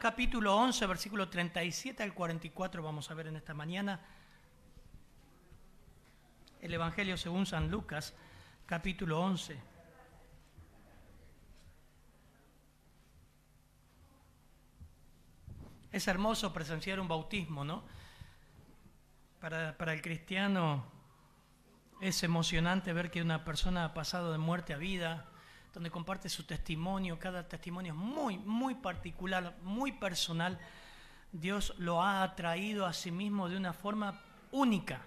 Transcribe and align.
Capítulo 0.00 0.56
11, 0.56 0.86
versículo 0.86 1.28
37 1.28 2.02
al 2.02 2.14
44 2.14 2.82
vamos 2.82 3.10
a 3.10 3.14
ver 3.14 3.28
en 3.28 3.36
esta 3.36 3.54
mañana. 3.54 4.00
El 6.60 6.74
Evangelio 6.74 7.16
según 7.16 7.46
San 7.46 7.70
Lucas, 7.70 8.14
capítulo 8.66 9.20
11. 9.20 9.58
Es 15.92 16.08
hermoso 16.08 16.52
presenciar 16.52 17.00
un 17.00 17.08
bautismo, 17.08 17.64
¿no? 17.64 17.84
Para 19.40 19.92
el 19.92 20.02
cristiano 20.02 20.84
es 22.00 22.22
emocionante 22.22 22.92
ver 22.92 23.10
que 23.10 23.22
una 23.22 23.44
persona 23.44 23.84
ha 23.84 23.94
pasado 23.94 24.32
de 24.32 24.38
muerte 24.38 24.74
a 24.74 24.76
vida, 24.76 25.28
donde 25.74 25.90
comparte 25.90 26.28
su 26.28 26.44
testimonio. 26.44 27.18
Cada 27.18 27.46
testimonio 27.48 27.92
es 27.92 27.98
muy, 27.98 28.38
muy 28.38 28.76
particular, 28.76 29.56
muy 29.62 29.90
personal. 29.92 30.58
Dios 31.32 31.74
lo 31.78 32.00
ha 32.00 32.22
atraído 32.22 32.86
a 32.86 32.92
sí 32.92 33.10
mismo 33.10 33.48
de 33.48 33.56
una 33.56 33.72
forma 33.72 34.22
única. 34.52 35.02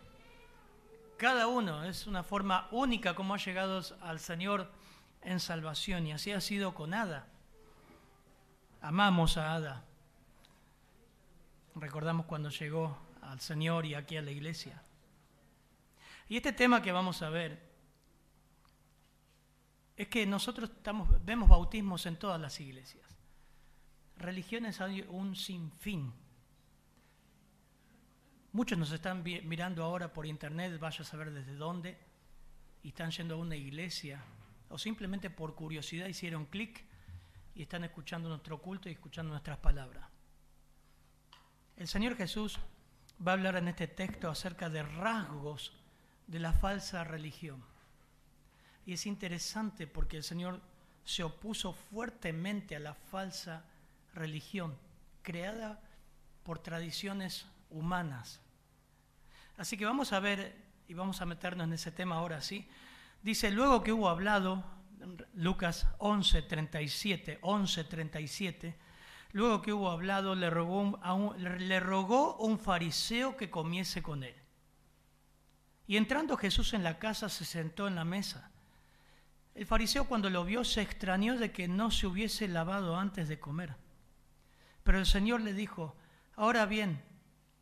Cada 1.18 1.48
uno 1.48 1.86
es 1.86 2.06
una 2.06 2.22
forma 2.22 2.68
única 2.72 3.16
como 3.16 3.34
ha 3.34 3.38
llegado 3.38 3.82
al 4.02 4.20
Señor 4.20 4.70
en 5.22 5.40
salvación. 5.40 6.06
Y 6.06 6.12
así 6.12 6.34
ha 6.34 6.42
sido 6.42 6.76
con 6.76 6.94
Ada. 6.94 7.28
Amamos 8.82 9.38
a 9.38 9.56
Ada. 9.56 9.84
Recordamos 11.76 12.26
cuando 12.26 12.50
llegó 12.50 12.98
al 13.22 13.40
Señor 13.40 13.86
y 13.86 13.96
aquí 13.96 14.18
a 14.18 14.22
la 14.22 14.32
iglesia. 14.32 14.84
Y 16.28 16.36
este 16.36 16.52
tema 16.52 16.81
que 16.81 16.92
vamos 16.92 17.22
a 17.22 17.30
ver 17.30 17.67
es 19.98 20.08
que 20.08 20.26
nosotros 20.28 20.70
estamos, 20.70 21.09
vemos 21.26 21.50
bautismos 21.50 22.06
en 22.06 22.17
todas 22.17 22.40
las 22.40 22.59
iglesias. 22.59 23.03
Religiones 24.16 24.80
hay 24.80 25.02
un 25.09 25.36
sinfín. 25.36 26.14
Muchos 28.52 28.78
nos 28.78 28.92
están 28.92 29.23
mirando 29.23 29.84
ahora 29.84 30.14
por 30.14 30.28
internet, 30.28 30.80
vaya 30.80 31.02
a 31.02 31.03
saber 31.03 31.31
desde 31.31 31.56
dónde, 31.56 31.98
y 32.84 32.90
están 32.90 33.09
yendo 33.09 33.36
a 33.36 33.40
una 33.40 33.56
iglesia, 33.56 34.23
o 34.70 34.78
simplemente 34.78 35.30
por 35.31 35.56
curiosidad 35.56 36.08
hicieron 36.08 36.45
clic 36.45 36.86
y 37.56 37.64
están 37.64 37.84
escuchando 37.84 38.30
nuestro 38.30 38.62
culto 38.62 38.90
y 38.90 38.94
escuchando 38.94 39.31
nuestras 39.31 39.58
palabras. 39.58 40.06
El 41.75 41.88
Señor 41.88 42.16
Jesús 42.16 42.59
va 43.25 43.31
a 43.31 43.36
hablar 43.36 43.56
en 43.56 43.68
este 43.68 43.88
texto 43.88 44.30
acerca 44.30 44.70
de 44.70 44.84
rasgos 44.84 45.73
de 46.28 46.40
la 46.40 46.53
falsa 46.53 47.03
religión. 47.03 47.64
Y 48.88 48.94
es 48.94 49.06
interesante 49.06 49.86
porque 49.86 50.16
el 50.16 50.24
Señor 50.24 50.62
se 51.04 51.22
opuso 51.22 51.74
fuertemente 51.74 52.74
a 52.74 52.80
la 52.80 52.94
falsa 52.94 53.66
religión 54.14 54.78
creada 55.22 55.82
por 56.44 56.60
tradiciones 56.60 57.46
humanas. 57.70 58.40
Así 59.58 59.78
que 59.78 59.84
vamos 59.84 60.14
a 60.14 60.22
ver 60.22 60.56
y 60.88 60.94
vamos 60.94 61.22
a 61.22 61.26
meternos 61.26 61.68
en 61.68 61.74
ese 61.74 61.92
tema 61.92 62.16
ahora 62.16 62.40
sí. 62.40 62.66
Dice, 63.22 63.52
luego 63.52 63.84
que 63.84 63.92
hubo 63.92 64.08
hablado, 64.08 64.64
Lucas 65.34 65.86
11, 65.98 66.44
37, 66.44 67.40
11, 67.42 67.84
37, 67.84 68.78
luego 69.34 69.62
que 69.62 69.74
hubo 69.74 69.92
hablado, 69.92 70.34
le 70.34 70.50
rogó, 70.50 70.96
le 71.38 71.80
rogó 71.82 72.38
un 72.38 72.58
fariseo 72.58 73.36
que 73.36 73.50
comiese 73.50 74.02
con 74.02 74.24
él. 74.24 74.36
Y 75.88 75.98
entrando 75.98 76.38
Jesús 76.38 76.74
en 76.74 76.84
la 76.84 77.00
casa, 77.00 77.28
se 77.28 77.44
sentó 77.44 77.90
en 77.90 77.96
la 77.96 78.06
mesa. 78.06 78.50
El 79.58 79.66
fariseo 79.66 80.05
cuando 80.05 80.30
lo 80.30 80.45
vio 80.45 80.63
se 80.63 80.84
extrañó 80.84 81.35
de 81.35 81.51
que 81.51 81.68
no 81.68 81.90
se 81.90 82.06
hubiese 82.06 82.47
lavado 82.47 82.95
antes 82.95 83.28
de 83.28 83.40
comer. 83.40 83.75
Pero 84.84 85.00
el 85.00 85.07
Señor 85.07 85.41
le 85.41 85.51
dijo, 85.51 85.95
ahora 86.35 86.68
bien, 86.68 87.03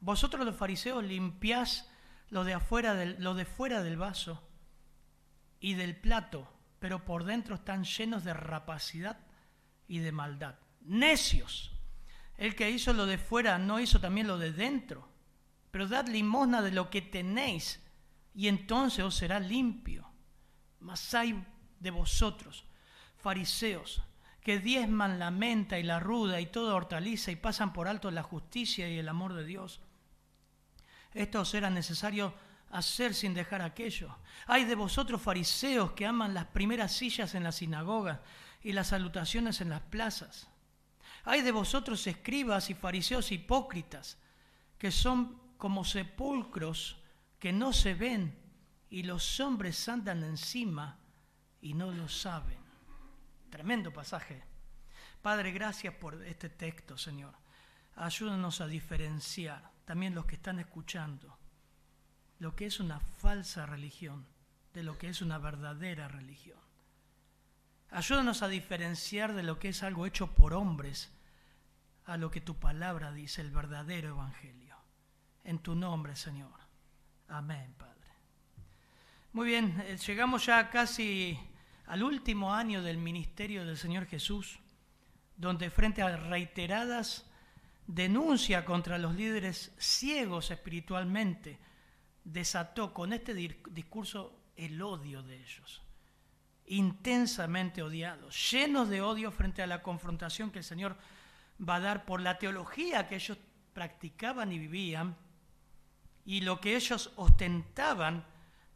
vosotros 0.02 0.46
los 0.46 0.58
fariseos 0.58 1.06
limpiáis 1.06 1.86
lo 2.32 2.44
de, 2.44 2.54
afuera 2.54 2.98
fuera 3.46 3.82
del 3.82 3.96
vaso 3.96 4.46
y 5.62 5.76
del 5.76 5.96
plato, 5.96 6.52
pero 6.80 7.06
por 7.06 7.24
dentro 7.24 7.56
están 7.56 7.86
llenos 7.86 8.26
de 8.26 8.34
rapacidad 8.34 9.18
y 9.88 10.00
de 10.00 10.12
maldad. 10.12 10.56
Necios. 10.82 11.72
El 12.36 12.56
que 12.56 12.72
hizo 12.72 12.92
lo 12.92 13.06
de 13.06 13.18
fuera 13.18 13.58
no 13.58 13.80
hizo 13.80 14.02
también 14.02 14.28
lo 14.28 14.38
de 14.38 14.52
dentro. 14.52 15.08
Pero 15.72 15.88
dad 15.88 16.10
limosna 16.10 16.62
de 16.62 16.72
lo 16.72 16.90
que 16.90 17.02
tenéis 17.02 17.82
y 18.34 18.50
entonces 18.50 19.06
os 19.06 19.16
será 19.16 19.40
limpio. 19.40 20.12
Mas 20.82 21.14
hay 21.14 21.42
de 21.86 21.92
vosotros, 21.92 22.66
fariseos, 23.16 24.02
que 24.42 24.60
diezman 24.60 25.20
la 25.20 25.32
menta 25.32 25.80
y 25.80 25.84
la 25.84 26.00
ruda 26.00 26.42
y 26.42 26.48
toda 26.48 26.76
hortaliza 26.76 27.32
y 27.32 27.36
pasan 27.36 27.74
por 27.74 27.88
alto 27.88 28.12
la 28.12 28.24
justicia 28.24 28.90
y 28.90 28.98
el 28.98 29.08
amor 29.08 29.34
de 29.34 29.46
Dios. 29.46 29.80
Esto 31.14 31.42
os 31.42 31.54
era 31.54 31.70
necesario 31.70 32.34
hacer 32.72 33.14
sin 33.14 33.34
dejar 33.34 33.62
aquello. 33.62 34.18
Hay 34.48 34.66
de 34.66 34.76
vosotros 34.76 35.22
fariseos 35.22 35.92
que 35.92 36.06
aman 36.06 36.34
las 36.34 36.46
primeras 36.46 36.92
sillas 36.92 37.36
en 37.36 37.44
la 37.44 37.52
sinagoga 37.52 38.22
y 38.62 38.74
las 38.74 38.88
salutaciones 38.88 39.62
en 39.62 39.70
las 39.70 39.82
plazas. 39.82 40.48
Hay 41.24 41.42
de 41.42 41.52
vosotros 41.52 42.06
escribas 42.08 42.70
y 42.70 42.74
fariseos 42.74 43.32
hipócritas 43.32 44.18
que 44.78 44.92
son 44.92 45.40
como 45.58 45.86
sepulcros 45.86 46.98
que 47.40 47.54
no 47.54 47.74
se 47.74 47.94
ven 47.94 48.38
y 48.90 49.04
los 49.04 49.40
hombres 49.40 49.88
andan 49.88 50.24
encima 50.24 51.00
y 51.66 51.74
no 51.74 51.92
lo 51.92 52.08
saben. 52.08 52.60
Tremendo 53.50 53.92
pasaje. 53.92 54.44
Padre, 55.24 55.52
gracias 55.52 55.96
por 55.96 56.24
este 56.24 56.48
texto, 56.48 56.96
Señor. 56.96 57.34
Ayúdanos 57.96 58.62
a 58.62 58.68
diferenciar, 58.68 59.72
también 59.84 60.14
los 60.14 60.28
que 60.28 60.36
están 60.36 60.60
escuchando, 60.60 61.36
lo 62.38 62.56
que 62.56 62.68
es 62.68 62.80
una 62.80 63.00
falsa 63.00 63.66
religión 63.66 64.28
de 64.76 64.84
lo 64.84 65.00
que 65.00 65.10
es 65.10 65.24
una 65.24 65.40
verdadera 65.40 66.08
religión. 66.08 66.60
Ayúdanos 67.90 68.44
a 68.44 68.48
diferenciar 68.48 69.34
de 69.34 69.42
lo 69.42 69.58
que 69.58 69.70
es 69.70 69.82
algo 69.82 70.06
hecho 70.06 70.36
por 70.36 70.54
hombres 70.54 71.12
a 72.06 72.16
lo 72.18 72.30
que 72.30 72.42
tu 72.42 72.60
palabra 72.60 73.12
dice, 73.12 73.42
el 73.42 73.50
verdadero 73.50 74.10
evangelio. 74.10 74.76
En 75.44 75.58
tu 75.58 75.74
nombre, 75.74 76.16
Señor. 76.16 76.60
Amén, 77.28 77.74
Padre. 77.76 77.96
Muy 79.34 79.48
bien, 79.48 79.82
eh, 79.88 79.98
llegamos 79.98 80.46
ya 80.46 80.70
casi 80.70 81.40
al 81.88 82.04
último 82.04 82.54
año 82.54 82.82
del 82.82 82.98
ministerio 82.98 83.66
del 83.66 83.78
Señor 83.78 84.06
Jesús, 84.06 84.60
donde 85.38 85.70
frente 85.70 86.02
a 86.02 86.16
reiteradas 86.16 87.26
denuncias 87.88 88.64
contra 88.64 88.98
los 88.98 89.16
líderes 89.16 89.74
ciegos 89.78 90.52
espiritualmente, 90.52 91.60
desató 92.24 92.94
con 92.94 93.14
este 93.14 93.34
discurso 93.34 94.40
el 94.56 94.82
odio 94.82 95.22
de 95.22 95.36
ellos, 95.36 95.84
intensamente 96.66 97.84
odiados, 97.84 98.52
llenos 98.52 98.90
de 98.90 99.02
odio 99.02 99.32
frente 99.32 99.62
a 99.62 99.68
la 99.68 99.84
confrontación 99.84 100.50
que 100.50 100.60
el 100.60 100.66
Señor 100.66 100.98
va 101.58 101.76
a 101.76 101.82
dar 101.82 102.06
por 102.06 102.22
la 102.22 102.40
teología 102.40 103.08
que 103.08 103.16
ellos 103.16 103.38
practicaban 103.74 104.52
y 104.52 104.60
vivían 104.60 105.16
y 106.26 106.42
lo 106.42 106.60
que 106.60 106.76
ellos 106.76 107.12
ostentaban 107.18 108.26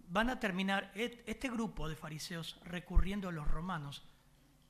van 0.09 0.29
a 0.29 0.39
terminar 0.39 0.91
este 0.95 1.49
grupo 1.49 1.87
de 1.87 1.95
fariseos 1.95 2.59
recurriendo 2.63 3.29
a 3.29 3.31
los 3.31 3.47
romanos 3.47 4.03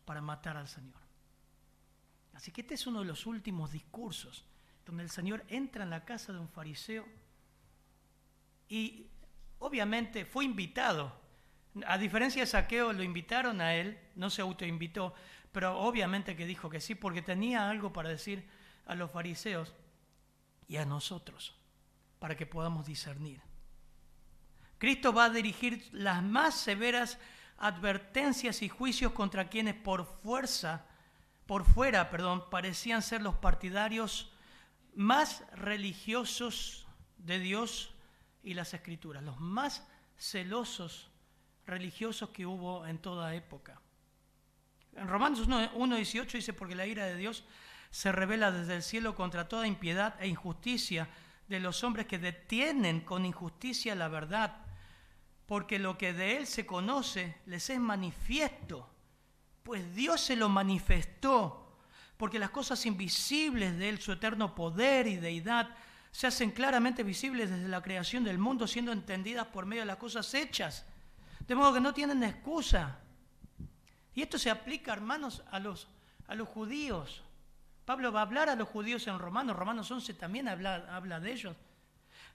para 0.06 0.22
matar 0.22 0.58
al 0.58 0.68
Señor. 0.68 1.00
Así 2.34 2.52
que 2.52 2.62
este 2.62 2.74
es 2.74 2.88
uno 2.88 3.00
de 3.00 3.06
los 3.06 3.26
últimos 3.26 3.72
discursos 3.72 4.46
donde 4.86 5.04
el 5.04 5.10
Señor 5.10 5.46
entra 5.48 5.84
en 5.84 5.90
la 5.90 6.04
casa 6.04 6.34
de 6.34 6.40
un 6.40 6.50
fariseo 6.50 7.06
y 8.68 9.08
obviamente 9.60 10.26
fue 10.26 10.46
invitado. 10.46 11.14
A 11.86 11.98
diferencia 11.98 12.42
de 12.42 12.48
Saqueo, 12.48 12.94
lo 12.94 13.04
invitaron 13.04 13.62
a 13.62 13.76
él, 13.76 13.98
no 14.16 14.30
se 14.30 14.42
autoinvitó, 14.42 15.14
pero 15.52 15.80
obviamente 15.80 16.36
que 16.36 16.46
dijo 16.46 16.70
que 16.70 16.82
sí, 16.82 16.96
porque 16.96 17.22
tenía 17.22 17.70
algo 17.70 17.94
para 17.94 18.10
decir 18.10 18.48
a 18.86 18.96
los 18.96 19.12
fariseos 19.12 19.74
y 20.68 20.78
a 20.78 20.86
nosotros, 20.86 21.56
para 22.20 22.36
que 22.36 22.46
podamos 22.46 22.86
discernir. 22.86 23.49
Cristo 24.80 25.14
va 25.14 25.26
a 25.26 25.30
dirigir 25.30 25.88
las 25.92 26.24
más 26.24 26.56
severas 26.56 27.20
advertencias 27.58 28.62
y 28.62 28.70
juicios 28.70 29.12
contra 29.12 29.50
quienes 29.50 29.76
por 29.76 30.06
fuerza, 30.24 30.86
por 31.46 31.66
fuera, 31.66 32.10
perdón, 32.10 32.50
parecían 32.50 33.02
ser 33.02 33.22
los 33.22 33.36
partidarios 33.36 34.32
más 34.96 35.44
religiosos 35.54 36.88
de 37.18 37.40
Dios 37.40 37.94
y 38.42 38.54
las 38.54 38.74
escrituras, 38.74 39.22
los 39.22 39.40
más 39.42 39.86
celosos 40.18 41.12
religiosos 41.66 42.30
que 42.30 42.46
hubo 42.46 42.88
en 42.88 43.00
toda 43.00 43.36
época. 43.36 43.82
En 44.96 45.10
Romanos 45.10 45.48
1.18 45.48 46.32
dice, 46.32 46.54
porque 46.54 46.76
la 46.76 46.88
ira 46.88 47.06
de 47.06 47.18
Dios 47.18 47.44
se 47.92 48.14
revela 48.14 48.52
desde 48.52 48.78
el 48.78 48.84
cielo 48.84 49.14
contra 49.14 49.50
toda 49.50 49.68
impiedad 49.68 50.16
e 50.22 50.28
injusticia 50.28 51.10
de 51.50 51.60
los 51.60 51.84
hombres 51.84 52.08
que 52.08 52.18
detienen 52.18 53.02
con 53.02 53.26
injusticia 53.26 53.94
la 53.96 54.08
verdad 54.08 54.69
porque 55.50 55.80
lo 55.80 55.98
que 55.98 56.14
de 56.14 56.38
Él 56.38 56.46
se 56.46 56.68
conoce 56.68 57.36
les 57.48 57.72
es 57.72 57.80
manifiesto, 57.80 58.88
pues 59.64 59.96
Dios 59.96 60.22
se 60.22 60.36
lo 60.36 60.48
manifestó, 60.48 61.76
porque 62.18 62.38
las 62.38 62.52
cosas 62.52 62.86
invisibles 62.86 63.76
de 63.80 63.90
Él, 63.90 64.00
su 64.00 64.12
eterno 64.12 64.54
poder 64.54 65.08
y 65.08 65.16
deidad, 65.16 65.76
se 66.12 66.28
hacen 66.28 66.52
claramente 66.52 67.02
visibles 67.02 67.50
desde 67.50 67.68
la 67.68 67.82
creación 67.82 68.24
del 68.24 68.38
mundo, 68.38 68.68
siendo 68.68 68.92
entendidas 68.92 69.48
por 69.48 69.66
medio 69.66 69.82
de 69.82 69.88
las 69.88 69.98
cosas 69.98 70.32
hechas. 70.36 70.86
De 71.48 71.56
modo 71.56 71.74
que 71.74 71.82
no 71.82 71.96
tienen 71.96 72.24
excusa. 72.24 73.00
Y 74.14 74.22
esto 74.22 74.38
se 74.38 74.52
aplica, 74.52 74.94
hermanos, 74.94 75.44
a 75.50 75.58
los, 75.58 75.88
a 76.28 76.36
los 76.36 76.48
judíos. 76.48 77.24
Pablo 77.86 78.12
va 78.12 78.20
a 78.20 78.24
hablar 78.24 78.50
a 78.50 78.56
los 78.56 78.70
judíos 78.70 79.08
en 79.08 79.18
Romanos, 79.18 79.56
Romanos 79.56 79.90
11 79.90 80.14
también 80.14 80.48
habla, 80.48 80.86
habla 80.92 81.20
de 81.20 81.32
ellos. 81.32 81.58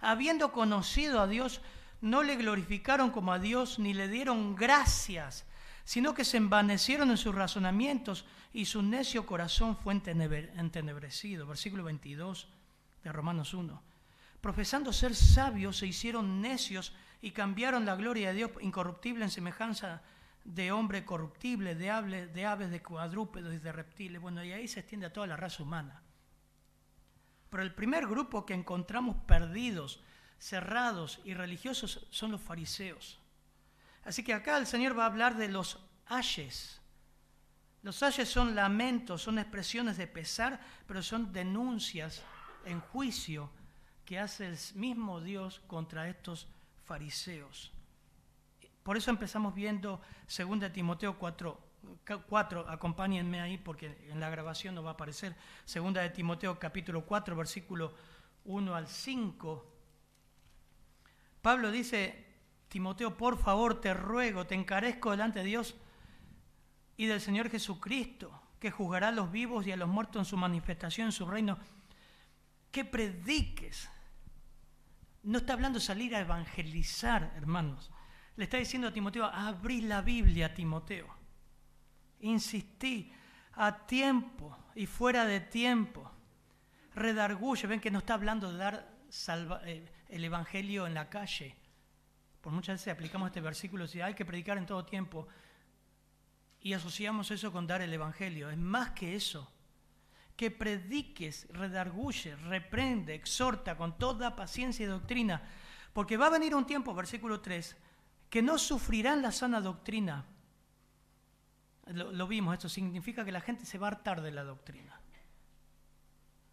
Habiendo 0.01 0.51
conocido 0.51 1.21
a 1.21 1.29
Dios, 1.29 1.61
no 2.05 2.23
le 2.23 2.37
glorificaron 2.37 3.11
como 3.11 3.33
a 3.33 3.39
Dios 3.39 3.79
ni 3.79 3.95
le 3.95 4.09
dieron 4.09 4.55
gracias, 4.55 5.47
sino 5.85 6.12
que 6.12 6.27
se 6.27 6.37
envanecieron 6.37 7.11
en 7.11 7.17
sus 7.17 7.35
razonamientos 7.35 8.27
y 8.53 8.67
su 8.67 8.83
necio 8.83 9.25
corazón 9.25 9.75
fue 9.77 9.95
entenebrecido. 9.95 11.47
Versículo 11.47 11.83
22 11.85 12.49
de 13.03 13.11
Romanos 13.11 13.55
1. 13.55 13.83
Profesando 14.43 14.93
ser 14.93 15.15
sabios, 15.15 15.79
se 15.79 15.87
hicieron 15.87 16.43
necios 16.43 16.95
y 17.23 17.31
cambiaron 17.31 17.87
la 17.87 17.97
gloria 17.97 18.29
de 18.29 18.35
Dios 18.35 18.51
incorruptible 18.61 19.25
en 19.25 19.31
semejanza 19.31 20.03
de 20.45 20.73
hombre 20.73 21.06
corruptible, 21.06 21.75
de, 21.75 22.27
de 22.27 22.45
aves, 22.45 22.71
de 22.71 22.83
cuadrúpedos 22.83 23.55
y 23.55 23.59
de 23.59 23.73
reptiles. 23.73 24.21
Bueno, 24.21 24.45
y 24.45 24.53
ahí 24.53 24.69
se 24.69 24.81
extiende 24.81 25.06
a 25.06 25.12
toda 25.12 25.27
la 25.27 25.39
raza 25.39 25.62
humana. 25.62 26.03
Pero 27.49 27.62
el 27.62 27.75
primer 27.75 28.06
grupo 28.06 28.45
que 28.45 28.53
encontramos 28.53 29.17
perdidos, 29.27 30.03
cerrados 30.39 31.21
y 31.25 31.35
religiosos 31.35 32.07
son 32.11 32.33
los 32.33 32.41
fariseos. 32.41 33.21
Así 34.05 34.23
que 34.23 34.35
acá 34.35 34.59
el 34.59 34.67
Señor 34.67 34.99
va 34.99 35.05
a 35.05 35.07
hablar 35.07 35.37
de 35.37 35.49
los 35.49 35.79
ayes. 36.07 36.81
Los 37.83 38.03
ayes 38.03 38.29
son 38.29 38.55
lamentos, 38.55 39.23
son 39.23 39.39
expresiones 39.39 39.97
de 39.97 40.07
pesar, 40.07 40.61
pero 40.87 41.03
son 41.03 41.33
denuncias 41.33 42.23
en 42.65 42.81
juicio 42.81 43.51
que 44.05 44.19
hace 44.19 44.47
el 44.47 44.59
mismo 44.75 45.21
Dios 45.21 45.61
contra 45.67 46.09
estos 46.09 46.49
fariseos. 46.85 47.73
Por 48.83 48.97
eso 48.97 49.11
empezamos 49.11 49.55
viendo 49.55 50.01
2 50.37 50.73
Timoteo 50.73 51.19
4, 51.19 51.59
4, 52.29 52.69
acompáñenme 52.69 53.41
ahí 53.41 53.57
porque 53.57 54.07
en 54.11 54.21
la 54.21 54.29
grabación 54.29 54.75
no 54.75 54.83
va 54.83 54.91
a 54.91 54.95
aparecer. 54.95 55.35
2 55.73 55.95
de 55.95 56.11
Timoteo 56.11 56.59
capítulo 56.59 57.07
4, 57.07 57.35
versículo 57.35 57.95
1 58.45 58.75
al 58.75 58.87
5. 58.87 59.74
Pablo 61.44 61.70
dice, 61.70 62.25
Timoteo, 62.69 63.19
por 63.19 63.37
favor, 63.37 63.79
te 63.79 63.93
ruego, 63.93 64.46
te 64.46 64.55
encarezco 64.55 65.11
delante 65.11 65.41
de 65.41 65.44
Dios 65.44 65.75
y 66.96 67.05
del 67.05 67.20
Señor 67.20 67.50
Jesucristo, 67.50 68.41
que 68.58 68.70
juzgará 68.70 69.08
a 69.08 69.12
los 69.12 69.31
vivos 69.31 69.67
y 69.67 69.70
a 69.70 69.76
los 69.76 69.91
muertos 69.91 70.20
en 70.20 70.25
su 70.25 70.38
manifestación, 70.38 71.08
en 71.08 71.12
su 71.12 71.26
reino, 71.26 71.58
que 72.70 72.87
prediques. 72.87 73.91
No 75.23 75.37
está 75.37 75.52
hablando 75.52 75.81
de 75.81 75.85
salir 75.85 76.17
a 76.17 76.20
evangelizar, 76.20 77.35
hermanos. 77.37 77.91
Le 78.37 78.44
está 78.44 78.56
diciendo 78.56 78.88
a 78.88 78.93
Timoteo, 78.94 79.26
abrí 79.26 79.82
la 79.82 80.00
Biblia, 80.00 80.55
Timoteo. 80.55 81.14
Insistí 82.20 83.12
a 83.52 83.85
tiempo 83.85 84.56
y 84.75 84.87
fuera 84.87 85.26
de 85.26 85.41
tiempo. 85.41 86.11
Redarguye, 86.94 87.67
ven 87.67 87.81
que 87.81 87.91
no 87.91 87.99
está 87.99 88.14
hablando 88.14 88.50
de 88.50 88.56
dar 88.56 88.96
eh, 89.67 89.94
el 90.15 90.25
Evangelio 90.25 90.87
en 90.87 90.95
la 90.95 91.11
calle. 91.11 91.57
Por 92.41 92.53
muchas 92.53 92.81
veces 92.81 92.93
aplicamos 92.93 93.27
este 93.27 93.41
versículo, 93.41 93.89
si 93.89 94.01
hay 94.01 94.15
que 94.15 94.25
predicar 94.25 94.59
en 94.59 94.67
todo 94.67 94.85
tiempo, 94.85 95.27
y 96.61 96.73
asociamos 96.73 97.31
eso 97.33 97.51
con 97.51 97.67
dar 97.67 97.83
el 97.83 97.93
Evangelio. 97.93 98.49
Es 98.49 98.57
más 98.57 98.91
que 98.91 99.17
eso 99.17 99.51
que 100.37 100.51
prediques, 100.51 101.49
redarguye, 101.51 102.37
reprende, 102.37 103.15
exhorta 103.15 103.77
con 103.77 103.99
toda 103.99 104.37
paciencia 104.37 104.85
y 104.85 104.89
doctrina, 104.89 105.43
porque 105.93 106.17
va 106.17 106.27
a 106.27 106.31
venir 106.31 106.55
un 106.55 106.67
tiempo, 106.67 106.95
versículo 106.95 107.41
3, 107.41 107.77
que 108.31 108.41
no 108.41 108.57
sufrirán 108.57 109.21
la 109.21 109.33
sana 109.33 109.61
doctrina. 109.61 110.25
Lo, 111.87 112.27
vimos, 112.27 112.55
esto 112.55 112.69
significa 112.69 113.25
que 113.25 113.33
la 113.33 113.41
gente 113.41 113.67
se 113.67 113.79
va 113.79 113.89
a 113.89 113.91
hartar 113.91 114.23
de 114.23 114.31
la 114.33 114.45
doctrina. 114.45 115.01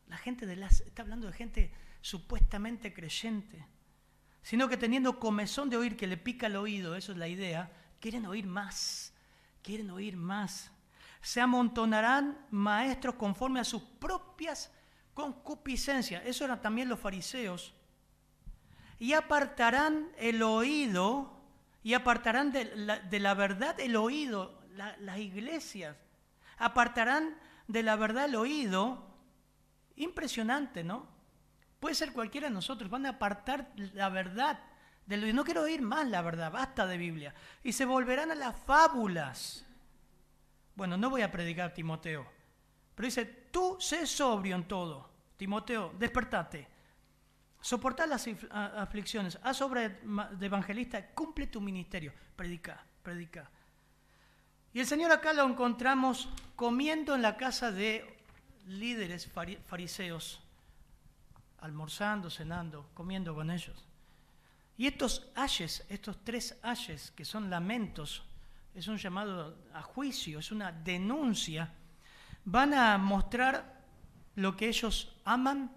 La 0.07 0.17
gente 0.17 0.45
de 0.45 0.55
las, 0.57 0.81
está 0.81 1.03
hablando 1.03 1.27
de 1.27 1.33
gente 1.33 1.71
supuestamente 2.01 2.93
creyente, 2.93 3.65
sino 4.41 4.67
que 4.67 4.77
teniendo 4.77 5.19
comezón 5.19 5.69
de 5.69 5.77
oír 5.77 5.95
que 5.95 6.07
le 6.07 6.17
pica 6.17 6.47
el 6.47 6.55
oído, 6.55 6.95
eso 6.95 7.11
es 7.11 7.17
la 7.17 7.27
idea, 7.27 7.71
quieren 7.99 8.25
oír 8.25 8.47
más, 8.47 9.13
quieren 9.61 9.89
oír 9.91 10.17
más 10.17 10.71
se 11.21 11.39
amontonarán 11.39 12.45
maestros 12.49 13.15
conforme 13.15 13.59
a 13.59 13.63
sus 13.63 13.83
propias 13.83 14.71
concupiscencias. 15.13 16.23
Eso 16.25 16.45
eran 16.45 16.61
también 16.61 16.89
los 16.89 16.99
fariseos. 16.99 17.73
Y 18.97 19.13
apartarán 19.13 20.11
el 20.17 20.41
oído, 20.41 21.39
y 21.83 21.93
apartarán 21.93 22.51
de 22.51 23.19
la, 23.19 23.33
verdad 23.33 23.79
el 23.79 23.95
oído, 23.95 24.59
las 24.73 25.17
iglesias. 25.19 25.95
Apartarán 26.57 27.37
de 27.67 27.83
la 27.83 27.95
verdad 27.95 28.25
el 28.25 28.35
oído. 28.35 29.07
Impresionante, 29.95 30.83
¿no? 30.83 31.07
Puede 31.81 31.95
ser 31.95 32.13
cualquiera 32.13 32.47
de 32.47 32.53
nosotros. 32.53 32.89
Van 32.89 33.05
a 33.05 33.09
apartar 33.09 33.73
la 33.75 34.07
verdad 34.07 34.57
del 35.05 35.25
oído. 35.25 35.35
No 35.35 35.43
quiero 35.43 35.63
oír 35.63 35.81
más 35.81 36.07
la 36.07 36.21
verdad, 36.21 36.49
basta 36.49 36.87
de 36.87 36.95
Biblia. 36.95 37.35
Y 37.61 37.73
se 37.73 37.83
volverán 37.83 38.31
a 38.31 38.35
las 38.35 38.55
fábulas 38.55 39.65
bueno, 40.75 40.97
no 40.97 41.09
voy 41.09 41.21
a 41.21 41.31
predicar 41.31 41.73
Timoteo, 41.73 42.25
pero 42.95 43.05
dice, 43.05 43.25
tú 43.51 43.77
sé 43.79 44.07
sobrio 44.07 44.55
en 44.55 44.67
todo. 44.67 45.09
Timoteo, 45.37 45.93
despertate. 45.97 46.67
Soporta 47.61 48.07
las 48.07 48.27
aflicciones, 48.49 49.37
haz 49.43 49.61
obra 49.61 49.89
de 49.89 50.45
evangelista, 50.45 51.13
cumple 51.13 51.47
tu 51.47 51.61
ministerio, 51.61 52.11
predica, 52.35 52.83
predica. 53.03 53.49
Y 54.73 54.79
el 54.79 54.87
Señor 54.87 55.11
acá 55.11 55.33
lo 55.33 55.43
encontramos 55.43 56.29
comiendo 56.55 57.13
en 57.13 57.21
la 57.21 57.37
casa 57.37 57.71
de 57.71 58.17
líderes 58.65 59.29
fariseos, 59.67 60.41
almorzando, 61.61 62.29
cenando, 62.29 62.89
comiendo 62.93 63.33
con 63.33 63.49
ellos. 63.49 63.85
Y 64.77 64.87
estos 64.87 65.27
ayes, 65.35 65.85
estos 65.89 66.23
tres 66.23 66.57
ayes, 66.63 67.11
que 67.11 67.23
son 67.23 67.49
lamentos 67.49 68.23
es 68.73 68.87
un 68.87 68.97
llamado 68.97 69.57
a 69.73 69.81
juicio, 69.81 70.39
es 70.39 70.51
una 70.51 70.71
denuncia, 70.71 71.73
van 72.45 72.73
a 72.73 72.97
mostrar 72.97 73.81
lo 74.35 74.55
que 74.55 74.69
ellos 74.69 75.13
aman 75.25 75.71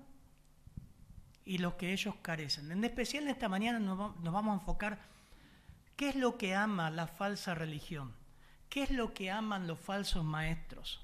y 1.45 1.59
lo 1.59 1.76
que 1.76 1.93
ellos 1.93 2.14
carecen. 2.23 2.71
En 2.71 2.85
especial 2.85 3.25
en 3.25 3.31
esta 3.31 3.49
mañana 3.49 3.79
nos 3.79 3.99
vamos 3.99 4.53
a 4.53 4.61
enfocar 4.61 4.99
qué 5.97 6.11
es 6.11 6.17
lo 6.17 6.38
que 6.38 6.55
ama 6.55 6.91
la 6.91 7.07
falsa 7.07 7.55
religión, 7.55 8.14
qué 8.69 8.85
es 8.85 8.91
lo 8.91 9.12
que 9.12 9.31
aman 9.31 9.67
los 9.67 9.79
falsos 9.79 10.25
maestros. 10.25 11.00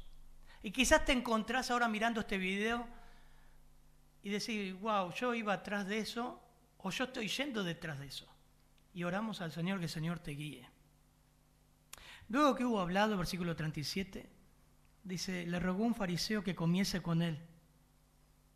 Y 0.63 0.71
quizás 0.71 1.05
te 1.05 1.13
encontrás 1.13 1.71
ahora 1.71 1.89
mirando 1.89 2.21
este 2.21 2.39
video 2.39 2.87
y 4.23 4.31
decís, 4.31 4.79
wow, 4.81 5.12
yo 5.12 5.35
iba 5.35 5.55
atrás 5.55 5.87
de 5.87 5.99
eso 5.99 6.41
o 6.79 6.91
yo 6.91 7.05
estoy 7.05 7.29
yendo 7.29 7.65
detrás 7.65 7.99
de 7.99 8.07
eso. 8.07 8.27
Y 8.93 9.05
oramos 9.05 9.41
al 9.41 9.53
Señor 9.53 9.79
que 9.79 9.85
el 9.85 9.91
Señor 9.91 10.19
te 10.19 10.33
guíe. 10.33 10.69
Luego 12.29 12.55
que 12.55 12.65
hubo 12.65 12.81
hablado, 12.81 13.17
versículo 13.17 13.57
37, 13.57 14.29
dice, 15.05 15.47
le 15.47 15.59
rogó 15.59 15.85
un 15.85 15.95
fariseo 15.95 16.45
que 16.45 16.55
comiese 16.55 17.03
con 17.03 17.23
él. 17.23 17.39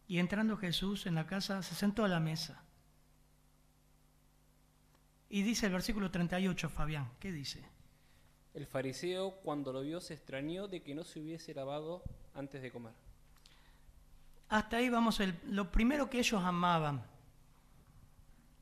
Y 0.07 0.19
entrando 0.19 0.57
Jesús 0.57 1.07
en 1.07 1.15
la 1.15 1.27
casa, 1.27 1.63
se 1.63 1.75
sentó 1.75 2.05
a 2.05 2.09
la 2.09 2.21
mesa. 2.21 2.63
Y 5.29 5.43
dice 5.43 5.67
el 5.67 5.73
versículo 5.73 6.11
38, 6.11 6.69
Fabián, 6.69 7.11
¿qué 7.19 7.33
dice? 7.33 7.65
El 8.53 8.67
fariseo 8.67 9.33
cuando 9.43 9.73
lo 9.73 9.81
vio 9.81 10.01
se 10.01 10.15
extrañó 10.15 10.69
de 10.69 10.83
que 10.83 10.95
no 10.95 11.03
se 11.03 11.19
hubiese 11.19 11.55
lavado 11.55 12.05
antes 12.35 12.63
de 12.63 12.71
comer. 12.71 12.95
Hasta 14.55 14.77
ahí 14.77 14.89
vamos, 14.89 15.19
el, 15.19 15.37
lo 15.49 15.73
primero 15.73 16.09
que 16.09 16.21
ellos 16.21 16.41
amaban. 16.45 17.05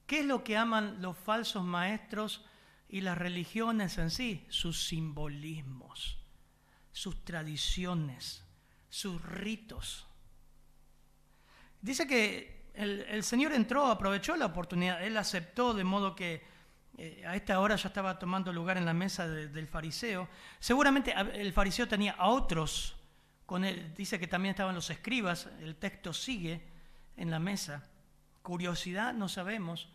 ¿Qué 0.06 0.20
es 0.20 0.26
lo 0.26 0.42
que 0.42 0.56
aman 0.56 1.02
los 1.02 1.18
falsos 1.18 1.62
maestros 1.62 2.46
y 2.88 3.02
las 3.02 3.18
religiones 3.18 3.98
en 3.98 4.10
sí, 4.10 4.46
sus 4.48 4.86
simbolismos, 4.86 6.18
sus 6.92 7.22
tradiciones, 7.26 8.42
sus 8.88 9.20
ritos. 9.22 10.06
Dice 11.82 12.06
que 12.06 12.70
el, 12.72 13.22
Señor 13.22 13.52
entró, 13.52 13.86
aprovechó 13.86 14.34
la 14.36 14.46
oportunidad, 14.46 15.04
Él 15.04 15.18
aceptó 15.18 15.74
de 15.74 15.84
modo 15.84 16.14
que 16.14 16.42
eh, 16.96 17.22
a 17.26 17.36
esta 17.36 17.60
hora 17.60 17.76
ya 17.76 17.88
estaba 17.88 18.18
tomando 18.18 18.50
lugar 18.50 18.78
en 18.78 18.86
la 18.86 18.94
mesa 18.94 19.28
del 19.28 19.68
fariseo. 19.68 20.26
Seguramente 20.58 21.14
el 21.34 21.52
fariseo 21.52 21.86
tenía 21.86 22.12
a 22.12 22.28
otros 22.28 22.96
dice 23.96 24.18
que 24.18 24.26
también 24.26 24.50
estaban 24.50 24.74
los 24.74 24.90
escribas, 24.90 25.48
el 25.60 25.76
texto 25.76 26.12
sigue 26.12 26.62
en 27.16 27.30
la 27.30 27.38
mesa. 27.38 27.82
Curiosidad, 28.42 29.12
no 29.12 29.28
sabemos. 29.28 29.88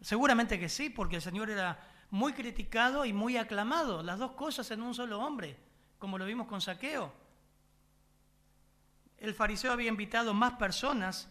Seguramente 0.00 0.58
que 0.58 0.68
sí, 0.68 0.90
porque 0.90 1.16
el 1.16 1.22
Señor 1.22 1.50
era 1.50 1.78
muy 2.10 2.32
criticado 2.32 3.04
y 3.04 3.12
muy 3.12 3.36
aclamado, 3.36 4.02
las 4.02 4.18
dos 4.18 4.32
cosas 4.32 4.70
en 4.70 4.82
un 4.82 4.94
solo 4.94 5.20
hombre, 5.20 5.56
como 5.98 6.18
lo 6.18 6.24
vimos 6.24 6.48
con 6.48 6.60
Saqueo. 6.60 7.12
el 9.18 9.34
fariseo 9.34 9.70
había 9.70 9.88
invitado 9.88 10.32
más 10.34 10.54
personas 10.54 11.28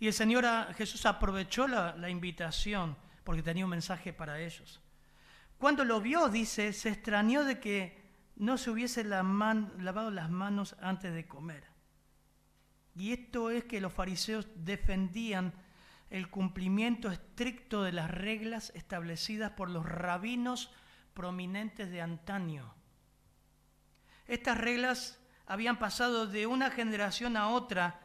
y 0.00 0.08
el 0.08 0.12
Señor 0.12 0.44
Jesús 0.74 1.06
aprovechó 1.06 1.66
la, 1.66 1.96
la 1.96 2.10
invitación 2.10 2.96
porque 3.24 3.42
tenía 3.42 3.64
un 3.64 3.70
mensaje 3.70 4.12
para 4.12 4.40
ellos. 4.40 4.80
Cuando 5.58 5.84
lo 5.84 6.00
vio, 6.00 6.28
dice, 6.28 6.72
se 6.72 6.90
extrañó 6.90 7.44
de 7.44 7.58
que 7.58 8.07
no 8.38 8.56
se 8.56 8.70
hubiese 8.70 9.04
lavado 9.04 10.10
las 10.10 10.30
manos 10.30 10.76
antes 10.80 11.12
de 11.12 11.26
comer. 11.26 11.64
Y 12.94 13.12
esto 13.12 13.50
es 13.50 13.64
que 13.64 13.80
los 13.80 13.92
fariseos 13.92 14.46
defendían 14.54 15.52
el 16.08 16.30
cumplimiento 16.30 17.10
estricto 17.10 17.82
de 17.82 17.92
las 17.92 18.10
reglas 18.10 18.72
establecidas 18.74 19.52
por 19.52 19.68
los 19.68 19.84
rabinos 19.84 20.70
prominentes 21.14 21.90
de 21.90 22.00
antaño. 22.00 22.74
Estas 24.26 24.56
reglas 24.56 25.18
habían 25.46 25.78
pasado 25.78 26.26
de 26.26 26.46
una 26.46 26.70
generación 26.70 27.36
a 27.36 27.48
otra 27.48 28.00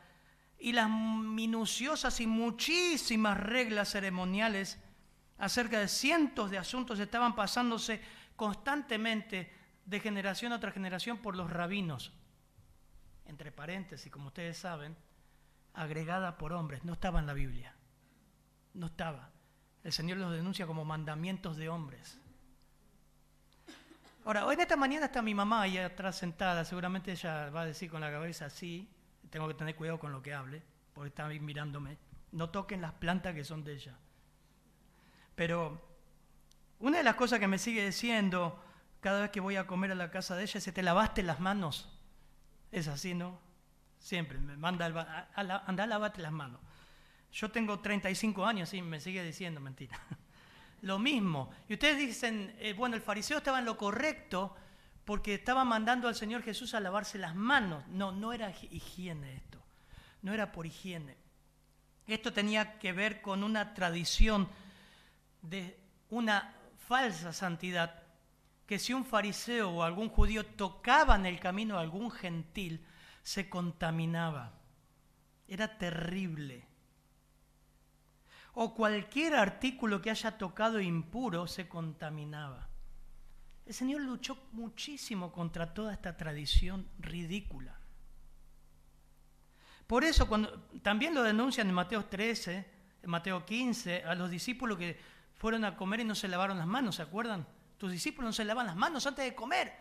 y 0.57 0.71
las 0.71 0.89
minuciosas 0.89 2.19
y 2.21 2.27
muchísimas 2.27 3.39
reglas 3.39 3.91
ceremoniales 3.91 4.79
acerca 5.37 5.79
de 5.79 5.87
cientos 5.87 6.49
de 6.49 6.57
asuntos 6.57 6.99
estaban 6.99 7.35
pasándose 7.35 8.01
constantemente 8.35 9.62
de 9.85 9.99
generación 9.99 10.51
a 10.51 10.57
otra 10.57 10.71
generación 10.71 11.17
por 11.17 11.35
los 11.35 11.49
rabinos. 11.49 12.11
Entre 13.25 13.51
paréntesis, 13.51 14.11
como 14.11 14.27
ustedes 14.27 14.57
saben, 14.57 14.95
agregada 15.73 16.37
por 16.37 16.53
hombres, 16.53 16.83
no 16.83 16.93
estaba 16.93 17.19
en 17.19 17.27
la 17.27 17.33
Biblia. 17.33 17.73
No 18.73 18.87
estaba. 18.87 19.29
El 19.83 19.91
Señor 19.91 20.17
los 20.17 20.31
denuncia 20.31 20.65
como 20.65 20.85
mandamientos 20.85 21.57
de 21.57 21.69
hombres. 21.69 22.19
Ahora, 24.25 24.45
hoy 24.45 24.55
en 24.55 24.61
esta 24.61 24.77
mañana 24.77 25.07
está 25.07 25.21
mi 25.21 25.33
mamá 25.33 25.63
ahí 25.63 25.77
atrás 25.77 26.17
sentada, 26.17 26.63
seguramente 26.63 27.11
ella 27.11 27.49
va 27.49 27.61
a 27.61 27.65
decir 27.65 27.91
con 27.91 27.99
la 27.99 28.09
cabeza 28.09 28.49
sí, 28.49 28.89
tengo 29.29 29.49
que 29.49 29.53
tener 29.53 29.75
cuidado 29.75 29.99
con 29.99 30.13
lo 30.13 30.21
que 30.21 30.33
hable, 30.33 30.61
porque 30.93 31.09
está 31.09 31.25
ahí 31.25 31.41
mirándome. 31.41 31.97
No 32.31 32.49
toquen 32.49 32.81
las 32.81 32.93
plantas 32.93 33.35
que 33.35 33.43
son 33.43 33.63
de 33.65 33.73
ella. 33.73 33.97
Pero 35.35 35.81
una 36.79 36.99
de 36.99 37.03
las 37.03 37.15
cosas 37.15 37.39
que 37.39 37.47
me 37.47 37.57
sigue 37.57 37.85
diciendo 37.85 38.63
cada 39.03 39.21
vez 39.21 39.31
que 39.31 39.41
voy 39.41 39.57
a 39.57 39.67
comer 39.67 39.91
a 39.91 39.95
la 39.95 40.09
casa 40.09 40.35
de 40.35 40.43
ella 40.43 40.57
es, 40.57 40.73
¿te 40.73 40.81
lavaste 40.81 41.21
las 41.21 41.39
manos? 41.41 41.89
Es 42.71 42.87
así, 42.87 43.13
¿no? 43.13 43.37
Siempre 43.99 44.39
me 44.39 44.57
manda, 44.57 44.87
a, 45.35 45.63
anda, 45.67 45.85
lavate 45.85 46.21
las 46.21 46.31
manos. 46.31 46.61
Yo 47.31 47.51
tengo 47.51 47.79
35 47.79 48.45
años 48.45 48.73
y 48.73 48.81
me 48.81 48.99
sigue 48.99 49.21
diciendo 49.23 49.59
mentira. 49.59 49.99
lo 50.81 50.99
mismo. 50.99 51.51
Y 51.67 51.73
ustedes 51.73 51.97
dicen, 51.97 52.55
eh, 52.59 52.73
bueno, 52.73 52.95
el 52.95 53.01
fariseo 53.01 53.37
estaba 53.37 53.59
en 53.59 53.65
lo 53.65 53.77
correcto 53.77 54.55
porque 55.03 55.35
estaba 55.35 55.65
mandando 55.65 56.07
al 56.07 56.15
Señor 56.15 56.41
Jesús 56.41 56.73
a 56.73 56.79
lavarse 56.79 57.17
las 57.17 57.35
manos. 57.35 57.85
No, 57.89 58.13
no 58.13 58.31
era 58.31 58.51
higiene 58.71 59.35
esto. 59.35 59.61
No 60.21 60.33
era 60.33 60.51
por 60.53 60.65
higiene. 60.65 61.17
Esto 62.07 62.31
tenía 62.31 62.79
que 62.79 62.93
ver 62.93 63.21
con 63.21 63.43
una 63.43 63.73
tradición 63.73 64.47
de 65.41 65.77
una 66.09 66.53
falsa 66.87 67.33
santidad, 67.33 68.02
que 68.73 68.79
si 68.79 68.91
un 68.91 69.05
fariseo 69.05 69.69
o 69.69 69.83
algún 69.83 70.09
judío 70.09 70.43
tocaba 70.43 71.15
en 71.15 71.27
el 71.27 71.39
camino 71.39 71.77
a 71.77 71.81
algún 71.81 72.09
gentil, 72.09 72.83
se 73.21 73.47
contaminaba. 73.47 74.51
Era 75.47 75.77
terrible 75.77 76.65
o 78.55 78.73
cualquier 78.73 79.35
artículo 79.35 80.01
que 80.01 80.09
haya 80.09 80.39
tocado 80.39 80.81
impuro 80.81 81.45
se 81.45 81.69
contaminaba. 81.69 82.67
El 83.67 83.75
Señor 83.75 84.01
luchó 84.01 84.39
muchísimo 84.53 85.31
contra 85.31 85.71
toda 85.71 85.93
esta 85.93 86.17
tradición 86.17 86.87
ridícula. 86.97 87.77
Por 89.85 90.03
eso 90.03 90.27
cuando 90.27 90.63
también 90.81 91.13
lo 91.13 91.21
denuncian 91.21 91.67
en 91.67 91.75
Mateo 91.75 92.05
13, 92.05 92.65
en 93.03 93.09
Mateo 93.09 93.45
15, 93.45 94.03
a 94.03 94.15
los 94.15 94.31
discípulos 94.31 94.79
que 94.79 94.99
fueron 95.35 95.63
a 95.63 95.77
comer 95.77 95.99
y 95.99 96.05
no 96.05 96.15
se 96.15 96.27
lavaron 96.27 96.57
las 96.57 96.65
manos, 96.65 96.95
¿se 96.95 97.03
acuerdan? 97.03 97.45
Tus 97.77 97.91
discípulos 97.91 98.29
no 98.29 98.33
se 98.33 98.45
lavan 98.45 98.67
las 98.67 98.75
manos 98.75 99.05
antes 99.05 99.25
de 99.25 99.35
comer. 99.35 99.73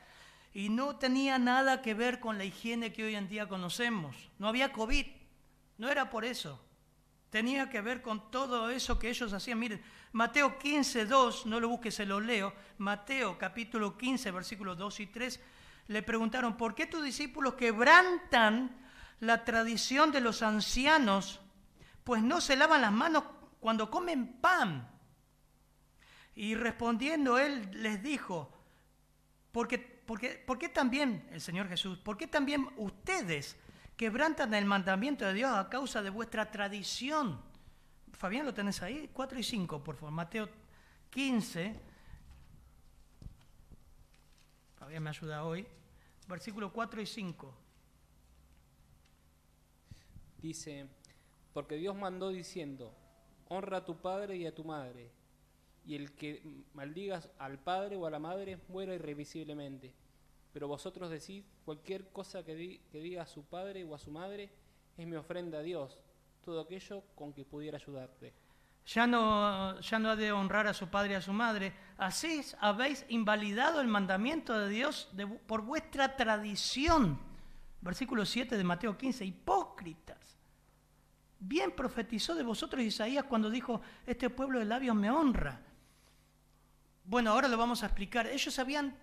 Y 0.54 0.68
no 0.68 0.96
tenía 0.96 1.38
nada 1.38 1.82
que 1.82 1.94
ver 1.94 2.20
con 2.20 2.38
la 2.38 2.44
higiene 2.44 2.92
que 2.92 3.04
hoy 3.04 3.14
en 3.14 3.28
día 3.28 3.48
conocemos. 3.48 4.16
No 4.38 4.48
había 4.48 4.72
COVID. 4.72 5.06
No 5.78 5.88
era 5.88 6.10
por 6.10 6.24
eso 6.24 6.60
tenía 7.32 7.70
que 7.70 7.80
ver 7.80 8.02
con 8.02 8.30
todo 8.30 8.68
eso 8.68 8.98
que 8.98 9.08
ellos 9.08 9.32
hacían. 9.32 9.58
Miren, 9.58 9.82
Mateo 10.12 10.58
15, 10.58 11.06
2, 11.06 11.46
no 11.46 11.60
lo 11.60 11.70
busques, 11.70 11.94
se 11.94 12.04
lo 12.04 12.20
leo. 12.20 12.52
Mateo 12.76 13.38
capítulo 13.38 13.96
15, 13.96 14.30
versículos 14.30 14.76
2 14.76 15.00
y 15.00 15.06
3, 15.06 15.40
le 15.88 16.02
preguntaron, 16.02 16.58
¿por 16.58 16.74
qué 16.74 16.84
tus 16.84 17.02
discípulos 17.02 17.54
quebrantan 17.54 18.76
la 19.20 19.46
tradición 19.46 20.12
de 20.12 20.20
los 20.20 20.42
ancianos? 20.42 21.40
Pues 22.04 22.22
no 22.22 22.42
se 22.42 22.54
lavan 22.54 22.82
las 22.82 22.92
manos 22.92 23.24
cuando 23.60 23.90
comen 23.90 24.34
pan. 24.34 24.86
Y 26.34 26.54
respondiendo 26.54 27.38
él 27.38 27.68
les 27.72 28.02
dijo, 28.02 28.50
porque, 29.52 29.78
porque, 29.78 30.42
¿por 30.46 30.58
qué 30.58 30.68
también, 30.68 31.28
el 31.30 31.40
Señor 31.40 31.68
Jesús, 31.68 31.98
por 31.98 32.16
qué 32.16 32.26
también 32.26 32.68
ustedes 32.76 33.56
quebrantan 33.96 34.52
el 34.54 34.64
mandamiento 34.64 35.24
de 35.24 35.34
Dios 35.34 35.52
a 35.52 35.68
causa 35.68 36.02
de 36.02 36.10
vuestra 36.10 36.50
tradición. 36.50 37.40
Fabián, 38.12 38.46
¿lo 38.46 38.52
tenés 38.52 38.82
ahí? 38.82 39.08
4 39.12 39.38
y 39.38 39.42
5, 39.42 39.84
por 39.84 39.94
favor. 39.94 40.12
Mateo 40.12 40.48
15. 41.10 41.80
Fabián 44.76 45.02
me 45.02 45.10
ayuda 45.10 45.44
hoy. 45.44 45.66
Versículo 46.26 46.72
4 46.72 47.00
y 47.00 47.06
5. 47.06 47.54
Dice, 50.38 50.88
porque 51.52 51.76
Dios 51.76 51.94
mandó 51.94 52.30
diciendo, 52.30 52.92
honra 53.48 53.78
a 53.78 53.84
tu 53.84 54.00
padre 54.00 54.36
y 54.36 54.46
a 54.46 54.54
tu 54.54 54.64
madre, 54.64 55.12
y 55.84 55.94
el 55.96 56.12
que 56.12 56.64
maldigas 56.74 57.28
al 57.38 57.58
padre 57.58 57.96
o 57.96 58.06
a 58.06 58.10
la 58.10 58.18
madre 58.18 58.58
muera 58.68 58.94
irrevisiblemente. 58.94 59.92
Pero 60.52 60.68
vosotros 60.68 61.10
decís, 61.10 61.44
cualquier 61.64 62.10
cosa 62.10 62.44
que, 62.44 62.54
diga 62.92 63.22
a 63.22 63.26
su 63.26 63.44
padre 63.44 63.84
o 63.84 63.94
a 63.94 63.98
su 63.98 64.10
madre 64.10 64.50
es 64.96 65.06
mi 65.06 65.16
ofrenda 65.16 65.58
a 65.58 65.62
Dios, 65.62 65.98
todo 66.44 66.60
aquello 66.60 67.02
con 67.14 67.32
que 67.32 67.44
pudiera 67.44 67.78
ayudarte. 67.78 68.34
Ya 68.84 69.06
no, 69.06 69.80
ya 69.80 69.98
no 69.98 70.10
ha 70.10 70.16
de 70.16 70.32
honrar 70.32 70.66
a 70.66 70.74
su 70.74 70.88
padre 70.88 71.12
y 71.12 71.14
a 71.14 71.22
su 71.22 71.32
madre. 71.32 71.72
Así 71.96 72.42
habéis 72.60 73.06
invalidado 73.08 73.80
el 73.80 73.86
mandamiento 73.86 74.58
de 74.58 74.68
Dios 74.68 75.08
por 75.46 75.62
vuestra 75.62 76.16
tradición. 76.16 77.18
Versículo 77.80 78.26
7 78.26 78.56
de 78.56 78.64
Mateo 78.64 78.98
15. 78.98 79.24
Hipócritas. 79.24 80.38
Bien 81.38 81.72
profetizó 81.72 82.34
de 82.34 82.42
vosotros 82.42 82.82
Isaías 82.82 83.24
cuando 83.24 83.50
dijo, 83.50 83.80
este 84.06 84.30
pueblo 84.30 84.58
de 84.58 84.64
labios 84.64 84.94
me 84.94 85.10
honra. 85.10 85.60
Bueno, 87.04 87.30
ahora 87.30 87.48
lo 87.48 87.56
vamos 87.56 87.82
a 87.82 87.86
explicar. 87.86 88.26
Ellos 88.26 88.58
habían 88.58 88.96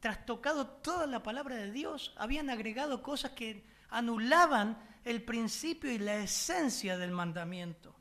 trastocado 0.00 0.66
toda 0.66 1.06
la 1.06 1.22
palabra 1.22 1.56
de 1.56 1.70
Dios, 1.70 2.14
habían 2.16 2.48
agregado 2.48 3.02
cosas 3.02 3.32
que 3.32 3.64
anulaban 3.90 4.78
el 5.04 5.22
principio 5.22 5.90
y 5.90 5.98
la 5.98 6.16
esencia 6.16 6.96
del 6.96 7.10
mandamiento. 7.10 7.94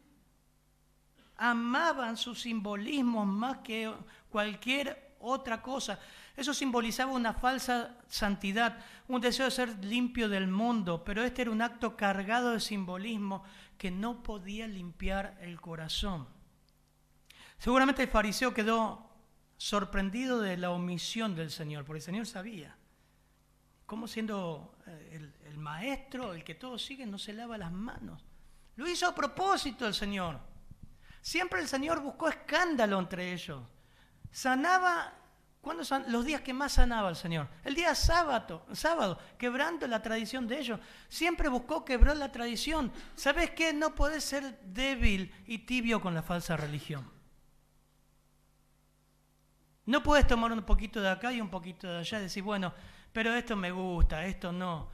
Amaban 1.36 2.18
sus 2.18 2.42
simbolismos 2.42 3.26
más 3.26 3.60
que 3.60 3.94
cualquier 4.30 5.16
otra 5.20 5.62
cosa. 5.62 6.00
Eso 6.36 6.54
simbolizaba 6.54 7.12
una 7.12 7.34
falsa 7.34 7.98
santidad, 8.08 8.80
un 9.08 9.20
deseo 9.20 9.46
de 9.46 9.52
ser 9.52 9.84
limpio 9.84 10.30
del 10.30 10.48
mundo, 10.48 11.04
pero 11.04 11.24
este 11.24 11.42
era 11.42 11.52
un 11.52 11.62
acto 11.62 11.98
cargado 11.98 12.52
de 12.52 12.60
simbolismo 12.60 13.44
que 13.78 13.92
no 13.92 14.24
podía 14.24 14.68
limpiar 14.68 15.38
el 15.42 15.60
corazón. 15.60 16.39
Seguramente 17.60 18.04
el 18.04 18.10
fariseo 18.10 18.54
quedó 18.54 19.06
sorprendido 19.58 20.40
de 20.40 20.58
la 20.58 20.72
omisión 20.72 21.36
del 21.36 21.52
Señor, 21.52 21.86
porque 21.86 21.98
el 21.98 22.04
Señor 22.04 22.26
sabía 22.26 22.76
cómo 23.86 24.08
siendo 24.08 24.78
eh, 24.86 25.34
el, 25.48 25.58
maestro, 25.58 26.34
el 26.34 26.44
que 26.44 26.56
todos 26.56 26.86
siguen, 26.86 27.12
no 27.12 27.18
se 27.18 27.34
lava 27.34 27.58
las 27.58 27.72
manos. 27.72 28.24
Lo 28.78 28.88
hizo 28.88 29.08
a 29.08 29.16
propósito 29.16 29.86
el 29.86 29.94
Señor. 29.94 30.40
Siempre 31.22 31.60
el 31.60 31.68
Señor 31.68 32.00
buscó 32.00 32.30
escándalo 32.30 32.98
entre 32.98 33.34
ellos. 33.34 33.62
Sanaba, 34.32 35.14
¿cuándo 35.60 35.84
los 36.08 36.24
días 36.24 36.42
que 36.42 36.54
más 36.54 36.74
sanaba 36.74 37.10
el 37.10 37.16
Señor? 37.16 37.50
El 37.66 37.76
día 37.76 37.94
sábado, 37.94 38.66
sábado, 38.72 39.20
quebrando 39.38 39.86
la 39.88 40.02
tradición 40.02 40.48
de 40.48 40.60
ellos. 40.60 40.80
Siempre 41.10 41.50
buscó 41.50 41.84
quebrar 41.84 42.16
la 42.16 42.32
tradición. 42.32 42.94
¿Sabes 43.16 43.52
qué? 43.52 43.74
No 43.74 43.96
puedes 43.96 44.24
ser 44.24 44.62
débil 44.62 45.34
y 45.46 45.58
tibio 45.58 46.00
con 46.00 46.14
la 46.14 46.22
falsa 46.22 46.56
religión. 46.56 47.19
No 49.90 50.04
puedes 50.04 50.28
tomar 50.28 50.52
un 50.52 50.62
poquito 50.62 51.02
de 51.02 51.10
acá 51.10 51.34
y 51.34 51.42
un 51.42 51.50
poquito 51.50 51.88
de 51.88 51.98
allá 51.98 52.20
y 52.20 52.22
decir, 52.22 52.44
bueno, 52.44 52.72
pero 53.12 53.34
esto 53.34 53.56
me 53.56 53.72
gusta, 53.72 54.24
esto 54.24 54.52
no. 54.52 54.88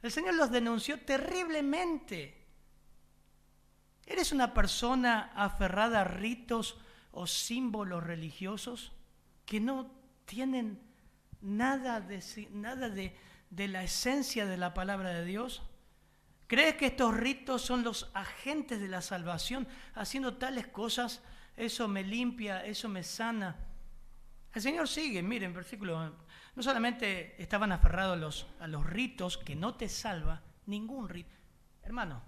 El 0.00 0.12
Señor 0.12 0.34
los 0.34 0.52
denunció 0.52 1.00
terriblemente. 1.00 2.46
¿Eres 4.06 4.30
una 4.30 4.54
persona 4.54 5.32
aferrada 5.34 6.02
a 6.02 6.04
ritos 6.04 6.78
o 7.10 7.26
símbolos 7.26 8.04
religiosos 8.04 8.92
que 9.46 9.58
no 9.58 9.90
tienen 10.26 10.80
nada 11.40 12.00
de, 12.00 13.16
de 13.50 13.66
la 13.66 13.82
esencia 13.82 14.46
de 14.46 14.58
la 14.58 14.74
palabra 14.74 15.10
de 15.10 15.24
Dios? 15.24 15.64
¿Crees 16.46 16.76
que 16.76 16.86
estos 16.86 17.16
ritos 17.16 17.62
son 17.62 17.82
los 17.82 18.12
agentes 18.14 18.80
de 18.80 18.86
la 18.86 19.02
salvación? 19.02 19.66
Haciendo 19.96 20.36
tales 20.36 20.68
cosas, 20.68 21.20
eso 21.56 21.88
me 21.88 22.04
limpia, 22.04 22.64
eso 22.64 22.88
me 22.88 23.02
sana. 23.02 23.56
El 24.56 24.62
Señor 24.62 24.88
sigue, 24.88 25.22
miren, 25.22 25.52
versículo, 25.52 26.14
no 26.54 26.62
solamente 26.62 27.34
estaban 27.42 27.72
aferrados 27.72 28.14
a 28.14 28.16
los, 28.16 28.46
a 28.58 28.66
los 28.66 28.86
ritos 28.86 29.36
que 29.36 29.54
no 29.54 29.74
te 29.74 29.86
salva, 29.86 30.40
ningún 30.64 31.10
rito. 31.10 31.36
Hermano, 31.82 32.22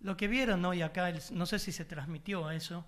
lo 0.00 0.16
que 0.16 0.26
vieron 0.26 0.64
hoy 0.64 0.80
acá, 0.80 1.12
no 1.32 1.44
sé 1.44 1.58
si 1.58 1.70
se 1.70 1.84
transmitió 1.84 2.50
eso, 2.50 2.86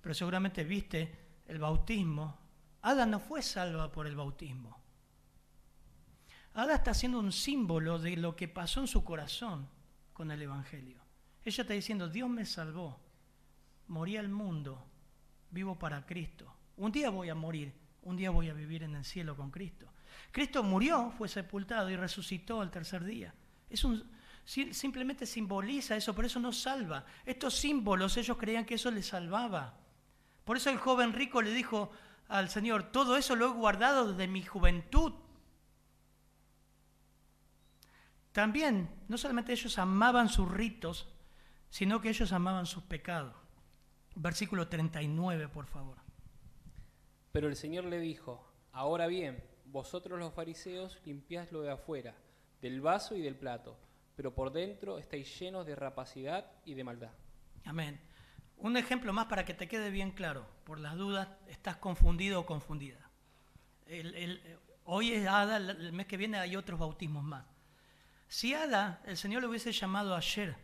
pero 0.00 0.14
seguramente 0.14 0.62
viste 0.62 1.12
el 1.48 1.58
bautismo. 1.58 2.38
Ada 2.82 3.04
no 3.04 3.18
fue 3.18 3.42
salva 3.42 3.90
por 3.90 4.06
el 4.06 4.14
bautismo. 4.14 4.80
Ada 6.54 6.76
está 6.76 6.94
siendo 6.94 7.18
un 7.18 7.32
símbolo 7.32 7.98
de 7.98 8.16
lo 8.16 8.36
que 8.36 8.46
pasó 8.46 8.78
en 8.78 8.86
su 8.86 9.02
corazón 9.02 9.68
con 10.12 10.30
el 10.30 10.40
Evangelio. 10.40 11.02
Ella 11.44 11.62
está 11.62 11.74
diciendo, 11.74 12.08
Dios 12.08 12.30
me 12.30 12.46
salvó, 12.46 13.00
morí 13.88 14.16
al 14.16 14.28
mundo, 14.28 14.86
vivo 15.50 15.76
para 15.76 16.06
Cristo. 16.06 16.54
Un 16.76 16.92
día 16.92 17.10
voy 17.10 17.28
a 17.28 17.34
morir, 17.34 17.87
un 18.02 18.16
día 18.16 18.30
voy 18.30 18.48
a 18.48 18.54
vivir 18.54 18.82
en 18.82 18.94
el 18.94 19.04
cielo 19.04 19.36
con 19.36 19.50
Cristo. 19.50 19.86
Cristo 20.30 20.62
murió, 20.62 21.10
fue 21.16 21.28
sepultado 21.28 21.90
y 21.90 21.96
resucitó 21.96 22.60
al 22.60 22.70
tercer 22.70 23.04
día. 23.04 23.34
Es 23.68 23.84
un, 23.84 24.04
simplemente 24.44 25.26
simboliza 25.26 25.96
eso, 25.96 26.14
por 26.14 26.24
eso 26.24 26.40
no 26.40 26.52
salva. 26.52 27.04
Estos 27.24 27.54
símbolos 27.54 28.16
ellos 28.16 28.36
creían 28.36 28.64
que 28.64 28.74
eso 28.74 28.90
les 28.90 29.06
salvaba. 29.06 29.76
Por 30.44 30.56
eso 30.56 30.70
el 30.70 30.78
joven 30.78 31.12
rico 31.12 31.42
le 31.42 31.52
dijo 31.52 31.90
al 32.28 32.48
Señor, 32.48 32.84
todo 32.84 33.16
eso 33.16 33.36
lo 33.36 33.46
he 33.46 33.52
guardado 33.52 34.12
desde 34.12 34.26
mi 34.26 34.42
juventud. 34.42 35.12
También, 38.32 38.88
no 39.08 39.18
solamente 39.18 39.52
ellos 39.52 39.78
amaban 39.78 40.28
sus 40.28 40.50
ritos, 40.50 41.08
sino 41.70 42.00
que 42.00 42.10
ellos 42.10 42.32
amaban 42.32 42.66
sus 42.66 42.84
pecados. 42.84 43.34
Versículo 44.14 44.68
39, 44.68 45.48
por 45.48 45.66
favor. 45.66 46.07
Pero 47.38 47.46
el 47.46 47.54
Señor 47.54 47.84
le 47.84 48.00
dijo, 48.00 48.44
ahora 48.72 49.06
bien, 49.06 49.40
vosotros 49.66 50.18
los 50.18 50.34
fariseos 50.34 50.98
limpiáis 51.04 51.52
lo 51.52 51.62
de 51.62 51.70
afuera, 51.70 52.16
del 52.60 52.80
vaso 52.80 53.14
y 53.14 53.20
del 53.22 53.36
plato, 53.36 53.78
pero 54.16 54.34
por 54.34 54.50
dentro 54.50 54.98
estáis 54.98 55.38
llenos 55.38 55.64
de 55.64 55.76
rapacidad 55.76 56.50
y 56.64 56.74
de 56.74 56.82
maldad. 56.82 57.12
Amén. 57.64 58.00
Un 58.56 58.76
ejemplo 58.76 59.12
más 59.12 59.26
para 59.26 59.44
que 59.44 59.54
te 59.54 59.68
quede 59.68 59.90
bien 59.90 60.10
claro. 60.10 60.48
Por 60.64 60.80
las 60.80 60.96
dudas, 60.96 61.28
estás 61.46 61.76
confundido 61.76 62.40
o 62.40 62.44
confundida. 62.44 63.08
hoy 64.82 65.12
es 65.12 65.28
Ada, 65.28 65.58
el 65.58 65.92
mes 65.92 66.06
que 66.06 66.16
viene 66.16 66.38
hay 66.38 66.56
otros 66.56 66.80
bautismos 66.80 67.22
más. 67.22 67.44
Si 68.26 68.52
Ada, 68.52 69.00
el 69.06 69.16
Señor 69.16 69.42
le 69.42 69.48
hubiese 69.48 69.70
llamado 69.70 70.16
ayer, 70.16 70.56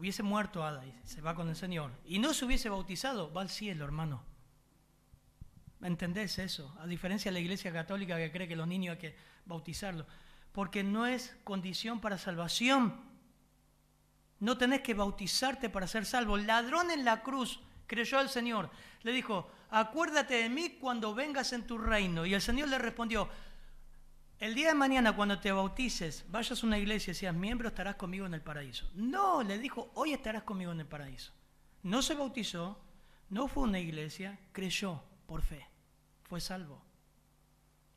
hubiese 0.00 0.22
muerto 0.22 0.64
Ada 0.64 0.84
y 0.86 0.94
se 1.04 1.20
va 1.20 1.34
con 1.34 1.48
el 1.48 1.56
Señor, 1.56 1.92
y 2.06 2.18
no 2.18 2.32
se 2.32 2.46
hubiese 2.46 2.70
bautizado, 2.70 3.32
va 3.32 3.42
al 3.42 3.50
cielo, 3.50 3.84
hermano. 3.84 4.24
¿Me 5.78 5.88
entendés 5.88 6.38
eso? 6.38 6.74
A 6.80 6.86
diferencia 6.86 7.30
de 7.30 7.34
la 7.34 7.40
Iglesia 7.40 7.72
Católica 7.72 8.16
que 8.16 8.32
cree 8.32 8.48
que 8.48 8.56
los 8.56 8.66
niños 8.66 8.94
hay 8.94 8.98
que 8.98 9.16
bautizarlos. 9.46 10.06
Porque 10.52 10.82
no 10.82 11.06
es 11.06 11.36
condición 11.44 12.00
para 12.00 12.18
salvación. 12.18 13.00
No 14.40 14.58
tenés 14.58 14.82
que 14.82 14.92
bautizarte 14.92 15.70
para 15.70 15.86
ser 15.86 16.04
salvo. 16.04 16.36
El 16.36 16.46
ladrón 16.46 16.90
en 16.90 17.04
la 17.04 17.22
cruz 17.22 17.60
creyó 17.86 18.18
al 18.18 18.28
Señor. 18.28 18.70
Le 19.02 19.12
dijo, 19.12 19.50
acuérdate 19.70 20.34
de 20.34 20.50
mí 20.50 20.76
cuando 20.80 21.14
vengas 21.14 21.52
en 21.54 21.66
tu 21.66 21.78
reino. 21.78 22.26
Y 22.26 22.34
el 22.34 22.42
Señor 22.42 22.68
le 22.68 22.78
respondió, 22.78 23.30
el 24.40 24.54
día 24.54 24.68
de 24.68 24.74
mañana 24.74 25.14
cuando 25.14 25.38
te 25.38 25.52
bautices, 25.52 26.24
vayas 26.30 26.62
a 26.62 26.66
una 26.66 26.78
iglesia 26.78 27.10
y 27.10 27.14
seas 27.14 27.34
miembro, 27.34 27.68
estarás 27.68 27.96
conmigo 27.96 28.24
en 28.24 28.32
el 28.32 28.40
paraíso. 28.40 28.90
No, 28.94 29.42
le 29.42 29.58
dijo, 29.58 29.90
hoy 29.94 30.14
estarás 30.14 30.44
conmigo 30.44 30.72
en 30.72 30.80
el 30.80 30.86
paraíso. 30.86 31.32
No 31.82 32.00
se 32.00 32.14
bautizó, 32.14 32.80
no 33.28 33.48
fue 33.48 33.64
una 33.64 33.78
iglesia, 33.78 34.38
creyó 34.52 35.02
por 35.26 35.42
fe, 35.42 35.68
fue 36.22 36.40
salvo. 36.40 36.82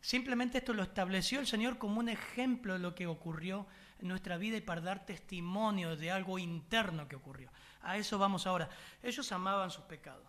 Simplemente 0.02 0.58
esto 0.58 0.74
lo 0.74 0.84
estableció 0.84 1.40
el 1.40 1.48
Señor 1.48 1.78
como 1.78 2.02
un 2.02 2.10
ejemplo 2.10 2.74
de 2.74 2.80
lo 2.80 2.94
que 2.94 3.08
ocurrió 3.08 3.66
en 4.00 4.10
nuestra 4.10 4.36
vida 4.36 4.58
y 4.58 4.62
para 4.62 4.82
dar 4.82 5.06
testimonio 5.06 5.96
de 5.96 6.12
algo 6.12 6.38
interno 6.40 7.08
que 7.08 7.16
ocurrió. 7.16 7.50
A 7.84 7.96
eso 7.96 8.18
vamos 8.18 8.46
ahora. 8.46 8.68
Ellos 9.02 9.32
amaban 9.32 9.72
sus 9.72 9.86
pecados. 9.86 10.28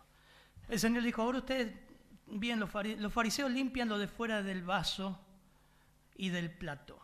El 0.69 0.79
Señor 0.79 1.03
dijo, 1.03 1.21
ahora 1.21 1.39
ustedes, 1.39 1.73
bien, 2.25 2.61
los 2.61 3.13
fariseos 3.13 3.51
limpian 3.51 3.89
lo 3.89 3.97
de 3.97 4.07
fuera 4.07 4.41
del 4.41 4.63
vaso 4.63 5.19
y 6.15 6.29
del 6.29 6.51
plato. 6.51 6.99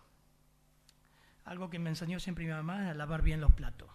Algo 1.46 1.70
que 1.70 1.80
me 1.80 1.90
enseñó 1.90 2.20
siempre 2.20 2.46
mi 2.46 2.52
mamá 2.52 2.90
es 2.90 2.96
lavar 2.96 3.22
bien 3.22 3.42
los 3.42 3.52
platos. 3.52 3.90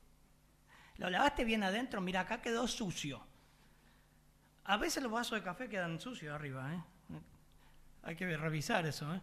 lo 0.96 1.10
lavaste 1.10 1.44
bien 1.44 1.62
adentro, 1.62 2.00
mira, 2.00 2.20
acá 2.20 2.40
quedó 2.40 2.66
sucio. 2.66 3.24
A 4.64 4.76
veces 4.76 5.02
los 5.02 5.12
vasos 5.12 5.38
de 5.38 5.44
café 5.44 5.68
quedan 5.68 6.00
sucios 6.00 6.34
arriba, 6.34 6.72
¿eh? 6.74 6.82
Hay 8.04 8.16
que 8.16 8.36
revisar 8.36 8.86
eso, 8.86 9.14
¿eh? 9.14 9.20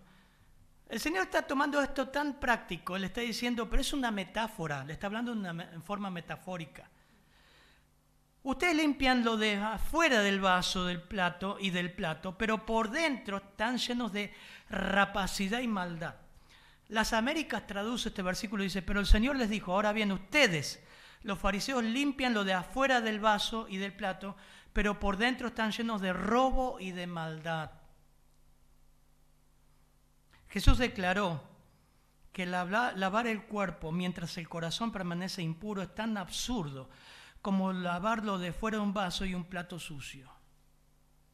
El 0.88 1.00
Señor 1.00 1.26
está 1.26 1.44
tomando 1.44 1.82
esto 1.82 2.08
tan 2.10 2.40
práctico, 2.40 2.98
le 2.98 3.08
está 3.08 3.22
diciendo, 3.22 3.70
pero 3.70 3.82
es 3.82 3.94
una 3.94 4.10
metáfora, 4.10 4.84
le 4.84 4.94
está 4.94 5.06
hablando 5.06 5.34
en 5.34 5.84
forma 5.84 6.10
metafórica. 6.10 6.90
Ustedes 8.42 8.76
limpian 8.76 9.24
lo 9.24 9.38
de 9.38 9.58
afuera 9.58 10.22
del 10.22 10.40
vaso, 10.40 10.86
del 10.86 11.02
plato 11.02 11.58
y 11.60 11.70
del 11.70 11.94
plato, 11.94 12.38
pero 12.38 12.66
por 12.66 12.90
dentro 12.90 13.38
están 13.38 13.78
llenos 13.78 14.12
de 14.12 14.34
rapacidad 14.70 15.60
y 15.60 15.68
maldad. 15.68 16.16
Las 16.88 17.14
Américas 17.14 17.68
traduce 17.68 18.10
este 18.10 18.22
versículo 18.22 18.64
y 18.64 18.68
dice, 18.68 18.82
pero 18.82 19.00
el 19.00 19.06
Señor 19.06 19.36
les 19.36 19.50
dijo, 19.50 19.74
ahora 19.74 19.94
bien, 19.94 20.12
ustedes, 20.12 20.84
los 21.22 21.38
fariseos, 21.38 21.84
limpian 21.84 22.34
lo 22.34 22.44
de 22.44 22.54
afuera 22.54 23.02
del 23.02 23.20
vaso 23.20 23.68
y 23.70 23.78
del 23.78 23.94
plato, 23.94 24.36
pero 24.74 25.00
por 25.00 25.18
dentro 25.18 25.50
están 25.50 25.72
llenos 25.72 26.02
de 26.02 26.14
robo 26.14 26.80
y 26.80 26.92
de 26.92 27.08
maldad. 27.08 27.72
Jesús 30.50 30.80
declaró 30.80 31.44
que 32.32 32.46
lavar 32.46 33.28
el 33.28 33.44
cuerpo 33.44 33.92
mientras 33.92 34.38
el 34.38 34.50
corazón 34.50 34.92
permanece 34.92 35.42
impuro 35.42 35.82
es 35.82 35.94
tan 35.94 36.18
absurdo 36.18 36.90
como 37.42 37.72
lavarlo 37.72 38.38
de 38.38 38.52
fuera 38.52 38.78
de 38.78 38.84
un 38.84 38.94
vaso 38.94 39.26
y 39.26 39.36
un 39.36 39.46
plato 39.46 39.80
sucio. 39.80 40.32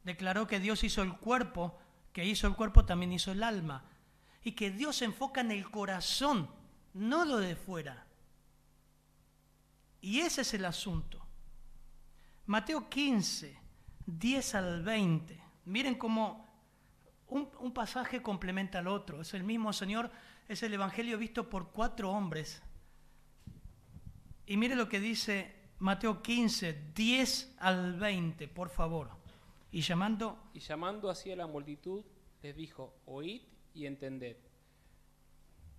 Declaró 0.03 0.47
que 0.47 0.59
Dios 0.59 0.83
hizo 0.83 1.01
el 1.01 1.17
cuerpo, 1.17 1.79
que 2.15 2.23
hizo 2.23 2.47
el 2.47 2.55
cuerpo 2.55 2.85
también 2.85 3.11
hizo 3.11 3.33
el 3.33 3.43
alma, 3.43 3.83
y 4.41 4.53
que 4.53 4.71
Dios 4.71 4.95
se 4.95 5.03
enfoca 5.03 5.41
en 5.41 5.51
el 5.51 5.69
corazón, 5.69 6.49
no 6.93 7.25
lo 7.25 7.39
de 7.39 7.57
fuera. 7.57 8.07
Y 9.99 10.21
ese 10.21 10.43
es 10.43 10.53
el 10.53 10.63
asunto. 10.63 11.27
Mateo 12.45 12.87
15, 12.87 13.59
10 14.05 14.55
al 14.55 14.81
20. 14.83 15.43
Miren 15.65 15.95
cómo 15.95 16.47
un, 17.27 17.49
un, 17.59 17.73
pasaje 17.73 18.21
complementa 18.21 18.79
al 18.79 18.87
otro. 18.87 19.19
Es 19.19 19.33
el 19.33 19.43
mismo 19.43 19.73
Señor, 19.73 20.09
es 20.47 20.63
el 20.63 20.73
Evangelio 20.73 21.17
visto 21.17 21.49
por 21.49 21.73
cuatro 21.73 22.11
hombres. 22.11 22.63
Y 24.45 24.55
mire 24.55 24.77
lo 24.77 24.87
que 24.87 25.01
dice 25.01 25.53
Mateo 25.79 26.21
15, 26.21 26.91
10 26.95 27.55
al 27.59 27.99
20, 27.99 28.47
por 28.47 28.69
favor. 28.69 29.24
Y 29.75 29.81
llamando... 29.81 30.37
Y 30.53 30.59
llamando 30.61 31.09
así 31.09 31.33
a 31.33 31.35
la 31.35 31.47
multitud, 31.47 32.05
les 32.41 32.55
dijo, 32.55 32.93
oíd 33.07 33.41
y 33.73 33.87
entended. 33.87 34.37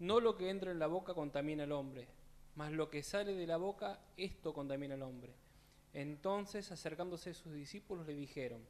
No 0.00 0.20
lo 0.20 0.36
que 0.36 0.50
entra 0.50 0.70
en 0.70 0.78
la 0.78 0.86
boca 0.86 1.14
contamina 1.14 1.62
al 1.62 1.72
hombre, 1.72 2.06
mas 2.56 2.72
lo 2.72 2.90
que 2.90 3.02
sale 3.02 3.32
de 3.32 3.46
la 3.46 3.56
boca, 3.56 3.98
esto 4.18 4.52
contamina 4.52 4.96
al 4.96 5.02
hombre. 5.02 5.34
Entonces, 5.94 6.70
acercándose 6.70 7.30
a 7.30 7.34
sus 7.34 7.54
discípulos, 7.54 8.06
le 8.06 8.14
dijeron, 8.14 8.60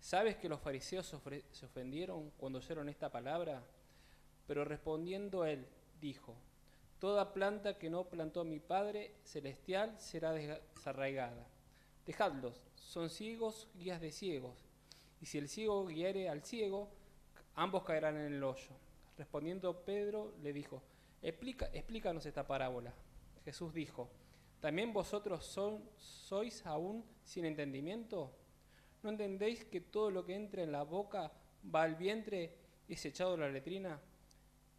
¿sabes 0.00 0.36
que 0.36 0.50
los 0.50 0.60
fariseos 0.60 1.06
se 1.06 1.64
ofendieron 1.64 2.30
cuando 2.36 2.58
oyeron 2.58 2.90
esta 2.90 3.10
palabra? 3.10 3.64
Pero 4.46 4.66
respondiendo 4.66 5.46
él, 5.46 5.66
dijo, 5.98 6.36
Toda 6.98 7.32
planta 7.32 7.78
que 7.78 7.88
no 7.88 8.04
plantó 8.04 8.44
mi 8.44 8.60
Padre 8.60 9.14
Celestial 9.22 9.98
será 9.98 10.34
desarraigada. 10.34 11.46
Dejadlos, 12.04 12.67
son 12.88 13.10
ciegos, 13.10 13.68
guías 13.74 14.00
de 14.00 14.10
ciegos. 14.10 14.56
Y 15.20 15.26
si 15.26 15.36
el 15.36 15.50
ciego 15.50 15.84
guiare 15.84 16.30
al 16.30 16.42
ciego, 16.42 16.88
ambos 17.54 17.84
caerán 17.84 18.16
en 18.16 18.32
el 18.32 18.42
hoyo. 18.42 18.70
Respondiendo 19.18 19.84
Pedro 19.84 20.32
le 20.42 20.54
dijo, 20.54 20.82
Explica, 21.20 21.66
explícanos 21.74 22.24
esta 22.24 22.46
parábola. 22.46 22.94
Jesús 23.44 23.74
dijo, 23.74 24.08
¿también 24.60 24.94
vosotros 24.94 25.44
sois 25.98 26.64
aún 26.64 27.04
sin 27.24 27.44
entendimiento? 27.44 28.32
¿No 29.02 29.10
entendéis 29.10 29.66
que 29.66 29.82
todo 29.82 30.10
lo 30.10 30.24
que 30.24 30.34
entra 30.34 30.62
en 30.62 30.72
la 30.72 30.84
boca 30.84 31.30
va 31.74 31.82
al 31.82 31.96
vientre 31.96 32.54
y 32.88 32.94
es 32.94 33.04
echado 33.04 33.34
a 33.34 33.38
la 33.38 33.50
letrina? 33.50 34.00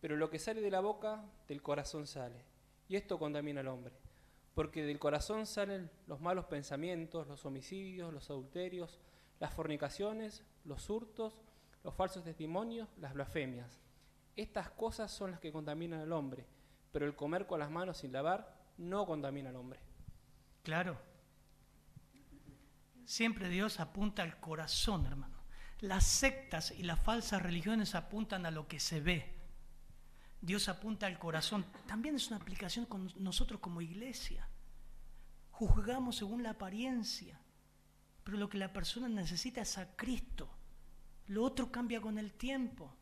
Pero 0.01 0.15
lo 0.15 0.31
que 0.31 0.39
sale 0.39 0.61
de 0.61 0.71
la 0.71 0.79
boca, 0.79 1.23
del 1.47 1.61
corazón 1.61 2.07
sale. 2.07 2.43
Y 2.87 2.95
esto 2.95 3.19
contamina 3.19 3.61
al 3.61 3.67
hombre. 3.67 3.93
Porque 4.59 4.83
del 4.83 4.99
corazón 4.99 5.45
salen 5.45 5.89
los 6.05 6.19
malos 6.19 6.43
pensamientos, 6.43 7.25
los 7.29 7.45
homicidios, 7.45 8.13
los 8.13 8.29
adulterios, 8.29 8.99
las 9.39 9.53
fornicaciones, 9.53 10.43
los 10.65 10.89
hurtos, 10.89 11.39
los 11.81 11.93
falsos 11.93 12.25
testimonios, 12.25 12.89
las 12.97 13.13
blasfemias. 13.13 13.79
Estas 14.35 14.69
cosas 14.69 15.11
son 15.11 15.31
las 15.31 15.39
que 15.39 15.53
contaminan 15.53 16.01
al 16.01 16.11
hombre, 16.11 16.45
pero 16.91 17.05
el 17.05 17.15
comer 17.15 17.47
con 17.47 17.61
las 17.61 17.71
manos 17.71 17.99
sin 17.99 18.11
lavar 18.11 18.53
no 18.77 19.05
contamina 19.05 19.49
al 19.49 19.55
hombre. 19.55 19.79
Claro. 20.61 20.97
Siempre 23.05 23.47
Dios 23.47 23.79
apunta 23.79 24.23
al 24.23 24.41
corazón, 24.41 25.05
hermano. 25.05 25.41
Las 25.79 26.03
sectas 26.03 26.71
y 26.71 26.83
las 26.83 26.99
falsas 27.01 27.41
religiones 27.41 27.95
apuntan 27.95 28.45
a 28.45 28.51
lo 28.51 28.67
que 28.67 28.81
se 28.81 28.99
ve. 28.99 29.38
Dios 30.41 30.69
apunta 30.69 31.05
al 31.05 31.19
corazón. 31.19 31.65
También 31.87 32.15
es 32.15 32.27
una 32.27 32.37
aplicación 32.37 32.85
con 32.85 33.11
nosotros 33.17 33.59
como 33.59 33.81
iglesia. 33.81 34.47
Juzgamos 35.51 36.17
según 36.17 36.43
la 36.43 36.51
apariencia, 36.51 37.39
pero 38.23 38.37
lo 38.37 38.49
que 38.49 38.57
la 38.57 38.71
persona 38.71 39.09
necesita 39.09 39.61
es 39.61 39.77
a 39.77 39.95
Cristo. 39.95 40.49
Lo 41.27 41.43
otro 41.43 41.71
cambia 41.71 41.99
con 41.99 42.17
el 42.17 42.33
tiempo. 42.33 42.93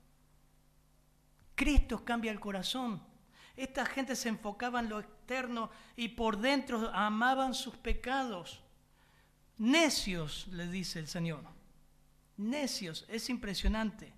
Cristo 1.56 2.04
cambia 2.04 2.32
el 2.32 2.40
corazón. 2.40 3.02
Esta 3.56 3.86
gente 3.86 4.16
se 4.16 4.30
enfocaba 4.30 4.80
en 4.80 4.90
lo 4.90 5.00
externo 5.00 5.70
y 5.96 6.10
por 6.10 6.40
dentro 6.40 6.90
amaban 6.94 7.54
sus 7.54 7.76
pecados. 7.76 8.62
Necios, 9.58 10.48
le 10.50 10.68
dice 10.68 11.00
el 11.00 11.08
Señor. 11.08 11.44
Necios, 12.38 13.06
es 13.08 13.30
impresionante. 13.30 14.14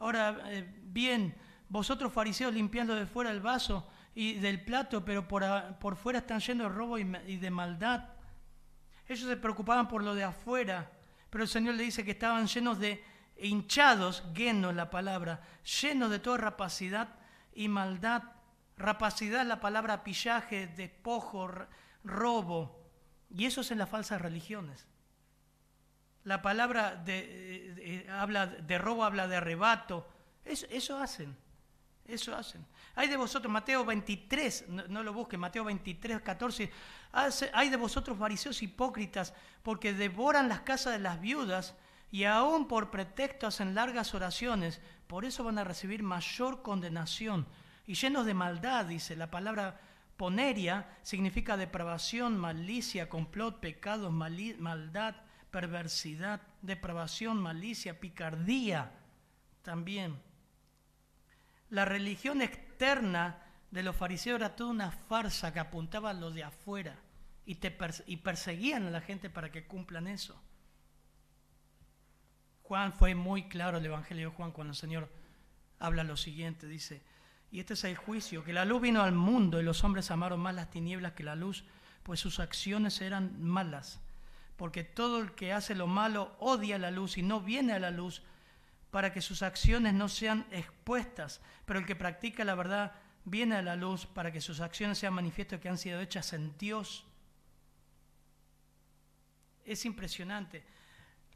Ahora, 0.00 0.40
eh, 0.46 0.68
bien, 0.82 1.36
vosotros 1.70 2.12
fariseos 2.12 2.52
limpiando 2.52 2.94
de 2.94 3.06
fuera 3.06 3.30
el 3.30 3.40
vaso 3.40 3.88
y 4.14 4.34
del 4.34 4.62
plato, 4.62 5.04
pero 5.04 5.26
por, 5.26 5.44
por 5.78 5.96
fuera 5.96 6.18
están 6.18 6.40
llenos 6.40 6.68
de 6.68 6.76
robo 6.76 6.98
y, 6.98 7.04
de 7.04 7.50
maldad. 7.50 8.08
Ellos 9.08 9.28
se 9.28 9.36
preocupaban 9.36 9.88
por 9.88 10.02
lo 10.02 10.14
de 10.14 10.24
afuera, 10.24 10.90
pero 11.30 11.44
el 11.44 11.48
Señor 11.48 11.76
le 11.76 11.84
dice 11.84 12.04
que 12.04 12.10
estaban 12.10 12.46
llenos 12.48 12.78
de 12.78 13.02
hinchados, 13.38 14.24
llenos 14.34 14.74
la 14.74 14.90
palabra, 14.90 15.42
llenos 15.80 16.10
de 16.10 16.18
toda 16.18 16.36
rapacidad 16.36 17.14
y 17.54 17.68
maldad. 17.68 18.24
Rapacidad, 18.76 19.46
la 19.46 19.60
palabra 19.60 20.02
pillaje, 20.02 20.66
despojo, 20.66 21.50
robo. 22.02 22.80
Y 23.30 23.44
eso 23.44 23.60
es 23.60 23.70
en 23.70 23.78
las 23.78 23.88
falsas 23.88 24.20
religiones. 24.20 24.86
La 26.24 26.42
palabra 26.42 26.96
de, 26.96 28.06
habla 28.10 28.46
de 28.46 28.78
robo, 28.78 29.04
habla 29.04 29.28
de 29.28 29.36
arrebato. 29.36 30.08
Eso, 30.44 30.98
hacen. 30.98 31.36
Eso 32.06 32.34
hacen. 32.34 32.64
Hay 32.94 33.08
de 33.08 33.16
vosotros, 33.16 33.52
Mateo 33.52 33.84
23, 33.84 34.68
no, 34.68 35.02
lo 35.02 35.12
busquen, 35.12 35.40
Mateo 35.40 35.64
23, 35.64 36.20
14. 36.22 36.70
Hay 37.52 37.68
de 37.68 37.76
vosotros 37.76 38.18
fariseos 38.18 38.62
hipócritas, 38.62 39.32
porque 39.62 39.92
devoran 39.92 40.48
las 40.48 40.60
casas 40.60 40.92
de 40.94 40.98
las 40.98 41.20
viudas 41.20 41.74
y 42.10 42.24
aún 42.24 42.66
por 42.66 42.90
pretexto 42.90 43.46
hacen 43.46 43.74
largas 43.74 44.14
oraciones. 44.14 44.80
Por 45.06 45.24
eso 45.24 45.44
van 45.44 45.58
a 45.58 45.64
recibir 45.64 46.02
mayor 46.02 46.62
condenación. 46.62 47.46
Y 47.86 47.94
llenos 47.94 48.26
de 48.26 48.34
maldad, 48.34 48.86
dice 48.86 49.14
la 49.16 49.30
palabra 49.30 49.80
poneria, 50.16 50.88
significa 51.02 51.56
depravación, 51.56 52.36
malicia, 52.36 53.08
complot, 53.08 53.60
pecados, 53.60 54.12
maldad 54.12 55.14
perversidad, 55.50 56.40
depravación, 56.62 57.40
malicia, 57.40 57.98
picardía 57.98 58.92
también. 59.62 60.16
La 61.70 61.84
religión 61.84 62.42
externa 62.42 63.38
de 63.70 63.82
los 63.82 63.96
fariseos 63.96 64.36
era 64.36 64.56
toda 64.56 64.70
una 64.70 64.90
farsa 64.90 65.52
que 65.52 65.60
apuntaba 65.60 66.10
a 66.10 66.14
lo 66.14 66.30
de 66.30 66.44
afuera 66.44 66.96
y, 67.46 67.56
te 67.56 67.76
y 68.06 68.16
perseguían 68.18 68.86
a 68.86 68.90
la 68.90 69.00
gente 69.00 69.30
para 69.30 69.50
que 69.50 69.64
cumplan 69.64 70.08
eso. 70.08 70.40
Juan 72.62 72.92
fue 72.92 73.14
muy 73.14 73.48
claro, 73.48 73.78
el 73.78 73.86
Evangelio 73.86 74.30
de 74.30 74.36
Juan, 74.36 74.52
cuando 74.52 74.72
el 74.72 74.76
Señor 74.76 75.08
habla 75.78 76.04
lo 76.04 76.16
siguiente, 76.16 76.66
dice, 76.66 77.02
y 77.50 77.60
este 77.60 77.74
es 77.74 77.84
el 77.84 77.96
juicio, 77.96 78.44
que 78.44 78.52
la 78.52 78.64
luz 78.64 78.82
vino 78.82 79.02
al 79.02 79.12
mundo 79.12 79.60
y 79.60 79.64
los 79.64 79.82
hombres 79.82 80.10
amaron 80.10 80.40
más 80.40 80.54
las 80.54 80.70
tinieblas 80.70 81.12
que 81.12 81.24
la 81.24 81.34
luz, 81.34 81.64
pues 82.02 82.20
sus 82.20 82.38
acciones 82.38 83.00
eran 83.00 83.42
malas 83.42 84.00
porque 84.60 84.84
todo 84.84 85.20
el 85.20 85.32
que 85.32 85.54
hace 85.54 85.74
lo 85.74 85.86
malo 85.86 86.36
odia 86.38 86.76
la 86.76 86.90
luz 86.90 87.16
y 87.16 87.22
no 87.22 87.40
viene 87.40 87.72
a 87.72 87.78
la 87.78 87.90
luz 87.90 88.20
para 88.90 89.12
que 89.12 89.20
sus 89.20 89.42
acciones 89.42 89.94
no 89.94 90.08
sean 90.08 90.46
expuestas, 90.50 91.40
pero 91.64 91.78
el 91.78 91.86
que 91.86 91.96
practica 91.96 92.44
la 92.44 92.54
verdad 92.54 92.92
viene 93.24 93.56
a 93.56 93.62
la 93.62 93.76
luz 93.76 94.06
para 94.06 94.32
que 94.32 94.40
sus 94.40 94.60
acciones 94.60 94.98
sean 94.98 95.14
manifiestas 95.14 95.60
que 95.60 95.68
han 95.68 95.78
sido 95.78 96.00
hechas 96.00 96.32
en 96.32 96.56
Dios. 96.58 97.06
Es 99.64 99.84
impresionante. 99.84 100.64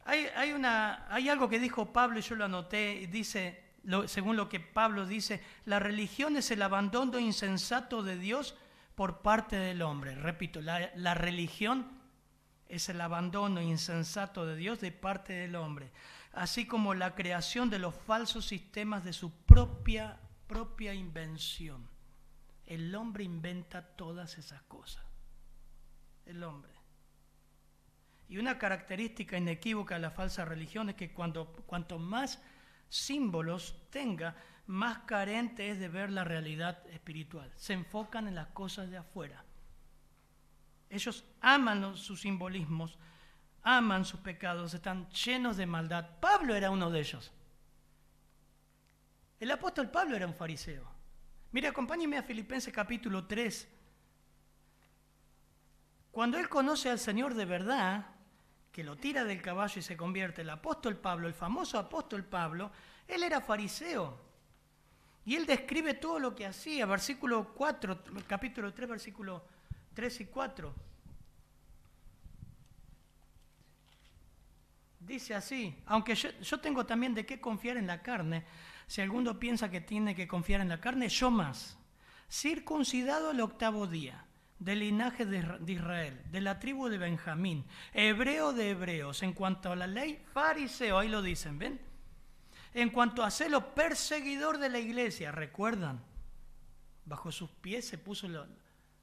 Hay, 0.07 0.53
una, 0.53 1.07
hay 1.09 1.31
algo 1.31 1.49
que 1.49 1.59
dijo 1.59 1.93
Pablo 1.93 2.19
y 2.19 2.23
yo 2.23 2.35
lo 2.35 2.45
anoté, 2.45 3.09
dice, 3.11 3.63
según 4.07 4.37
lo 4.37 4.51
que 4.51 4.61
Pablo 4.61 5.07
dice, 5.07 5.43
la 5.65 5.79
religión 5.79 6.37
es 6.37 6.51
el 6.51 6.61
abandono 6.61 7.19
insensato 7.19 8.03
de 8.03 8.19
Dios 8.19 8.55
por 8.95 9.23
parte 9.23 9.57
del 9.57 9.81
hombre. 9.81 10.15
Repito, 10.15 10.61
la, 10.61 10.91
la 10.97 11.15
religión 11.15 12.03
es 12.69 12.89
el 12.91 13.01
abandono 13.01 13.63
insensato 13.63 14.45
de 14.45 14.57
Dios 14.57 14.81
de 14.81 14.93
parte 14.93 15.33
del 15.33 15.57
hombre, 15.57 15.91
así 16.35 16.67
como 16.67 16.95
la 16.95 17.15
creación 17.15 17.71
de 17.71 17.79
los 17.79 17.95
falsos 17.95 18.47
sistemas 18.47 19.05
de 19.05 19.13
su 19.13 19.33
propia, 19.33 20.21
propia 20.47 20.95
invención. 20.95 21.89
El 22.67 22.95
hombre 22.95 23.25
inventa 23.25 23.83
todas 23.83 24.39
esas 24.39 24.63
cosas. 24.63 25.05
El 26.27 26.43
hombre. 26.43 26.73
Y 28.29 28.39
una 28.39 28.59
característica 28.59 29.37
inequívoca 29.37 29.97
de 29.97 30.01
la 30.01 30.11
falsa 30.11 30.45
religión 30.45 30.89
es 30.89 30.95
que 30.95 31.13
cuando, 31.13 31.53
cuanto 31.67 31.99
más 31.99 32.41
símbolos 32.89 33.77
tenga, 33.91 34.35
más 34.67 34.99
carente 35.01 35.69
es 35.69 35.79
de 35.79 35.89
ver 35.89 36.11
la 36.11 36.25
realidad 36.25 36.87
espiritual. 36.89 37.53
Se 37.57 37.75
enfocan 37.75 38.29
en 38.29 38.35
las 38.35 38.49
cosas 38.49 38.91
de 38.91 38.97
afuera. 38.97 39.45
Ellos 40.89 41.25
aman 41.41 41.97
sus 41.97 42.23
simbolismos, 42.23 42.99
aman 43.65 44.05
sus 44.05 44.21
pecados, 44.21 44.75
están 44.75 45.09
llenos 45.11 45.57
de 45.57 45.67
maldad. 45.67 46.19
Pablo 46.21 46.55
era 46.55 46.71
uno 46.71 46.91
de 46.91 47.01
ellos. 47.01 47.33
El 49.41 49.51
apóstol 49.51 49.91
Pablo 49.91 50.15
era 50.15 50.27
un 50.27 50.35
fariseo. 50.35 50.87
Mire, 51.51 51.69
acompáñeme 51.69 52.19
a 52.19 52.23
Filipenses 52.23 52.73
capítulo 52.73 53.27
3. 53.27 53.69
Cuando 56.11 56.39
él 56.39 56.49
conoce 56.49 56.91
al 56.91 56.99
Señor 56.99 57.35
de 57.35 57.45
verdad, 57.45 58.07
que 58.71 58.85
lo 58.85 58.97
tira 58.97 59.25
del 59.25 59.41
caballo 59.41 59.79
y 59.79 59.83
se 59.83 59.97
convierte 59.97 60.43
el 60.43 60.51
apóstol 60.51 60.97
Pablo, 60.97 61.27
el 61.27 61.35
famoso 61.35 61.79
apóstol 61.79 62.25
Pablo, 62.25 62.71
él 63.09 63.23
era 63.23 63.41
fariseo. 63.41 64.21
Y 65.25 65.37
él 65.37 65.47
describe 65.47 65.95
todo 65.95 66.19
lo 66.19 66.35
que 66.35 66.45
hacía, 66.45 66.85
versículo 66.85 67.55
4, 67.55 68.03
capítulo 68.27 68.75
3, 68.75 68.89
versículo 68.89 69.45
3 69.95 70.21
y 70.21 70.27
4. 70.27 70.75
Dice 75.07 75.35
así, 75.35 75.77
aunque 75.87 76.15
yo, 76.15 76.61
tengo 76.61 76.87
también 76.87 77.15
de 77.15 77.27
qué 77.27 77.41
confiar 77.41 77.77
en 77.77 77.87
la 77.87 78.03
carne, 78.03 78.45
si 78.87 79.03
alguno 79.03 79.39
piensa 79.39 79.71
que 79.71 79.81
tiene 79.81 80.15
que 80.15 80.27
confiar 80.27 80.63
en 80.63 80.71
la 80.71 80.81
carne, 80.81 81.09
yo 81.09 81.31
más. 81.31 81.79
Circuncidado 82.31 83.31
el 83.31 83.41
octavo 83.41 83.87
día, 83.87 84.25
del 84.59 84.79
linaje 84.79 85.27
de, 85.27 85.43
de 85.61 85.73
Israel, 85.73 86.23
de 86.31 86.41
la 86.41 86.59
tribu 86.59 86.89
de 86.89 86.97
Benjamín, 86.97 87.67
hebreo 87.93 88.55
de 88.55 88.71
hebreos, 88.71 89.23
en 89.23 89.35
cuanto 89.35 89.71
a 89.71 89.77
la 89.77 89.87
ley, 89.87 90.25
fariseo, 90.33 90.99
ahí 90.99 91.09
lo 91.09 91.21
dicen, 91.21 91.59
¿ven? 91.59 91.81
En 92.73 92.89
cuanto 92.89 93.23
a 93.23 93.31
celo, 93.31 93.75
perseguidor 93.75 94.59
de 94.59 94.71
la 94.71 94.79
iglesia, 94.79 95.33
recuerdan, 95.33 96.03
bajo 97.05 97.31
sus 97.31 97.51
pies 97.51 97.87
se 97.87 97.99
puso 97.99 98.27
la, 98.27 98.47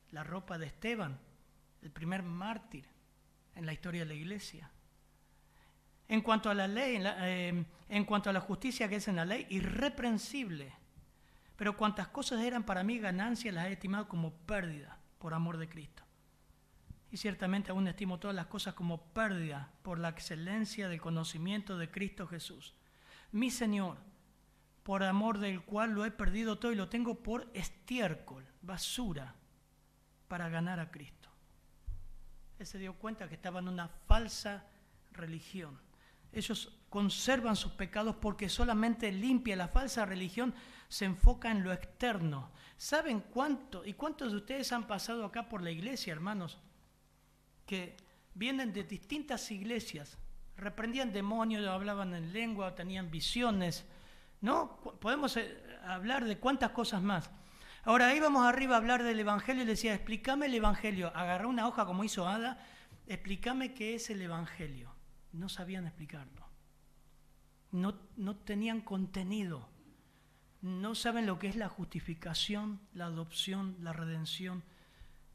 la 0.09 0.23
ropa 0.23 0.57
de 0.57 0.65
Esteban, 0.65 1.19
el 1.83 1.91
primer 1.91 2.23
mártir 2.23 2.85
en 3.55 3.67
la 3.67 3.73
historia 3.73 4.01
de 4.01 4.07
la 4.07 4.13
iglesia. 4.15 4.71
En 6.11 6.19
cuanto 6.19 6.49
a 6.49 6.53
la 6.53 6.67
ley, 6.67 6.97
en, 6.97 7.05
eh, 7.05 7.65
en 7.87 8.03
cuanto 8.03 8.29
a 8.29 8.33
la 8.33 8.41
justicia 8.41 8.89
que 8.89 8.97
es 8.97 9.07
en 9.07 9.15
la 9.15 9.23
ley, 9.23 9.47
irreprensible. 9.49 10.73
Pero 11.55 11.77
cuantas 11.77 12.09
cosas 12.09 12.43
eran 12.43 12.63
para 12.63 12.83
mí 12.83 12.99
ganancias, 12.99 13.55
las 13.55 13.67
he 13.67 13.71
estimado 13.71 14.09
como 14.09 14.33
pérdida 14.33 14.97
por 15.19 15.33
amor 15.33 15.55
de 15.55 15.69
Cristo. 15.69 16.03
Y 17.11 17.15
ciertamente 17.15 17.71
aún 17.71 17.87
estimo 17.87 18.19
todas 18.19 18.35
las 18.35 18.47
cosas 18.47 18.73
como 18.73 19.05
pérdida 19.13 19.71
por 19.83 19.99
la 19.99 20.09
excelencia 20.09 20.89
del 20.89 20.99
conocimiento 20.99 21.77
de 21.77 21.89
Cristo 21.89 22.27
Jesús. 22.27 22.75
Mi 23.31 23.49
Señor, 23.49 23.95
por 24.83 25.03
amor 25.03 25.37
del 25.37 25.61
cual 25.61 25.91
lo 25.91 26.03
he 26.03 26.11
perdido 26.11 26.57
todo 26.59 26.73
y 26.73 26.75
lo 26.75 26.89
tengo 26.89 27.23
por 27.23 27.49
estiércol, 27.53 28.45
basura, 28.61 29.33
para 30.27 30.49
ganar 30.49 30.81
a 30.81 30.91
Cristo. 30.91 31.29
Él 32.59 32.65
se 32.65 32.79
dio 32.79 32.95
cuenta 32.95 33.29
que 33.29 33.35
estaba 33.35 33.61
en 33.61 33.69
una 33.69 33.87
falsa 33.87 34.65
religión. 35.13 35.79
Ellos 36.33 36.77
conservan 36.89 37.55
sus 37.55 37.73
pecados 37.73 38.15
porque 38.15 38.49
solamente 38.49 39.11
limpia 39.11 39.55
la 39.55 39.67
falsa 39.67 40.05
religión, 40.05 40.53
se 40.87 41.05
enfoca 41.05 41.51
en 41.51 41.63
lo 41.63 41.71
externo. 41.71 42.51
¿Saben 42.77 43.21
cuánto 43.21 43.85
y 43.85 43.93
cuántos 43.93 44.31
de 44.31 44.37
ustedes 44.37 44.71
han 44.71 44.87
pasado 44.87 45.25
acá 45.25 45.47
por 45.47 45.61
la 45.61 45.71
iglesia, 45.71 46.13
hermanos? 46.13 46.57
Que 47.65 47.95
vienen 48.33 48.73
de 48.73 48.83
distintas 48.83 49.51
iglesias 49.51 50.17
reprendían 50.61 51.11
demonios, 51.11 51.67
hablaban 51.67 52.13
en 52.13 52.31
lengua, 52.31 52.75
tenían 52.75 53.09
visiones, 53.09 53.85
¿no? 54.41 54.77
Podemos 54.99 55.35
eh, 55.37 55.61
hablar 55.83 56.23
de 56.25 56.37
cuántas 56.37 56.71
cosas 56.71 57.01
más. 57.01 57.29
Ahora 57.83 58.13
íbamos 58.13 58.45
arriba 58.45 58.75
a 58.75 58.77
hablar 58.77 59.01
del 59.01 59.19
Evangelio 59.19 59.63
y 59.63 59.65
le 59.65 59.71
decía, 59.71 59.95
explícame 59.95 60.45
el 60.45 60.53
Evangelio. 60.53 61.11
Agarré 61.15 61.47
una 61.47 61.67
hoja 61.67 61.85
como 61.85 62.03
hizo 62.03 62.27
Ada, 62.27 62.63
explícame 63.07 63.73
qué 63.73 63.95
es 63.95 64.09
el 64.11 64.21
Evangelio. 64.21 64.90
No 65.33 65.49
sabían 65.49 65.85
explicarlo. 65.85 66.47
No, 67.71 67.95
no 68.17 68.35
tenían 68.35 68.81
contenido. 68.81 69.69
No 70.61 70.93
saben 70.93 71.25
lo 71.25 71.39
que 71.39 71.47
es 71.47 71.55
la 71.55 71.69
justificación, 71.69 72.79
la 72.93 73.05
adopción, 73.05 73.77
la 73.79 73.93
redención, 73.93 74.63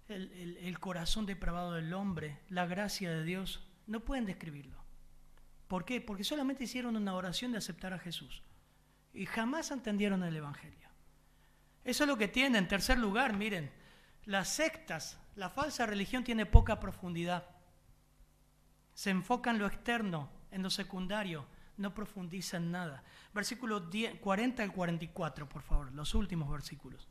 el, 0.08 0.58
el 0.60 0.78
corazón 0.78 1.26
depravado 1.26 1.72
del 1.72 1.92
hombre, 1.94 2.38
la 2.48 2.66
gracia 2.66 3.10
de 3.10 3.24
Dios. 3.24 3.66
No 3.86 4.00
pueden 4.00 4.26
describirlo. 4.26 4.76
¿Por 5.68 5.84
qué? 5.84 6.00
Porque 6.00 6.24
solamente 6.24 6.64
hicieron 6.64 6.96
una 6.96 7.14
oración 7.14 7.52
de 7.52 7.58
aceptar 7.58 7.92
a 7.92 7.98
Jesús 7.98 8.42
y 9.12 9.26
jamás 9.26 9.70
entendieron 9.70 10.22
el 10.22 10.36
Evangelio. 10.36 10.88
Eso 11.84 12.04
es 12.04 12.08
lo 12.08 12.18
que 12.18 12.28
tiene. 12.28 12.58
En 12.58 12.68
tercer 12.68 12.98
lugar, 12.98 13.36
miren, 13.36 13.70
las 14.24 14.48
sectas, 14.48 15.18
la 15.34 15.50
falsa 15.50 15.86
religión 15.86 16.22
tiene 16.22 16.46
poca 16.46 16.78
profundidad. 16.78 17.48
Se 18.96 19.10
enfoca 19.10 19.50
en 19.50 19.58
lo 19.58 19.66
externo, 19.66 20.30
en 20.50 20.62
lo 20.62 20.70
secundario, 20.70 21.44
no 21.76 21.92
profundiza 21.92 22.56
en 22.56 22.70
nada. 22.70 23.04
Versículos 23.34 23.82
40 24.22 24.62
al 24.62 24.72
44, 24.72 25.46
por 25.46 25.60
favor, 25.60 25.92
los 25.92 26.14
últimos 26.14 26.50
versículos. 26.50 27.06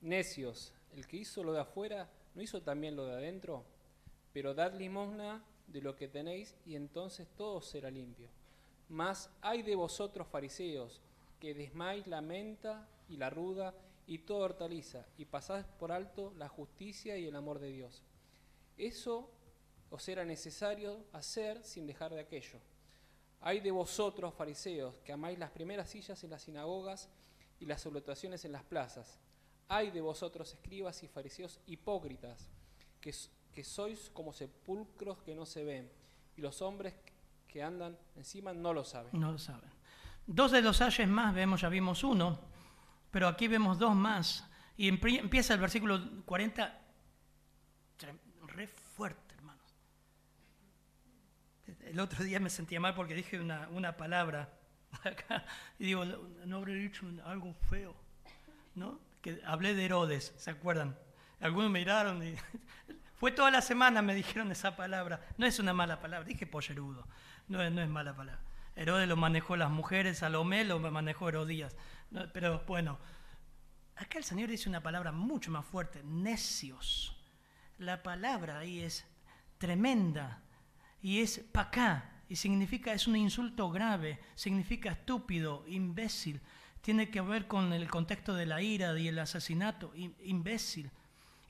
Necios, 0.00 0.72
el 0.94 1.08
que 1.08 1.16
hizo 1.16 1.42
lo 1.42 1.52
de 1.52 1.60
afuera, 1.60 2.08
¿no 2.36 2.40
hizo 2.40 2.62
también 2.62 2.94
lo 2.94 3.04
de 3.04 3.14
adentro? 3.14 3.64
Pero 4.32 4.54
dad 4.54 4.74
limosna 4.74 5.42
de 5.66 5.82
lo 5.82 5.96
que 5.96 6.06
tenéis 6.06 6.54
y 6.64 6.76
entonces 6.76 7.26
todo 7.36 7.62
será 7.62 7.90
limpio. 7.90 8.28
Mas 8.88 9.28
hay 9.42 9.62
de 9.62 9.74
vosotros 9.74 10.28
fariseos, 10.28 11.00
que 11.40 11.52
desmáis 11.52 12.06
la 12.06 12.20
menta 12.20 12.86
y 13.08 13.16
la 13.16 13.28
ruda 13.28 13.74
y 14.06 14.18
toda 14.18 14.44
hortaliza, 14.44 15.04
y 15.18 15.24
pasáis 15.24 15.66
por 15.80 15.90
alto 15.90 16.32
la 16.38 16.48
justicia 16.48 17.18
y 17.18 17.26
el 17.26 17.34
amor 17.34 17.58
de 17.58 17.72
Dios. 17.72 18.04
Eso 18.76 19.28
os 19.90 20.08
era 20.08 20.24
necesario 20.24 21.04
hacer 21.12 21.62
sin 21.64 21.86
dejar 21.86 22.12
de 22.12 22.20
aquello. 22.20 22.60
Hay 23.40 23.60
de 23.60 23.70
vosotros, 23.70 24.34
fariseos, 24.34 24.94
que 25.04 25.12
amáis 25.12 25.38
las 25.38 25.50
primeras 25.50 25.88
sillas 25.88 26.22
en 26.24 26.30
las 26.30 26.42
sinagogas 26.42 27.08
y 27.60 27.66
las 27.66 27.82
salutaciones 27.82 28.44
en 28.44 28.52
las 28.52 28.64
plazas. 28.64 29.18
Hay 29.68 29.90
de 29.90 30.00
vosotros, 30.00 30.52
escribas 30.52 31.02
y 31.02 31.08
fariseos 31.08 31.60
hipócritas, 31.66 32.48
que, 33.00 33.12
sois 33.64 34.10
como 34.10 34.32
sepulcros 34.32 35.18
que 35.22 35.34
no 35.34 35.44
se 35.44 35.64
ven, 35.64 35.90
y 36.36 36.40
los 36.40 36.62
hombres 36.62 36.94
que 37.48 37.62
andan 37.62 37.98
encima 38.16 38.52
no 38.52 38.72
lo 38.72 38.84
saben. 38.84 39.10
No 39.12 39.32
lo 39.32 39.38
saben. 39.38 39.70
Dos 40.26 40.52
de 40.52 40.62
los 40.62 40.80
ayes 40.80 41.08
más 41.08 41.34
vemos, 41.34 41.60
ya 41.60 41.68
vimos 41.68 42.04
uno, 42.04 42.38
pero 43.10 43.28
aquí 43.28 43.48
vemos 43.48 43.78
dos 43.78 43.94
más. 43.94 44.44
Y 44.76 44.88
empieza 44.88 45.54
el 45.54 45.60
versículo 45.60 46.24
40, 46.24 46.80
re 48.46 48.66
fuerte, 48.66 49.34
hermanos. 49.34 49.74
El 51.90 52.00
otro 52.00 52.22
día 52.22 52.38
me 52.38 52.50
sentía 52.50 52.80
mal 52.80 52.94
porque 52.94 53.14
dije 53.14 53.40
una, 53.40 53.68
una 53.70 53.96
palabra 53.96 54.52
acá 55.04 55.44
y 55.78 55.86
digo, 55.86 56.04
no 56.04 56.56
habré 56.56 56.74
dicho 56.74 57.06
algo 57.24 57.54
feo, 57.70 57.96
¿no? 58.74 59.00
Que 59.22 59.40
hablé 59.46 59.74
de 59.74 59.86
Herodes, 59.86 60.34
¿se 60.36 60.50
acuerdan? 60.50 60.96
Algunos 61.40 61.70
miraron 61.70 62.22
y 62.22 62.34
fue 63.16 63.32
toda 63.32 63.50
la 63.50 63.62
semana 63.62 64.02
me 64.02 64.14
dijeron 64.14 64.52
esa 64.52 64.76
palabra. 64.76 65.20
No 65.38 65.46
es 65.46 65.58
una 65.58 65.72
mala 65.72 66.00
palabra, 66.00 66.28
dije 66.28 66.46
pollerudo, 66.46 67.06
no, 67.48 67.70
no 67.70 67.82
es 67.82 67.88
mala 67.88 68.14
palabra. 68.14 68.42
Herodes 68.76 69.08
lo 69.08 69.16
manejó 69.16 69.56
las 69.56 69.70
mujeres, 69.70 70.18
Salomé 70.18 70.64
lo 70.64 70.78
manejó 70.78 71.28
Herodías. 71.28 71.74
pero 72.32 72.62
bueno, 72.66 72.98
acá 73.96 74.18
el 74.18 74.24
Señor 74.24 74.48
dice 74.50 74.68
una 74.68 74.82
palabra 74.82 75.10
mucho 75.10 75.50
más 75.50 75.64
fuerte, 75.64 76.02
necios. 76.04 77.16
La 77.78 78.02
palabra 78.02 78.58
ahí 78.58 78.80
es 78.80 79.06
tremenda 79.58 80.42
y 81.02 81.20
es 81.20 81.38
pacá 81.38 82.18
y 82.28 82.36
significa, 82.36 82.92
es 82.92 83.06
un 83.06 83.16
insulto 83.16 83.70
grave, 83.70 84.18
significa 84.34 84.90
estúpido, 84.90 85.64
imbécil. 85.66 86.40
Tiene 86.82 87.10
que 87.10 87.20
ver 87.20 87.46
con 87.46 87.72
el 87.72 87.88
contexto 87.90 88.34
de 88.34 88.46
la 88.46 88.60
ira 88.60 88.98
y 88.98 89.08
el 89.08 89.18
asesinato, 89.18 89.92
imbécil, 89.94 90.90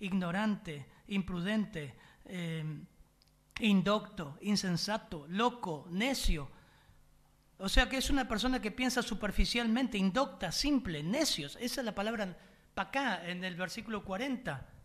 ignorante, 0.01 0.87
imprudente, 1.09 1.95
eh, 2.27 2.65
indocto, 3.61 4.39
insensato, 4.41 5.27
loco, 5.29 5.87
necio. 5.91 6.49
O 7.59 7.69
sea 7.69 7.89
que 7.89 7.97
es 7.97 8.09
una 8.09 8.29
persona 8.29 8.63
que 8.63 8.71
piensa 8.71 9.03
superficialmente, 9.03 9.99
indocta, 9.99 10.53
simple, 10.53 11.03
necios. 11.03 11.59
Esa 11.61 11.81
es 11.81 11.85
la 11.85 11.95
palabra 11.95 12.39
para 12.75 12.89
acá 12.89 13.29
en 13.29 13.43
el 13.43 13.57
versículo 13.57 14.05
40. 14.05 14.78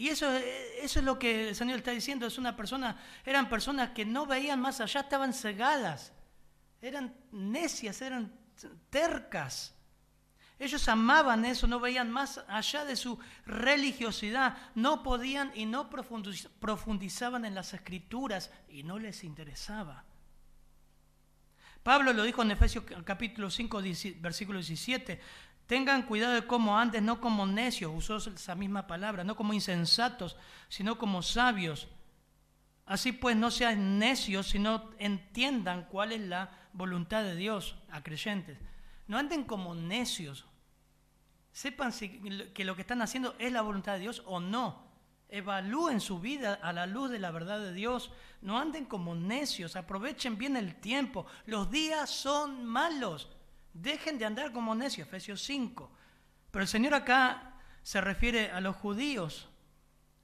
Y 0.00 0.08
eso, 0.08 0.32
eso 0.32 0.98
es 0.98 1.04
lo 1.04 1.18
que 1.18 1.50
el 1.50 1.54
Señor 1.54 1.76
está 1.76 1.90
diciendo, 1.90 2.26
es 2.26 2.38
una 2.38 2.56
persona, 2.56 2.98
eran 3.22 3.50
personas 3.50 3.90
que 3.90 4.06
no 4.06 4.24
veían 4.24 4.58
más 4.58 4.80
allá, 4.80 5.00
estaban 5.02 5.34
cegadas, 5.34 6.14
eran 6.80 7.14
necias, 7.32 8.00
eran 8.00 8.32
tercas. 8.88 9.74
Ellos 10.58 10.88
amaban 10.88 11.44
eso, 11.44 11.66
no 11.66 11.80
veían 11.80 12.10
más 12.10 12.42
allá 12.48 12.86
de 12.86 12.96
su 12.96 13.18
religiosidad, 13.44 14.56
no 14.74 15.02
podían 15.02 15.52
y 15.54 15.66
no 15.66 15.90
profundizaban 15.90 17.44
en 17.44 17.54
las 17.54 17.74
escrituras 17.74 18.50
y 18.70 18.84
no 18.84 18.98
les 18.98 19.22
interesaba. 19.22 20.06
Pablo 21.82 22.14
lo 22.14 22.22
dijo 22.22 22.40
en 22.40 22.52
Efesios 22.52 22.84
capítulo 23.04 23.50
5, 23.50 23.82
versículo 24.16 24.60
17. 24.60 25.20
Tengan 25.70 26.02
cuidado 26.02 26.34
de 26.34 26.48
cómo 26.48 26.76
antes, 26.76 27.00
no 27.00 27.20
como 27.20 27.46
necios, 27.46 27.92
usó 27.94 28.16
esa 28.16 28.56
misma 28.56 28.88
palabra, 28.88 29.22
no 29.22 29.36
como 29.36 29.52
insensatos, 29.52 30.36
sino 30.68 30.98
como 30.98 31.22
sabios. 31.22 31.86
Así 32.86 33.12
pues, 33.12 33.36
no 33.36 33.52
sean 33.52 34.00
necios, 34.00 34.48
sino 34.48 34.90
entiendan 34.98 35.84
cuál 35.84 36.10
es 36.10 36.22
la 36.22 36.50
voluntad 36.72 37.22
de 37.22 37.36
Dios 37.36 37.76
a 37.88 38.02
creyentes. 38.02 38.58
No 39.06 39.16
anden 39.16 39.44
como 39.44 39.76
necios. 39.76 40.44
Sepan 41.52 41.92
si, 41.92 42.18
que 42.52 42.64
lo 42.64 42.74
que 42.74 42.80
están 42.82 43.00
haciendo 43.00 43.36
es 43.38 43.52
la 43.52 43.62
voluntad 43.62 43.92
de 43.92 44.00
Dios 44.00 44.24
o 44.26 44.40
no. 44.40 44.90
Evalúen 45.28 46.00
su 46.00 46.18
vida 46.18 46.54
a 46.54 46.72
la 46.72 46.86
luz 46.86 47.12
de 47.12 47.20
la 47.20 47.30
verdad 47.30 47.60
de 47.60 47.72
Dios. 47.72 48.10
No 48.42 48.58
anden 48.58 48.86
como 48.86 49.14
necios, 49.14 49.76
aprovechen 49.76 50.36
bien 50.36 50.56
el 50.56 50.74
tiempo. 50.80 51.26
Los 51.46 51.70
días 51.70 52.10
son 52.10 52.64
malos. 52.66 53.28
Dejen 53.72 54.18
de 54.18 54.24
andar 54.24 54.52
como 54.52 54.74
necios, 54.74 55.06
Efesios 55.06 55.42
5. 55.42 55.90
Pero 56.50 56.62
el 56.62 56.68
Señor 56.68 56.94
acá 56.94 57.54
se 57.82 58.00
refiere 58.00 58.50
a 58.50 58.60
los 58.60 58.76
judíos. 58.76 59.48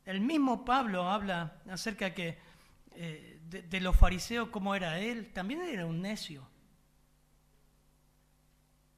El 0.05 0.21
mismo 0.21 0.65
Pablo 0.65 1.09
habla 1.11 1.61
acerca 1.71 2.13
eh, 2.17 3.41
de, 3.49 3.81
los 3.81 3.97
fariseos, 3.97 4.49
como 4.49 4.75
era 4.75 4.99
él. 4.99 5.33
También 5.33 5.63
era 5.63 5.87
un 5.87 6.01
necio. 6.01 6.49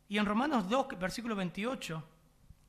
Y 0.08 0.18
en 0.18 0.26
Romanos 0.26 0.68
2, 0.68 0.98
versículo 0.98 1.36
28, 1.36 2.08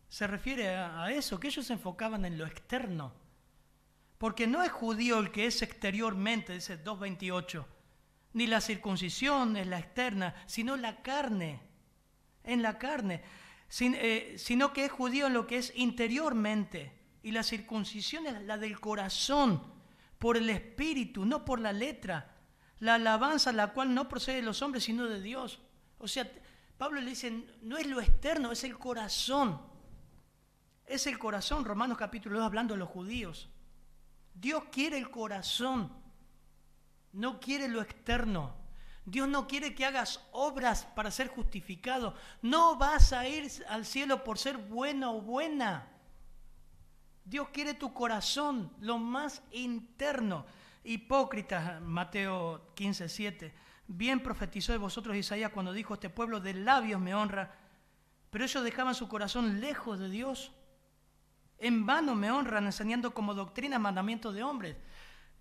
se 0.08 0.28
refiere 0.28 0.76
a 0.76 1.10
eso, 1.12 1.40
que 1.40 1.48
ellos 1.48 1.66
se 1.66 1.74
enfocaban 1.74 2.26
en 2.26 2.38
lo 2.38 2.46
externo 2.46 3.14
porque 4.20 4.48
no 4.48 4.62
es 4.62 4.72
judío 4.72 5.18
el 5.18 5.32
que 5.32 5.48
es 5.48 5.62
exteriormente, 5.62 6.54
dice 6.54 6.84
2.28, 6.84 7.66
ni 8.34 8.48
la 8.48 8.60
circuncisión 8.60 9.56
es 9.56 9.66
la 9.66 9.80
externa, 9.80 10.36
sino 10.46 10.76
la 10.76 11.02
carne, 11.02 11.62
en 12.44 12.62
la 12.62 12.78
carne, 12.78 13.22
eh, 13.80 14.36
sino 14.38 14.74
que 14.74 14.86
es 14.86 14.92
judío 14.92 15.28
en 15.28 15.34
lo 15.34 15.48
que 15.48 15.58
es 15.58 15.74
interiormente. 15.76 16.94
Y 17.22 17.32
la 17.32 17.44
circuncisión 17.44 18.26
es 18.28 18.42
la 18.44 18.58
del 18.58 18.80
corazón, 18.80 19.62
por 20.18 20.38
el 20.38 20.50
espíritu, 20.50 21.26
no 21.26 21.46
por 21.46 21.60
la 21.60 21.74
letra. 21.74 22.36
La 22.80 22.96
alabanza, 22.96 23.52
la 23.52 23.74
cual 23.74 23.94
no 23.94 24.08
procede 24.08 24.38
de 24.38 24.42
los 24.44 24.62
hombres, 24.62 24.84
sino 24.84 25.06
de 25.06 25.22
Dios. 25.22 25.60
O 25.98 26.08
sea, 26.08 26.30
Pablo 26.78 27.02
le 27.02 27.10
dice, 27.10 27.46
no 27.62 27.78
es 27.78 27.88
lo 27.88 28.00
externo, 28.00 28.52
es 28.52 28.64
el 28.64 28.78
corazón. 28.78 29.62
Es 30.86 31.06
el 31.08 31.20
corazón, 31.20 31.66
Romanos 31.66 31.98
capítulo 31.98 32.38
2, 32.40 32.46
hablando 32.46 32.74
de 32.74 32.80
los 32.80 32.90
judíos. 32.90 33.50
Dios 34.34 34.64
quiere 34.72 34.98
el 34.98 35.12
corazón, 35.12 35.92
no 37.12 37.40
quiere 37.40 37.68
lo 37.68 37.82
externo. 37.82 38.56
Dios 39.06 39.28
no 39.28 39.48
quiere 39.48 39.74
que 39.74 39.86
hagas 39.86 40.28
obras 40.32 40.86
para 40.96 41.12
ser 41.12 41.28
justificado. 41.28 42.16
No 42.42 42.78
vas 42.78 43.14
a 43.14 43.28
ir 43.28 43.50
al 43.68 43.86
cielo 43.86 44.24
por 44.24 44.38
ser 44.38 44.58
bueno 44.58 45.16
o 45.16 45.22
buena. 45.22 45.88
Dios 47.26 47.50
quiere 47.50 47.74
tu 47.74 47.94
corazón, 47.94 48.72
lo 48.80 48.98
más 48.98 49.44
interno. 49.52 50.46
Hipócritas, 50.84 51.82
Mateo 51.82 52.74
15, 52.76 53.10
7. 53.10 53.54
Bien 53.88 54.22
profetizó 54.22 54.72
de 54.72 54.78
vosotros 54.78 55.16
Isaías 55.16 55.52
cuando 55.52 55.74
dijo, 55.74 55.96
este 55.96 56.10
pueblo 56.10 56.40
de 56.40 56.54
labios 56.54 57.02
me 57.02 57.16
honra, 57.16 57.56
pero 58.30 58.46
ellos 58.46 58.64
dejaban 58.64 58.96
su 58.96 59.08
corazón 59.08 59.60
lejos 59.60 60.00
de 60.00 60.10
Dios. 60.10 60.52
En 61.58 61.86
vano 61.86 62.16
me 62.16 62.32
honran 62.32 62.66
enseñando 62.66 63.14
como 63.14 63.34
doctrina 63.34 63.80
mandamientos 63.80 64.34
de 64.34 64.44
hombres. 64.44 64.78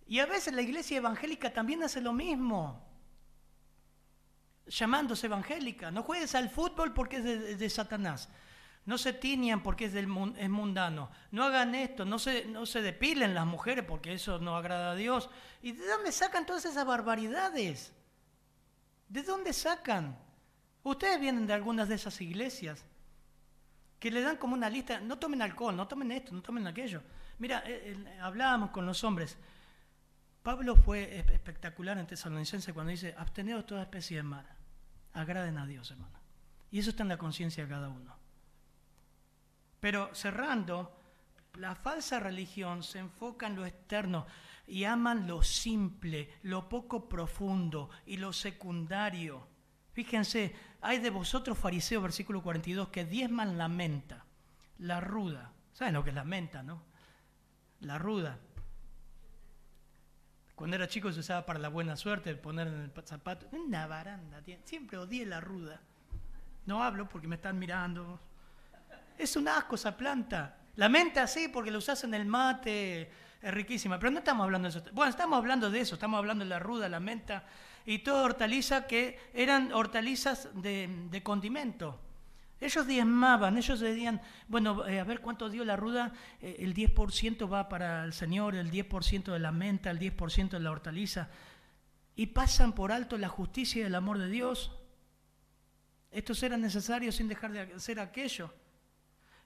Y 0.06 0.20
a 0.20 0.26
veces 0.26 0.54
la 0.54 0.62
iglesia 0.62 0.96
evangélica 0.96 1.52
también 1.52 1.82
hace 1.82 2.00
lo 2.00 2.12
mismo, 2.12 2.87
llamándose 4.68 5.26
evangélica. 5.26 5.90
No 5.90 6.02
juegues 6.02 6.34
al 6.34 6.50
fútbol 6.50 6.92
porque 6.94 7.16
es 7.16 7.58
de, 7.58 7.70
Satanás. 7.70 8.28
No 8.84 8.96
se 8.96 9.12
tiñan 9.12 9.62
porque 9.62 9.86
es, 9.86 9.92
del, 9.92 10.08
es 10.36 10.48
mundano. 10.48 11.10
No 11.30 11.44
hagan 11.44 11.74
esto, 11.74 12.04
no 12.04 12.18
se, 12.18 12.46
no 12.46 12.64
se 12.66 12.80
depilen 12.82 13.34
las 13.34 13.46
mujeres 13.46 13.84
porque 13.84 14.14
eso 14.14 14.38
no 14.38 14.56
agrada 14.56 14.92
a 14.92 14.94
Dios. 14.94 15.28
¿Y 15.62 15.72
de 15.72 15.86
dónde 15.86 16.12
sacan 16.12 16.46
todas 16.46 16.64
esas 16.64 16.86
barbaridades? 16.86 17.92
¿De 19.08 19.22
dónde 19.22 19.52
sacan? 19.52 20.18
Ustedes 20.82 21.20
vienen 21.20 21.46
de 21.46 21.52
algunas 21.52 21.88
de 21.88 21.96
esas 21.96 22.20
iglesias 22.20 22.84
que 23.98 24.10
le 24.10 24.22
dan 24.22 24.36
como 24.36 24.54
una 24.54 24.70
lista, 24.70 25.00
no 25.00 25.18
tomen 25.18 25.42
alcohol, 25.42 25.76
no 25.76 25.88
tomen 25.88 26.12
esto, 26.12 26.32
no 26.32 26.40
tomen 26.40 26.66
aquello. 26.66 27.02
Mira, 27.38 27.62
eh, 27.66 27.96
hablábamos 28.20 28.70
con 28.70 28.86
los 28.86 29.02
hombres. 29.04 29.36
Pablo 30.42 30.76
fue 30.76 31.18
espectacular 31.18 31.98
en 31.98 32.06
Tesalonicense 32.06 32.72
cuando 32.72 32.90
dice, 32.90 33.14
absteneos 33.18 33.66
toda 33.66 33.82
especie 33.82 34.18
de 34.18 34.22
mal. 34.22 34.46
Agraden 35.12 35.58
a 35.58 35.66
Dios, 35.66 35.90
hermano. 35.90 36.18
Y 36.70 36.78
eso 36.78 36.90
está 36.90 37.02
en 37.02 37.08
la 37.08 37.18
conciencia 37.18 37.64
de 37.64 37.70
cada 37.70 37.88
uno. 37.88 38.16
Pero 39.80 40.14
cerrando, 40.14 41.00
la 41.54 41.74
falsa 41.74 42.20
religión 42.20 42.82
se 42.82 42.98
enfoca 42.98 43.46
en 43.46 43.56
lo 43.56 43.66
externo 43.66 44.26
y 44.66 44.84
aman 44.84 45.26
lo 45.26 45.42
simple, 45.42 46.34
lo 46.42 46.68
poco 46.68 47.08
profundo 47.08 47.90
y 48.06 48.18
lo 48.18 48.32
secundario. 48.32 49.46
Fíjense, 49.92 50.54
hay 50.80 50.98
de 50.98 51.10
vosotros 51.10 51.58
fariseos, 51.58 52.02
versículo 52.02 52.42
42, 52.42 52.88
que 52.88 53.04
diezman 53.04 53.58
la 53.58 53.68
menta, 53.68 54.24
la 54.78 55.00
ruda. 55.00 55.52
¿Saben 55.72 55.94
lo 55.94 56.04
que 56.04 56.10
es 56.10 56.16
la 56.16 56.24
menta, 56.24 56.62
no? 56.62 56.82
La 57.80 57.98
ruda. 57.98 58.38
Cuando 60.58 60.74
era 60.74 60.88
chico 60.88 61.12
se 61.12 61.20
usaba 61.20 61.46
para 61.46 61.60
la 61.60 61.68
buena 61.68 61.96
suerte, 61.96 62.34
poner 62.34 62.66
en 62.66 62.80
el 62.80 62.92
zapato. 63.04 63.46
Una 63.52 63.86
baranda, 63.86 64.42
siempre 64.64 64.98
odié 64.98 65.24
la 65.24 65.40
ruda. 65.40 65.80
No 66.66 66.82
hablo 66.82 67.08
porque 67.08 67.28
me 67.28 67.36
están 67.36 67.56
mirando. 67.60 68.18
Es 69.16 69.36
un 69.36 69.46
asco 69.46 69.76
esa 69.76 69.96
planta. 69.96 70.56
La 70.74 70.88
menta 70.88 71.28
sí, 71.28 71.46
porque 71.46 71.70
la 71.70 71.78
usas 71.78 72.02
en 72.02 72.12
el 72.12 72.26
mate, 72.26 73.08
es 73.40 73.54
riquísima. 73.54 74.00
Pero 74.00 74.10
no 74.10 74.18
estamos 74.18 74.42
hablando 74.42 74.68
de 74.68 74.76
eso. 74.76 74.90
Bueno, 74.92 75.10
estamos 75.10 75.38
hablando 75.38 75.70
de 75.70 75.78
eso, 75.78 75.94
estamos 75.94 76.18
hablando 76.18 76.44
de 76.44 76.50
la 76.50 76.58
ruda, 76.58 76.88
la 76.88 76.98
menta 76.98 77.44
y 77.86 78.00
toda 78.00 78.24
hortaliza 78.24 78.88
que 78.88 79.18
eran 79.32 79.72
hortalizas 79.72 80.48
de, 80.54 81.22
condimento. 81.22 82.00
Ellos 82.60 82.86
diezmaban, 82.86 83.56
ellos 83.56 83.78
decían, 83.78 84.20
bueno, 84.48 84.86
eh, 84.86 84.98
a 84.98 85.04
ver 85.04 85.20
cuánto 85.20 85.48
dio 85.48 85.64
la 85.64 85.76
ruda, 85.76 86.12
eh, 86.40 86.56
el 86.58 86.74
10% 86.74 87.50
va 87.50 87.68
para 87.68 88.04
el 88.04 88.12
Señor, 88.12 88.56
el 88.56 88.70
10% 88.70 89.32
de 89.32 89.38
la 89.38 89.52
menta, 89.52 89.90
el 89.90 89.98
10% 90.00 90.50
de 90.50 90.60
la 90.60 90.72
hortaliza, 90.72 91.28
y 92.16 92.26
pasan 92.26 92.72
por 92.72 92.90
alto 92.90 93.16
la 93.16 93.28
justicia 93.28 93.82
y 93.82 93.86
el 93.86 93.94
amor 93.94 94.18
de 94.18 94.28
Dios. 94.28 94.72
Estos 96.10 96.42
eran 96.42 96.60
necesarios 96.60 97.14
sin 97.14 97.28
dejar 97.28 97.52
de 97.52 97.60
hacer 97.74 98.00
aquello. 98.00 98.52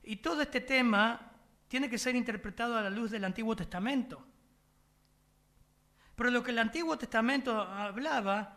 Y 0.02 0.16
todo 0.16 0.40
este 0.40 0.62
tema 0.62 1.32
tiene 1.68 1.90
que 1.90 1.98
ser 1.98 2.16
interpretado 2.16 2.78
a 2.78 2.82
la 2.82 2.90
luz 2.90 3.10
del 3.10 3.24
Antiguo 3.24 3.54
Testamento. 3.54 4.24
Pero 6.14 6.30
lo 6.30 6.42
que 6.42 6.50
el 6.50 6.58
Antiguo 6.58 6.96
Testamento 6.96 7.60
hablaba, 7.60 8.56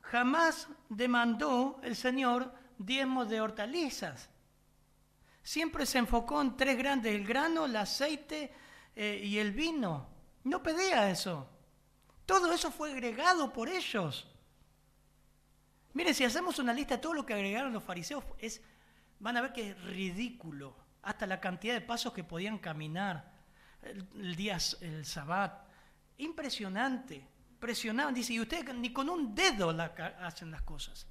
jamás 0.00 0.68
demandó 0.88 1.80
el 1.84 1.94
Señor 1.94 2.52
diezmos 2.78 3.28
de 3.28 3.40
hortalizas. 3.40 4.28
Siempre 5.42 5.84
se 5.86 5.98
enfocó 5.98 6.40
en 6.40 6.56
tres 6.56 6.76
grandes, 6.78 7.14
el 7.14 7.26
grano, 7.26 7.66
el 7.66 7.76
aceite 7.76 8.52
eh, 8.96 9.20
y 9.22 9.38
el 9.38 9.52
vino. 9.52 10.08
No 10.44 10.62
pedía 10.62 11.10
eso. 11.10 11.48
Todo 12.24 12.52
eso 12.52 12.70
fue 12.70 12.92
agregado 12.92 13.52
por 13.52 13.68
ellos. 13.68 14.26
Miren, 15.92 16.14
si 16.14 16.24
hacemos 16.24 16.58
una 16.58 16.72
lista 16.72 16.96
de 16.96 17.02
todo 17.02 17.14
lo 17.14 17.26
que 17.26 17.34
agregaron 17.34 17.72
los 17.72 17.84
fariseos, 17.84 18.24
es, 18.38 18.62
van 19.20 19.36
a 19.36 19.42
ver 19.42 19.52
que 19.52 19.70
es 19.70 19.82
ridículo. 19.82 20.76
Hasta 21.02 21.26
la 21.26 21.40
cantidad 21.40 21.74
de 21.74 21.82
pasos 21.82 22.12
que 22.12 22.24
podían 22.24 22.58
caminar. 22.58 23.32
El, 23.82 24.34
día, 24.34 24.58
el 24.80 25.04
sabbat, 25.04 25.64
Impresionante. 26.18 27.26
Presionaban, 27.58 28.14
dice, 28.14 28.32
y 28.32 28.40
ustedes 28.40 28.74
ni 28.74 28.92
con 28.92 29.08
un 29.08 29.34
dedo 29.34 29.70
hacen 30.20 30.50
las 30.50 30.62
cosas. 30.62 31.06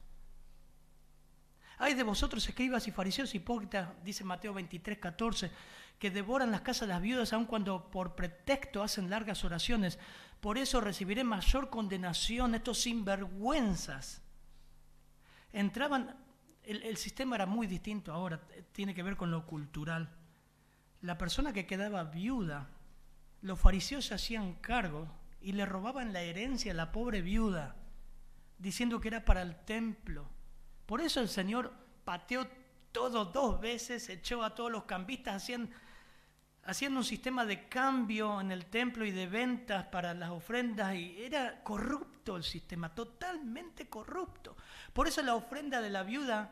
Hay 1.83 1.95
de 1.95 2.03
vosotros, 2.03 2.47
escribas 2.47 2.87
y 2.87 2.91
fariseos 2.91 3.35
hipócritas, 3.35 3.89
dice 4.05 4.23
Mateo 4.23 4.53
23, 4.53 4.99
14, 4.99 5.51
que 5.99 6.11
devoran 6.11 6.49
las 6.49 6.61
casas 6.61 6.87
de 6.87 6.93
las 6.93 7.01
viudas 7.01 7.33
aun 7.33 7.43
cuando 7.43 7.91
por 7.91 8.15
pretexto 8.15 8.81
hacen 8.81 9.09
largas 9.09 9.43
oraciones. 9.43 9.99
Por 10.39 10.57
eso 10.57 10.79
recibiré 10.79 11.25
mayor 11.25 11.69
condenación 11.69 12.55
estos 12.55 12.83
sinvergüenzas. 12.83 14.21
Entraban, 15.51 16.15
el, 16.63 16.95
sistema 16.95 17.35
era 17.35 17.47
muy 17.47 17.67
distinto 17.67 18.13
ahora, 18.13 18.39
tiene 18.71 18.95
que 18.95 19.03
ver 19.03 19.17
con 19.17 19.29
lo 19.29 19.45
cultural. 19.45 20.09
La 21.01 21.17
persona 21.17 21.51
que 21.51 21.65
quedaba 21.65 22.05
viuda 22.05 22.69
los 23.41 23.59
fariseos 23.59 24.05
se 24.05 24.13
hacían 24.13 24.53
cargo 24.53 25.09
y 25.41 25.51
le 25.51 25.65
robaban 25.65 26.13
la 26.13 26.21
herencia 26.21 26.71
a 26.71 26.75
la 26.75 26.93
pobre 26.93 27.21
viuda, 27.21 27.75
diciendo 28.57 29.01
que 29.01 29.09
era 29.09 29.25
para 29.25 29.41
el 29.41 29.57
templo. 29.65 30.29
Por 30.85 31.01
eso 31.01 31.19
el 31.19 31.29
Señor 31.29 31.71
pateó 32.03 32.47
todo 32.91 33.25
dos 33.25 33.59
veces, 33.59 34.07
echó 34.09 34.43
a 34.43 34.53
todos 34.53 34.71
los 34.71 34.83
cambistas, 34.83 35.49
haciendo 36.65 36.99
un 36.99 37.05
sistema 37.05 37.45
de 37.45 37.67
cambio 37.67 38.39
en 38.39 38.51
el 38.51 38.67
templo 38.67 39.05
y 39.05 39.11
de 39.11 39.27
ventas 39.27 39.87
para 39.87 40.13
las 40.13 40.29
ofrendas, 40.29 40.95
y 40.95 41.21
era 41.23 41.63
corrupto 41.63 42.35
el 42.35 42.43
sistema, 42.43 42.93
totalmente 42.93 43.89
corrupto. 43.89 44.55
Por 44.93 45.07
eso 45.07 45.21
la 45.21 45.35
ofrenda 45.35 45.81
de 45.81 45.89
la 45.89 46.03
viuda, 46.03 46.51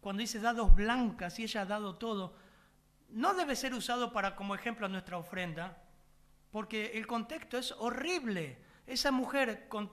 cuando 0.00 0.20
dice 0.20 0.40
dados 0.40 0.74
blancas 0.74 1.38
y 1.38 1.44
ella 1.44 1.62
ha 1.62 1.66
dado 1.66 1.96
todo, 1.96 2.34
no 3.10 3.34
debe 3.34 3.56
ser 3.56 3.74
usado 3.74 4.12
para 4.12 4.36
como 4.36 4.54
ejemplo 4.54 4.86
a 4.86 4.88
nuestra 4.88 5.18
ofrenda, 5.18 5.82
porque 6.50 6.92
el 6.94 7.06
contexto 7.06 7.58
es 7.58 7.72
horrible. 7.72 8.58
Esa 8.86 9.10
mujer 9.10 9.68
con, 9.68 9.90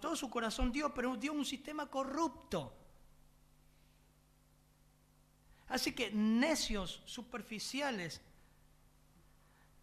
todo 0.00 0.16
su 0.16 0.30
corazón 0.30 0.72
dio, 0.72 0.92
pero 0.94 1.16
dio 1.16 1.32
un 1.32 1.44
sistema 1.44 1.86
corrupto. 1.86 2.81
Así 5.72 5.92
que 5.92 6.10
necios, 6.12 7.02
superficiales, 7.04 8.20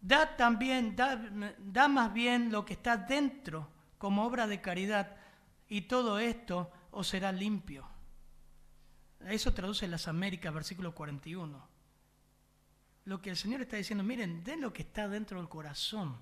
da 0.00 0.36
también, 0.36 0.96
da, 0.96 1.16
da 1.58 1.88
más 1.88 2.12
bien 2.12 2.50
lo 2.50 2.64
que 2.64 2.72
está 2.74 2.96
dentro 2.96 3.68
como 3.98 4.24
obra 4.24 4.46
de 4.46 4.60
caridad 4.60 5.16
y 5.68 5.82
todo 5.82 6.18
esto 6.18 6.70
os 6.90 7.08
será 7.08 7.32
limpio. 7.32 7.86
Eso 9.26 9.52
traduce 9.52 9.86
las 9.86 10.08
Américas, 10.08 10.54
versículo 10.54 10.94
41 10.94 11.70
lo 13.04 13.20
que 13.20 13.30
el 13.30 13.36
Señor 13.36 13.62
está 13.62 13.76
diciendo, 13.76 14.04
miren, 14.04 14.44
den 14.44 14.60
lo 14.60 14.72
que 14.72 14.82
está 14.82 15.08
dentro 15.08 15.38
del 15.38 15.48
corazón. 15.48 16.16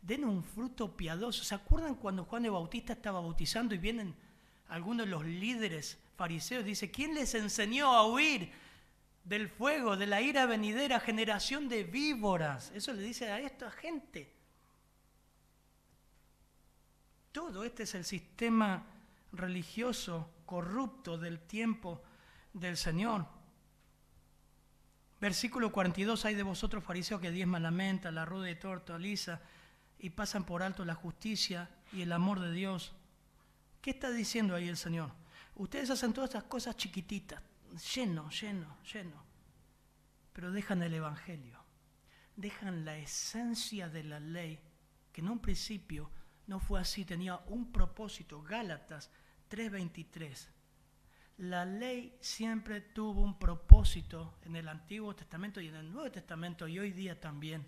Den 0.00 0.24
un 0.24 0.42
fruto 0.42 0.96
piadoso. 0.96 1.44
¿Se 1.44 1.54
acuerdan 1.54 1.96
cuando 1.96 2.24
Juan 2.24 2.42
de 2.42 2.50
Bautista 2.50 2.92
estaba 2.92 3.20
bautizando 3.20 3.74
y 3.74 3.78
vienen 3.78 4.14
algunos 4.68 5.06
de 5.06 5.10
los 5.10 5.24
líderes 5.24 5.98
fariseos? 6.16 6.64
Dice, 6.64 6.90
¿quién 6.90 7.14
les 7.14 7.34
enseñó 7.34 7.92
a 7.92 8.06
huir 8.06 8.52
del 9.24 9.48
fuego, 9.48 9.96
de 9.96 10.06
la 10.06 10.20
ira 10.20 10.46
venidera, 10.46 11.00
generación 11.00 11.68
de 11.68 11.84
víboras? 11.84 12.70
Eso 12.74 12.92
le 12.92 13.02
dice 13.02 13.30
a 13.30 13.40
esta 13.40 13.70
gente. 13.70 14.32
Todo 17.32 17.64
este 17.64 17.82
es 17.82 17.94
el 17.94 18.04
sistema 18.04 18.86
religioso 19.32 20.30
corrupto 20.46 21.18
del 21.18 21.40
tiempo 21.40 22.02
del 22.52 22.76
Señor. 22.76 23.26
Versículo 25.20 25.72
42, 25.72 26.24
hay 26.26 26.34
de 26.34 26.42
vosotros 26.42 26.84
fariseos 26.84 27.20
que 27.20 27.30
diezman 27.30 27.62
la 27.62 27.70
menta, 27.70 28.10
la 28.10 28.24
ruda 28.24 28.50
y 28.50 28.56
torta, 28.56 28.98
lisa, 28.98 29.40
y 29.98 30.10
pasan 30.10 30.44
por 30.44 30.62
alto 30.62 30.84
la 30.84 30.94
justicia 30.94 31.70
y 31.92 32.02
el 32.02 32.12
amor 32.12 32.40
de 32.40 32.52
Dios. 32.52 32.92
¿Qué 33.80 33.90
está 33.90 34.10
diciendo 34.10 34.54
ahí 34.54 34.68
el 34.68 34.76
Señor? 34.76 35.10
Ustedes 35.56 35.90
hacen 35.90 36.12
todas 36.12 36.30
estas 36.30 36.44
cosas 36.44 36.76
chiquititas, 36.76 37.42
lleno, 37.94 38.28
lleno, 38.30 38.78
lleno, 38.92 39.24
pero 40.32 40.50
dejan 40.50 40.82
el 40.82 40.94
Evangelio, 40.94 41.64
dejan 42.36 42.84
la 42.84 42.96
esencia 42.96 43.88
de 43.88 44.04
la 44.04 44.20
ley, 44.20 44.60
que 45.12 45.20
en 45.20 45.28
un 45.28 45.38
principio 45.38 46.10
no 46.46 46.58
fue 46.58 46.80
así, 46.80 47.04
tenía 47.04 47.36
un 47.46 47.70
propósito, 47.70 48.42
Gálatas 48.42 49.10
3:23 49.48 50.54
la 51.38 51.64
ley 51.64 52.16
siempre 52.20 52.80
tuvo 52.80 53.22
un 53.22 53.38
propósito 53.38 54.38
en 54.42 54.54
el 54.54 54.68
Antiguo 54.68 55.16
Testamento 55.16 55.60
y 55.60 55.66
en 55.66 55.74
el 55.74 55.92
Nuevo 55.92 56.10
Testamento 56.10 56.68
y 56.68 56.78
hoy 56.78 56.92
día 56.92 57.20
también. 57.20 57.66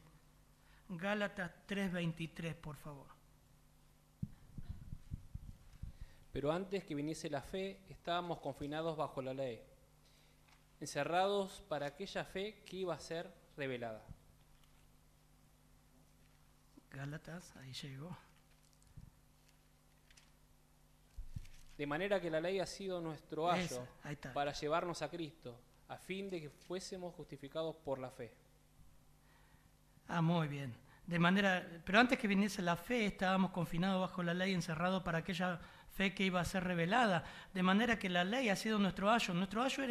Gálatas 0.88 1.50
3:23, 1.66 2.54
por 2.54 2.76
favor. 2.76 3.15
Pero 6.36 6.52
antes 6.52 6.84
que 6.84 6.94
viniese 6.94 7.30
la 7.30 7.40
fe, 7.40 7.80
estábamos 7.88 8.40
confinados 8.40 8.94
bajo 8.94 9.22
la 9.22 9.32
ley, 9.32 9.58
encerrados 10.78 11.62
para 11.66 11.86
aquella 11.86 12.26
fe 12.26 12.62
que 12.66 12.76
iba 12.76 12.92
a 12.92 13.00
ser 13.00 13.32
revelada. 13.56 14.04
Gálatas, 16.90 17.56
ahí 17.56 17.72
llegó. 17.72 18.14
De 21.78 21.86
manera 21.86 22.20
que 22.20 22.28
la 22.28 22.42
ley 22.42 22.60
ha 22.60 22.66
sido 22.66 23.00
nuestro 23.00 23.50
ayo 23.50 23.88
Esa, 24.04 24.34
para 24.34 24.52
llevarnos 24.52 25.00
a 25.00 25.08
Cristo, 25.08 25.58
a 25.88 25.96
fin 25.96 26.28
de 26.28 26.42
que 26.42 26.50
fuésemos 26.50 27.14
justificados 27.14 27.76
por 27.76 27.98
la 27.98 28.10
fe. 28.10 28.30
Ah, 30.06 30.20
muy 30.20 30.48
bien. 30.48 30.74
De 31.06 31.18
manera, 31.18 31.66
pero 31.86 31.98
antes 31.98 32.18
que 32.18 32.28
viniese 32.28 32.60
la 32.60 32.76
fe, 32.76 33.06
estábamos 33.06 33.52
confinados 33.52 34.02
bajo 34.02 34.22
la 34.22 34.34
ley, 34.34 34.52
encerrados 34.52 35.02
para 35.02 35.18
aquella 35.18 35.60
fe 35.96 36.14
que 36.14 36.24
iba 36.24 36.40
a 36.40 36.44
ser 36.44 36.62
revelada. 36.62 37.24
De 37.52 37.62
manera 37.62 37.98
que 37.98 38.08
la 38.08 38.22
ley 38.22 38.50
ha 38.50 38.56
sido 38.56 38.78
nuestro 38.78 39.10
ayo. 39.10 39.32
Nuestro 39.32 39.62
ayo 39.62 39.82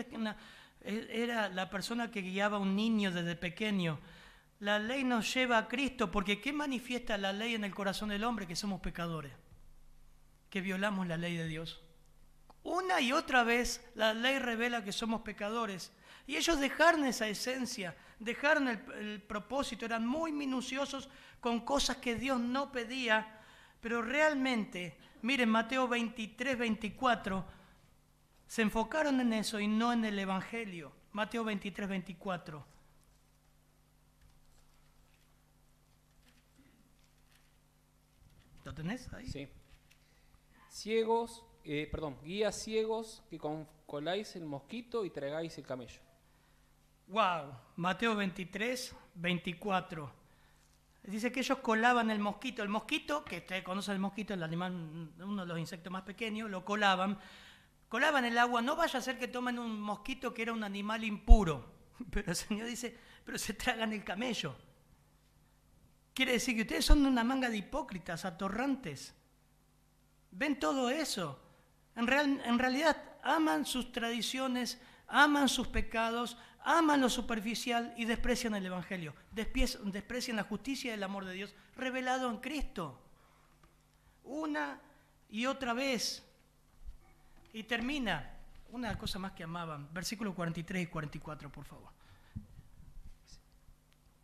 era, 0.81 1.49
la 1.49 1.69
persona 1.69 2.11
que 2.11 2.21
guiaba 2.21 2.57
a 2.57 2.59
un 2.59 2.75
niño 2.75 3.11
desde 3.11 3.35
pequeño. 3.35 3.99
La 4.59 4.79
ley 4.79 5.03
nos 5.03 5.33
lleva 5.33 5.57
a 5.57 5.67
Cristo, 5.67 6.11
porque 6.11 6.39
¿qué 6.39 6.53
manifiesta 6.53 7.17
la 7.17 7.33
ley 7.33 7.55
en 7.55 7.63
el 7.63 7.73
corazón 7.73 8.09
del 8.09 8.23
hombre? 8.23 8.47
Que 8.47 8.55
somos 8.55 8.79
pecadores, 8.79 9.33
que 10.49 10.61
violamos 10.61 11.07
la 11.07 11.17
ley 11.17 11.35
de 11.35 11.47
Dios. 11.47 11.81
Una 12.63 13.01
y 13.01 13.11
otra 13.11 13.43
vez 13.43 13.85
la 13.95 14.13
ley 14.13 14.39
revela 14.39 14.83
que 14.83 14.91
somos 14.91 15.21
pecadores. 15.21 15.91
Y 16.27 16.37
ellos 16.37 16.59
dejaron 16.59 17.05
esa 17.05 17.27
esencia, 17.27 17.95
dejaron 18.19 18.67
el 18.67 19.21
propósito, 19.21 19.85
eran 19.85 20.07
muy 20.07 20.31
minuciosos 20.31 21.09
con 21.39 21.59
cosas 21.59 21.97
que 21.97 22.15
Dios 22.15 22.39
no 22.39 22.71
pedía, 22.71 23.39
pero 23.81 24.01
realmente, 24.01 24.97
miren 25.25 25.49
Mateo 25.49 25.87
23, 25.87 26.55
24, 26.57 27.43
se 28.47 28.61
enfocaron 28.61 29.19
en 29.19 29.33
eso 29.33 29.59
y 29.59 29.67
no 29.67 29.91
en 29.91 30.05
el 30.05 30.19
Evangelio. 30.19 30.91
Mateo 31.13 31.43
23, 31.43 31.89
24. 31.89 32.63
¿Lo 38.63 38.73
tenés 38.73 39.11
ahí? 39.13 39.27
Sí. 39.27 39.47
Ciegos, 40.69 41.43
eh, 41.63 41.87
perdón, 41.89 42.17
guías 42.23 42.55
ciegos 42.61 43.23
que 43.29 43.37
con- 43.37 43.67
coláis 43.85 44.35
el 44.35 44.45
mosquito 44.45 45.05
y 45.05 45.09
tragáis 45.09 45.57
el 45.57 45.65
camello. 45.65 46.01
Wow, 47.07 47.53
Mateo 47.75 48.15
23, 48.15 48.95
24. 49.15 50.24
Dice 51.07 51.31
que 51.31 51.41
ellos 51.41 51.59
colaban 51.59 52.09
el 52.09 52.19
mosquito. 52.19 52.63
El 52.63 52.69
mosquito, 52.69 53.23
que 53.23 53.37
usted 53.37 53.63
conoce 53.63 53.91
el 53.91 53.99
mosquito, 53.99 54.33
el 54.33 54.41
animal, 54.43 54.73
uno 55.19 55.41
de 55.43 55.47
los 55.47 55.59
insectos 55.59 55.91
más 55.91 56.01
pequeños, 56.03 56.49
lo 56.49 56.65
colaban. 56.65 57.19
Colaban 57.89 58.25
el 58.25 58.37
agua. 58.37 58.61
No 58.61 58.75
vaya 58.75 58.97
a 58.99 59.01
ser 59.01 59.19
que 59.19 59.27
tomen 59.27 59.59
un 59.59 59.79
mosquito 59.79 60.33
que 60.33 60.41
era 60.41 60.53
un 60.53 60.63
animal 60.63 61.03
impuro. 61.03 61.73
Pero 62.11 62.31
el 62.31 62.35
Señor 62.35 62.67
dice, 62.67 62.97
pero 63.23 63.37
se 63.37 63.53
tragan 63.53 63.93
el 63.93 64.03
camello. 64.03 64.55
Quiere 66.13 66.33
decir 66.33 66.55
que 66.55 66.61
ustedes 66.61 66.85
son 66.85 67.05
una 67.05 67.23
manga 67.23 67.49
de 67.49 67.57
hipócritas, 67.57 68.25
atorrantes. 68.25 69.13
Ven 70.31 70.59
todo 70.59 70.89
eso. 70.89 71.39
En, 71.95 72.07
real- 72.07 72.41
en 72.45 72.59
realidad 72.59 73.01
aman 73.23 73.65
sus 73.65 73.91
tradiciones, 73.91 74.79
aman 75.07 75.49
sus 75.49 75.67
pecados, 75.67 76.37
aman 76.65 76.99
lo 76.99 77.09
superficial 77.09 77.93
y 77.95 78.05
desprecian 78.05 78.55
el 78.55 78.65
Evangelio. 78.65 79.13
Desprecian 79.31 80.35
la 80.35 80.43
justicia 80.43 80.91
y 80.91 80.93
el 80.95 81.03
amor 81.03 81.23
de 81.25 81.33
Dios 81.33 81.53
revelado 81.77 82.29
en 82.29 82.37
Cristo. 82.37 82.99
Una 84.23 84.81
y 85.29 85.45
otra 85.45 85.73
vez. 85.73 86.23
Y 87.53 87.63
termina. 87.63 88.31
Una 88.71 88.97
cosa 88.97 89.19
más 89.19 89.33
que 89.33 89.43
amaban. 89.43 89.93
Versículos 89.93 90.33
43 90.33 90.83
y 90.83 90.87
44, 90.87 91.51
por 91.51 91.65
favor. 91.65 91.89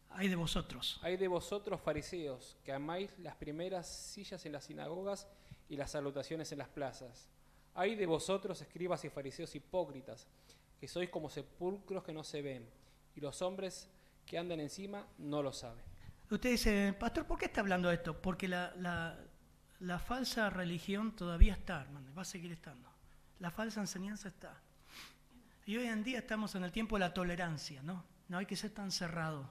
Hay 0.10 0.28
de 0.28 0.36
vosotros. 0.36 1.00
Hay 1.04 1.16
de 1.18 1.28
vosotros 1.28 1.80
fariseos 1.80 2.58
que 2.66 2.74
amáis 2.74 3.18
las 3.20 3.36
primeras 3.36 3.88
sillas 3.88 4.46
en 4.46 4.52
las 4.52 4.66
sinagogas 4.66 5.28
y 5.70 5.78
las 5.78 5.92
salutaciones 5.92 6.52
en 6.52 6.58
las 6.58 6.68
plazas. 6.68 7.30
Hay 7.76 7.96
de 7.96 8.06
vosotros 8.08 8.62
escribas 8.62 9.06
y 9.06 9.10
fariseos 9.10 9.56
hipócritas, 9.56 10.28
que 10.82 10.88
sois 10.88 11.10
como 11.10 11.30
sepulcros 11.30 12.04
que 12.04 12.12
no 12.12 12.24
se 12.24 12.42
ven, 12.42 12.68
y 13.16 13.22
los 13.22 13.42
hombres 13.44 13.88
que 14.26 14.38
andan 14.40 14.60
encima 14.60 15.06
no 15.20 15.44
lo 15.44 15.54
saben. 15.54 15.84
Usted 16.30 16.50
dice, 16.52 16.94
pastor, 17.00 17.26
¿por 17.28 17.38
qué 17.38 17.46
está 17.46 17.62
hablando 17.62 17.88
de 17.90 17.96
esto? 17.96 18.20
Porque 18.20 18.48
la, 18.48 18.74
la- 18.78 19.16
la 19.82 20.00
falsa 20.00 20.50
religión 20.50 21.16
todavía 21.16 21.54
está, 21.54 21.82
hermano, 21.82 22.12
va 22.16 22.24
a 22.24 22.26
seguir 22.26 22.52
estando. 22.52 22.90
La 23.40 23.52
falsa 23.52 23.80
enseñanza 23.82 24.28
está. 24.30 24.60
Y 25.66 25.78
hoy 25.78 25.86
en 25.88 26.04
día 26.04 26.20
estamos 26.20 26.56
en 26.56 26.64
el 26.64 26.72
tiempo 26.72 26.96
de 26.96 27.02
la 27.02 27.14
tolerancia, 27.14 27.82
¿no? 27.84 28.04
No 28.28 28.38
hay 28.40 28.46
que 28.48 28.56
ser 28.56 28.72
tan 28.72 28.92
cerrado. 28.92 29.50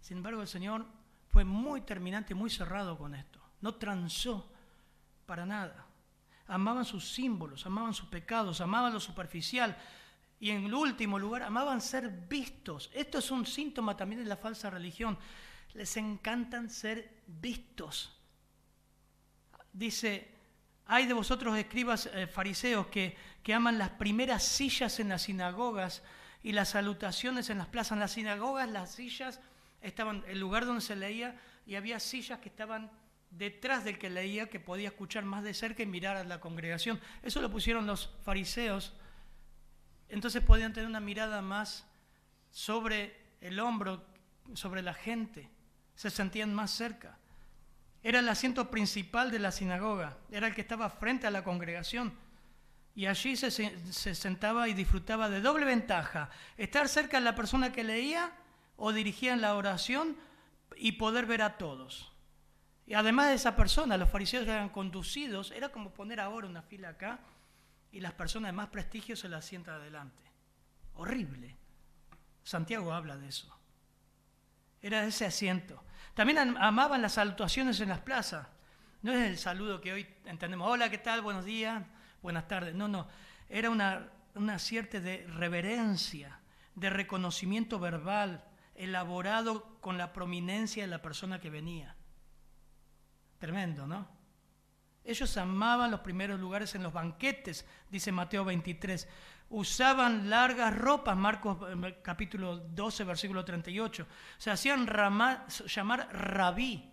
Sin 0.00 0.18
embargo, 0.18 0.40
el 0.42 0.48
Señor 0.48 0.86
fue 1.28 1.44
muy 1.44 1.80
terminante, 1.82 2.34
muy 2.34 2.50
cerrado 2.50 2.96
con 2.96 3.14
esto. 3.14 3.40
No 3.60 3.74
transó 3.76 4.50
para 5.26 5.44
nada. 5.46 5.86
Amaban 6.46 6.84
sus 6.84 7.12
símbolos, 7.12 7.66
amaban 7.66 7.94
sus 7.94 8.08
pecados, 8.08 8.60
amaban 8.60 8.92
lo 8.92 9.00
superficial. 9.00 9.76
Y 10.40 10.50
en 10.50 10.72
último 10.72 11.18
lugar, 11.18 11.42
amaban 11.42 11.80
ser 11.80 12.08
vistos. 12.08 12.90
Esto 12.94 13.18
es 13.18 13.30
un 13.30 13.44
síntoma 13.44 13.96
también 13.96 14.22
de 14.22 14.28
la 14.28 14.36
falsa 14.36 14.70
religión. 14.70 15.18
Les 15.74 15.96
encantan 15.96 16.70
ser 16.70 17.22
vistos. 17.26 18.16
Dice, 19.72 20.28
hay 20.86 21.06
de 21.06 21.12
vosotros 21.12 21.56
escribas 21.56 22.06
eh, 22.06 22.26
fariseos 22.26 22.86
que, 22.86 23.16
que 23.42 23.52
aman 23.52 23.78
las 23.78 23.90
primeras 23.90 24.44
sillas 24.44 25.00
en 25.00 25.08
las 25.08 25.22
sinagogas 25.22 26.02
y 26.42 26.52
las 26.52 26.70
salutaciones 26.70 27.50
en 27.50 27.58
las 27.58 27.66
plazas. 27.66 27.92
En 27.92 28.00
las 28.00 28.12
sinagogas 28.12 28.70
las 28.70 28.92
sillas 28.92 29.40
estaban, 29.80 30.24
el 30.28 30.38
lugar 30.38 30.66
donde 30.66 30.80
se 30.80 30.96
leía, 30.96 31.36
y 31.66 31.74
había 31.74 32.00
sillas 32.00 32.38
que 32.38 32.48
estaban 32.48 32.90
detrás 33.30 33.84
del 33.84 33.98
que 33.98 34.08
leía, 34.08 34.48
que 34.48 34.60
podía 34.60 34.88
escuchar 34.88 35.24
más 35.24 35.42
de 35.42 35.52
cerca 35.52 35.82
y 35.82 35.86
mirar 35.86 36.16
a 36.16 36.24
la 36.24 36.40
congregación. 36.40 37.00
Eso 37.22 37.42
lo 37.42 37.50
pusieron 37.50 37.86
los 37.86 38.10
fariseos. 38.24 38.94
Entonces 40.08 40.42
podían 40.42 40.72
tener 40.72 40.88
una 40.88 41.00
mirada 41.00 41.42
más 41.42 41.86
sobre 42.50 43.16
el 43.40 43.60
hombro, 43.60 44.04
sobre 44.54 44.82
la 44.82 44.94
gente. 44.94 45.50
Se 45.94 46.10
sentían 46.10 46.54
más 46.54 46.70
cerca. 46.70 47.18
Era 48.02 48.20
el 48.20 48.28
asiento 48.28 48.70
principal 48.70 49.30
de 49.30 49.40
la 49.40 49.50
sinagoga, 49.50 50.16
era 50.30 50.46
el 50.46 50.54
que 50.54 50.60
estaba 50.60 50.88
frente 50.88 51.26
a 51.26 51.30
la 51.30 51.42
congregación. 51.44 52.14
Y 52.94 53.06
allí 53.06 53.36
se, 53.36 53.50
se- 53.50 53.76
se 53.92 54.14
sentaba 54.14 54.68
y 54.68 54.74
disfrutaba 54.74 55.28
de 55.28 55.40
doble 55.40 55.64
ventaja, 55.66 56.30
estar 56.56 56.88
cerca 56.88 57.18
de 57.18 57.24
la 57.24 57.34
persona 57.34 57.72
que 57.72 57.84
leía 57.84 58.32
o 58.76 58.92
dirigía 58.92 59.36
la 59.36 59.54
oración 59.56 60.16
y 60.76 60.92
poder 60.92 61.26
ver 61.26 61.42
a 61.42 61.58
todos. 61.58 62.12
Y 62.86 62.94
además 62.94 63.28
de 63.28 63.34
esa 63.34 63.54
persona, 63.56 63.96
los 63.96 64.08
fariseos 64.08 64.46
eran 64.46 64.68
conducidos, 64.70 65.50
era 65.50 65.68
como 65.70 65.92
poner 65.92 66.20
ahora 66.20 66.46
una 66.46 66.62
fila 66.62 66.90
acá 66.90 67.18
y 67.92 68.00
las 68.00 68.12
personas 68.12 68.48
de 68.48 68.52
más 68.56 68.68
prestigio 68.68 69.16
se 69.16 69.28
las 69.28 69.44
sientan 69.44 69.76
adelante. 69.76 70.22
Horrible. 70.94 71.56
Santiago 72.42 72.92
habla 72.92 73.16
de 73.16 73.28
eso. 73.28 73.54
Era 74.80 75.04
ese 75.04 75.26
asiento. 75.26 75.82
También 76.14 76.38
am- 76.38 76.56
amaban 76.56 77.02
las 77.02 77.14
salutaciones 77.14 77.80
en 77.80 77.88
las 77.88 78.00
plazas. 78.00 78.46
No 79.02 79.12
es 79.12 79.26
el 79.28 79.38
saludo 79.38 79.80
que 79.80 79.92
hoy 79.92 80.06
entendemos. 80.24 80.68
Hola, 80.68 80.90
¿qué 80.90 80.98
tal? 80.98 81.20
Buenos 81.22 81.44
días, 81.44 81.84
buenas 82.22 82.48
tardes. 82.48 82.74
No, 82.74 82.88
no. 82.88 83.08
Era 83.48 83.70
una, 83.70 84.08
una 84.34 84.58
cierta 84.58 85.00
de 85.00 85.26
reverencia, 85.26 86.40
de 86.74 86.90
reconocimiento 86.90 87.78
verbal, 87.78 88.44
elaborado 88.74 89.78
con 89.80 89.98
la 89.98 90.12
prominencia 90.12 90.82
de 90.82 90.88
la 90.88 91.02
persona 91.02 91.40
que 91.40 91.50
venía. 91.50 91.96
Tremendo, 93.38 93.86
¿no? 93.86 94.08
Ellos 95.08 95.34
amaban 95.38 95.90
los 95.90 96.00
primeros 96.00 96.38
lugares 96.38 96.74
en 96.74 96.82
los 96.82 96.92
banquetes, 96.92 97.64
dice 97.90 98.12
Mateo 98.12 98.44
23. 98.44 99.08
Usaban 99.48 100.28
largas 100.28 100.76
ropas, 100.76 101.16
Marcos 101.16 101.56
eh, 101.86 101.98
capítulo 102.02 102.58
12, 102.58 103.04
versículo 103.04 103.42
38. 103.42 104.06
Se 104.36 104.50
hacían 104.50 104.86
llamar 104.86 106.08
rabí. 106.12 106.92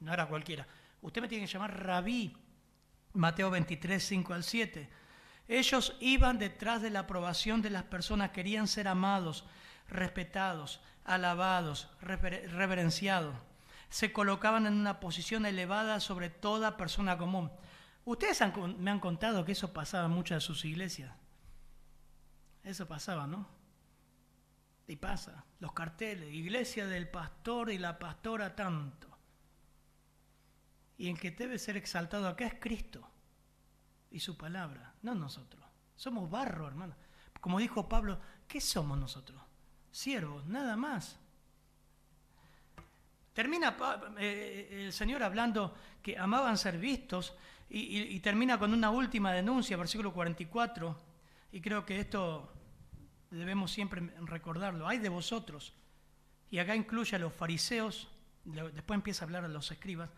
No 0.00 0.12
era 0.12 0.26
cualquiera. 0.26 0.66
Usted 1.00 1.22
me 1.22 1.28
tiene 1.28 1.46
que 1.46 1.52
llamar 1.52 1.80
rabí. 1.80 2.36
Mateo 3.12 3.50
23, 3.50 4.02
5 4.04 4.34
al 4.34 4.42
7. 4.42 4.88
Ellos 5.46 5.96
iban 6.00 6.40
detrás 6.40 6.82
de 6.82 6.90
la 6.90 7.00
aprobación 7.00 7.62
de 7.62 7.70
las 7.70 7.84
personas, 7.84 8.30
querían 8.30 8.66
ser 8.66 8.88
amados, 8.88 9.44
respetados, 9.88 10.80
alabados, 11.04 11.88
rever- 12.00 12.48
reverenciados. 12.48 13.36
Se 13.88 14.12
colocaban 14.12 14.66
en 14.66 14.74
una 14.74 15.00
posición 15.00 15.46
elevada 15.46 16.00
sobre 16.00 16.30
toda 16.30 16.76
persona 16.76 17.18
común. 17.18 17.50
Ustedes 18.04 18.40
me 18.78 18.90
han 18.90 19.00
contado 19.00 19.44
que 19.44 19.52
eso 19.52 19.72
pasaba 19.72 20.06
en 20.06 20.12
muchas 20.12 20.42
de 20.42 20.46
sus 20.46 20.64
iglesias. 20.64 21.14
Eso 22.62 22.86
pasaba, 22.86 23.26
¿no? 23.26 23.48
Y 24.86 24.96
pasa. 24.96 25.44
Los 25.60 25.72
carteles, 25.72 26.32
iglesia 26.32 26.86
del 26.86 27.08
pastor 27.08 27.70
y 27.70 27.78
la 27.78 27.98
pastora 27.98 28.54
tanto. 28.54 29.08
Y 30.96 31.08
el 31.08 31.18
que 31.18 31.30
debe 31.30 31.58
ser 31.58 31.76
exaltado 31.76 32.28
acá 32.28 32.46
es 32.46 32.54
Cristo 32.60 33.10
y 34.10 34.20
su 34.20 34.36
palabra, 34.36 34.94
no 35.02 35.14
nosotros. 35.14 35.64
Somos 35.96 36.30
barro, 36.30 36.68
hermano. 36.68 36.94
Como 37.40 37.58
dijo 37.58 37.88
Pablo, 37.88 38.20
¿qué 38.46 38.60
somos 38.60 38.98
nosotros? 38.98 39.42
Siervos, 39.90 40.46
nada 40.46 40.76
más. 40.76 41.18
Termina 43.34 43.76
eh, 44.18 44.84
el 44.86 44.92
Señor 44.92 45.24
hablando 45.24 45.74
que 46.00 46.16
amaban 46.16 46.56
ser 46.56 46.78
vistos 46.78 47.34
y, 47.68 48.20
termina 48.20 48.56
con 48.56 48.72
una 48.72 48.90
última 48.90 49.32
denuncia, 49.32 49.76
versículo 49.76 50.12
44, 50.12 50.96
y 51.50 51.60
creo 51.60 51.84
que 51.84 51.98
esto 51.98 52.52
debemos 53.30 53.72
siempre 53.72 54.00
recordarlo. 54.20 54.86
Hay 54.86 54.98
de 54.98 55.08
vosotros, 55.08 55.74
y 56.50 56.58
acá 56.58 56.76
incluye 56.76 57.16
a 57.16 57.18
los 57.18 57.32
fariseos, 57.32 58.08
después 58.44 58.96
empieza 58.96 59.24
a 59.24 59.26
hablar 59.26 59.44
a 59.44 59.48
los 59.48 59.72
escribas, 59.72 60.10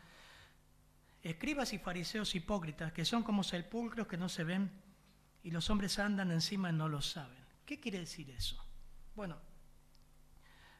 escribas 1.23 1.73
y 1.73 1.79
fariseos 1.79 2.35
hipócritas, 2.35 2.93
que 2.93 3.07
son 3.07 3.23
como 3.23 3.43
sepulcros 3.43 4.07
que 4.07 4.19
no 4.19 4.29
se 4.29 4.45
ven 4.45 4.71
y 5.43 5.51
los 5.51 5.71
hombres 5.71 5.99
andan 5.99 6.31
encima 6.33 6.69
y 6.69 6.75
no 6.75 6.89
lo 6.89 7.01
saben. 7.01 7.39
¿Qué 7.65 7.81
quiere 7.81 8.01
decir 8.01 8.29
eso? 8.31 8.63
Bueno, 9.15 9.39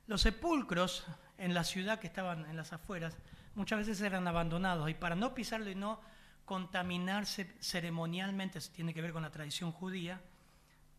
los 0.07 0.21
sepulcros 0.21 1.07
en 1.39 1.55
la 1.55 1.65
ciudad 1.65 1.99
que 1.99 2.07
estaban 2.07 2.47
en 2.47 2.57
las 2.57 2.73
afueras 2.73 3.17
muchas 3.57 3.79
veces 3.79 4.01
eran 4.03 4.29
abandonados 4.29 4.89
y 4.89 4.95
para 4.95 5.17
no 5.17 5.35
pisarlo 5.35 5.71
y 5.71 5.75
no 5.75 6.01
contaminarse 6.45 7.57
ceremonialmente, 7.61 8.61
tiene 8.73 8.95
que 8.95 9.03
ver 9.03 9.13
con 9.13 9.23
la 9.23 9.31
tradición 9.31 9.73
judía, 9.73 10.21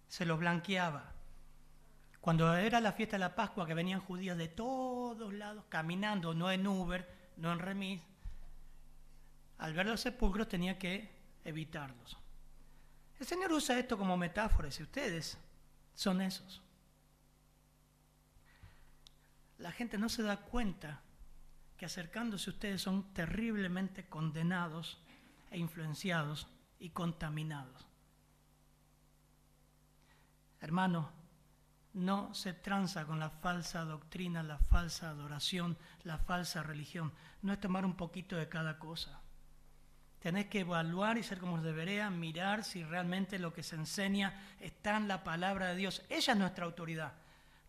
se 0.10 0.26
los 0.26 0.40
blanqueaba. 0.40 1.14
Cuando 2.20 2.54
era 2.58 2.82
la 2.82 2.92
fiesta 2.92 3.16
de 3.16 3.20
la 3.20 3.36
Pascua, 3.36 3.66
que 3.66 3.74
venían 3.74 4.02
judíos 4.02 4.38
de 4.38 4.50
todos 4.50 5.34
lados, 5.34 5.64
caminando, 5.70 6.34
no 6.34 6.52
en 6.52 6.68
Uber, 6.68 7.08
no 7.38 7.54
en 7.54 7.60
remis, 7.60 8.02
al 9.60 9.74
ver 9.74 9.86
los 9.86 10.02
sepulcros 10.02 10.50
tenía 10.50 10.78
que 10.78 11.10
evitarlos. 11.46 12.18
El 13.18 13.26
Señor 13.26 13.54
usa 13.54 13.80
esto 13.80 13.98
como 13.98 14.18
metáfora, 14.18 14.68
y 14.78 14.84
ustedes 14.84 15.38
son 15.96 16.22
esos. 16.22 16.62
La 19.58 19.72
gente 19.72 19.98
no 19.98 20.10
se 20.10 20.24
da 20.24 20.38
cuenta 20.38 21.02
que 21.78 21.86
acercándose 21.86 22.50
ustedes 22.50 22.82
son 22.82 23.14
terriblemente 23.14 24.08
condenados 24.08 25.00
e 25.52 25.58
influenciados 25.58 26.48
y 26.80 26.90
contaminados. 26.90 27.88
Hermano, 30.60 31.12
no 31.94 32.34
se 32.34 32.54
tranza 32.54 33.06
con 33.06 33.20
la 33.20 33.30
falsa 33.30 33.84
doctrina, 33.84 34.44
la 34.44 34.60
falsa 34.60 35.10
adoración, 35.10 35.78
la 36.04 36.18
falsa 36.18 36.64
religión. 36.64 37.12
No 37.42 37.54
es 37.54 37.60
tomar 37.60 37.86
un 37.86 37.96
poquito 37.96 38.36
de 38.36 38.50
cada 38.50 38.78
cosa. 38.78 39.20
Tenés 40.20 40.48
que 40.48 40.62
evaluar 40.62 41.18
y 41.18 41.24
ser 41.24 41.40
como 41.40 41.62
debería, 41.62 42.10
mirar 42.10 42.64
si 42.64 42.84
realmente 42.84 43.40
lo 43.40 43.54
que 43.54 43.64
se 43.64 43.76
enseña 43.76 44.34
está 44.60 44.98
en 44.98 45.08
la 45.08 45.24
palabra 45.24 45.68
de 45.68 45.76
Dios. 45.76 46.04
Ella 46.10 46.34
es 46.34 46.40
nuestra 46.40 46.66
autoridad. 46.66 47.14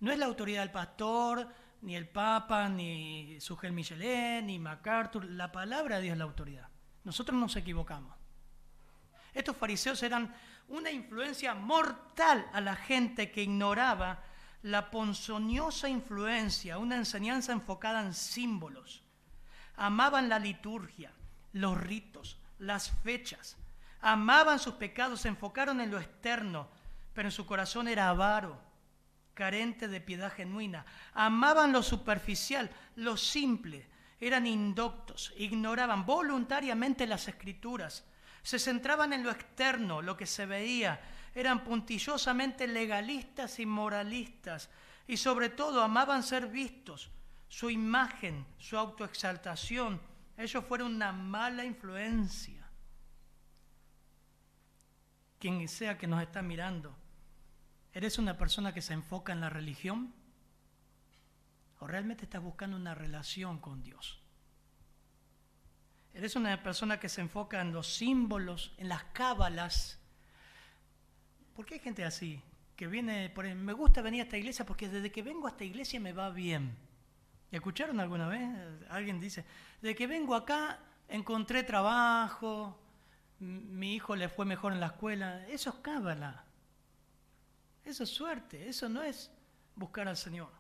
No 0.01 0.13
es 0.13 0.19
la 0.19 0.27
autoridad 0.27 0.63
del 0.63 0.71
pastor, 0.71 1.49
ni 1.83 1.97
el 1.97 2.09
Papa, 2.09 2.69
ni 2.69 3.41
Sugel 3.41 3.73
Michelet, 3.73 4.45
ni 4.45 4.59
MacArthur. 4.59 5.25
La 5.25 5.53
palabra 5.53 5.97
de 5.97 6.03
Dios 6.03 6.13
es 6.13 6.19
la 6.19 6.25
autoridad. 6.25 6.69
Nosotros 7.05 7.39
nos 7.39 7.57
equivocamos. 7.57 8.17
Estos 9.33 9.57
fariseos 9.57 10.03
eran 10.03 10.35
una 10.69 10.91
influencia 10.91 11.55
mortal 11.55 12.49
a 12.53 12.61
la 12.61 12.77
gente 12.77 13.31
que 13.31 13.43
ignoraba 13.43 14.23
la 14.63 14.91
ponzoñosa 14.91 15.89
influencia, 15.89 16.79
una 16.79 16.97
enseñanza 16.97 17.53
enfocada 17.53 18.01
en 18.03 18.15
símbolos. 18.15 19.03
Amaban 19.77 20.29
la 20.29 20.39
liturgia, 20.39 21.13
los 21.53 21.79
ritos, 21.79 22.41
las 22.59 22.91
fechas. 23.03 23.57
Amaban 24.01 24.59
sus 24.59 24.75
pecados, 24.75 25.21
se 25.21 25.29
enfocaron 25.29 25.81
en 25.81 25.91
lo 25.91 25.99
externo, 25.99 26.69
pero 27.15 27.29
en 27.29 27.33
su 27.33 27.47
corazón 27.47 27.89
era 27.89 28.09
avaro, 28.09 28.61
carente 29.39 29.87
de 29.87 30.01
piedad 30.01 30.33
genuina. 30.33 30.85
Amaban 31.15 31.73
lo 31.73 31.81
superficial, 31.81 32.69
lo 32.97 33.17
simple. 33.17 33.87
Eran 34.19 34.49
indoctos, 34.49 35.33
ignoraban 35.39 36.05
voluntariamente 36.05 37.07
las 37.07 37.29
escrituras. 37.29 38.05
Se 38.43 38.59
centraban 38.59 39.13
en 39.13 39.23
lo 39.23 39.31
externo, 39.31 40.03
lo 40.03 40.17
que 40.17 40.27
se 40.27 40.45
veía. 40.45 41.01
Eran 41.37 41.63
puntillosamente 41.63 42.67
legalistas 42.67 43.61
y 43.61 43.67
moralistas. 43.67 44.71
Y 45.07 45.17
sobre 45.17 45.51
todo 45.51 45.85
amaban 45.85 46.25
ser 46.25 46.49
vistos. 46.49 47.09
Su 47.47 47.71
imagen, 47.71 48.45
su 48.59 48.77
autoexaltación, 48.77 50.03
ellos 50.37 50.65
fueron 50.65 50.97
una 50.97 51.13
mala 51.13 51.65
influencia. 51.65 52.69
Quien 55.39 55.69
sea 55.69 55.97
que 55.97 56.09
nos 56.09 56.21
está 56.21 56.43
mirando, 56.43 56.97
¿eres 57.93 58.19
una 58.19 58.37
persona 58.37 58.73
que 58.73 58.83
se 58.83 58.95
enfoca 58.95 59.33
en 59.33 59.41
la 59.41 59.51
religión? 59.51 60.15
¿O 61.81 61.87
realmente 61.87 62.25
estás 62.25 62.43
buscando 62.43 62.77
una 62.77 62.95
relación 62.95 63.59
con 63.59 63.83
Dios? 63.83 64.21
¿Eres 66.15 66.35
una 66.35 66.63
persona 66.63 66.99
que 66.99 67.09
se 67.09 67.21
enfoca 67.21 67.61
en 67.61 67.73
los 67.73 67.95
símbolos, 67.95 68.75
en 68.79 68.89
las 68.89 69.05
cábalas? 69.13 70.01
¿Por 71.55 71.65
qué 71.65 71.75
hay 71.75 71.81
gente 71.81 72.05
así? 72.05 72.43
Que 72.75 72.87
viene, 72.87 73.31
por, 73.31 73.53
me 73.55 73.73
gusta 73.73 74.03
venir 74.03 74.23
a 74.23 74.25
esta 74.25 74.37
iglesia 74.37 74.67
porque 74.67 74.89
desde 74.89 75.13
que 75.13 75.23
vengo 75.23 75.47
a 75.47 75.51
esta 75.51 75.65
iglesia 75.65 76.01
me 76.01 76.13
va 76.13 76.31
bien. 76.31 76.77
¿Escucharon 77.51 78.01
alguna 78.01 78.29
vez? 78.29 78.49
Alguien 78.91 79.21
dice, 79.21 79.45
de 79.81 79.95
que 79.95 80.07
vengo 80.07 80.35
acá 80.35 80.81
encontré 81.09 81.63
trabajo, 81.63 82.79
mi 83.39 83.95
hijo 83.95 84.17
le 84.17 84.29
fue 84.29 84.45
mejor 84.45 84.73
en 84.73 84.81
la 84.81 84.87
escuela. 84.87 85.47
Eso 85.47 85.71
es 85.71 85.77
cábala. 85.77 86.45
Eso 87.89 88.05
es 88.05 88.11
suerte. 88.11 88.69
Eso 88.69 88.89
no 88.89 89.03
es 89.03 89.31
buscar 89.75 90.09
al 90.09 90.17
Señor. 90.17 90.51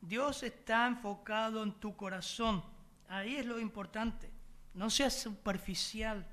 Dios 0.00 0.42
está 0.42 0.86
enfocado 0.86 1.62
en 1.62 1.72
tu 1.72 1.96
corazón. 1.96 2.62
Ahí 3.08 3.36
es 3.36 3.46
lo 3.46 3.58
importante. 3.58 4.30
No 4.74 4.90
seas 4.90 5.14
superficial. 5.14 6.26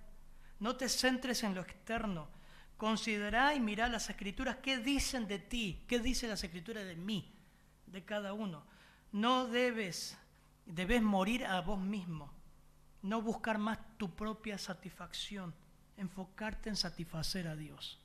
No 0.59 0.75
te 0.75 0.89
centres 0.89 1.43
en 1.43 1.55
lo 1.55 1.61
externo. 1.61 2.27
Considera 2.77 3.55
y 3.55 3.59
mira 3.59 3.87
las 3.87 4.09
escrituras. 4.09 4.57
¿Qué 4.61 4.77
dicen 4.77 5.27
de 5.27 5.39
ti? 5.39 5.83
¿Qué 5.87 5.99
dice 5.99 6.27
las 6.27 6.43
escrituras 6.43 6.85
de 6.85 6.95
mí? 6.95 7.35
de 7.87 8.03
cada 8.03 8.33
uno. 8.33 8.65
No 9.11 9.47
debes, 9.47 10.17
debes 10.65 11.01
morir 11.01 11.45
a 11.45 11.61
vos 11.61 11.79
mismo, 11.79 12.31
no 13.01 13.21
buscar 13.21 13.57
más 13.57 13.79
tu 13.97 14.13
propia 14.13 14.57
satisfacción, 14.57 15.53
enfocarte 15.97 16.69
en 16.69 16.75
satisfacer 16.75 17.47
a 17.47 17.55
Dios. 17.55 17.99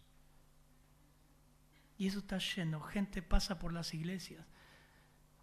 Y 2.01 2.07
eso 2.07 2.21
está 2.21 2.39
lleno, 2.39 2.81
gente 2.81 3.21
pasa 3.21 3.59
por 3.59 3.75
las 3.75 3.93
iglesias, 3.93 4.47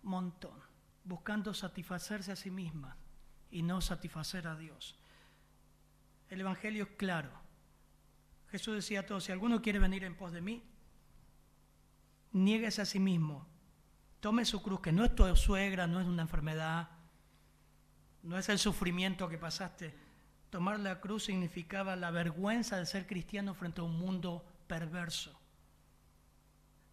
montón, 0.02 0.60
buscando 1.04 1.54
satisfacerse 1.54 2.32
a 2.32 2.36
sí 2.36 2.50
misma 2.50 2.98
y 3.52 3.62
no 3.62 3.80
satisfacer 3.80 4.48
a 4.48 4.56
Dios. 4.56 4.98
El 6.32 6.42
Evangelio 6.42 6.86
es 6.86 6.90
claro. 6.98 7.30
Jesús 8.50 8.74
decía 8.74 9.02
a 9.02 9.06
todos, 9.06 9.26
si 9.26 9.32
alguno 9.32 9.62
quiere 9.62 9.78
venir 9.78 10.04
en 10.04 10.16
pos 10.16 10.32
de 10.32 10.42
mí, 10.42 10.64
nieguese 12.32 12.82
a 12.82 12.86
sí 12.86 12.98
mismo, 12.98 13.48
Tome 14.20 14.44
su 14.44 14.64
cruz, 14.64 14.82
que 14.82 14.92
no 14.92 15.06
es 15.06 15.16
tu 15.16 15.36
suegra, 15.36 15.86
no 15.86 16.02
es 16.02 16.08
una 16.08 16.24
enfermedad, 16.24 16.90
no 18.24 18.36
es 18.36 18.50
el 18.50 18.58
sufrimiento 18.58 19.30
que 19.30 19.38
pasaste. 19.38 19.94
Tomar 20.50 20.80
la 20.80 21.00
cruz 21.02 21.26
significaba 21.26 21.96
la 21.96 22.10
vergüenza 22.10 22.78
de 22.78 22.88
ser 22.88 23.06
cristiano 23.06 23.54
frente 23.54 23.82
a 23.82 23.84
un 23.84 24.00
mundo 24.00 24.44
perverso. 24.66 25.37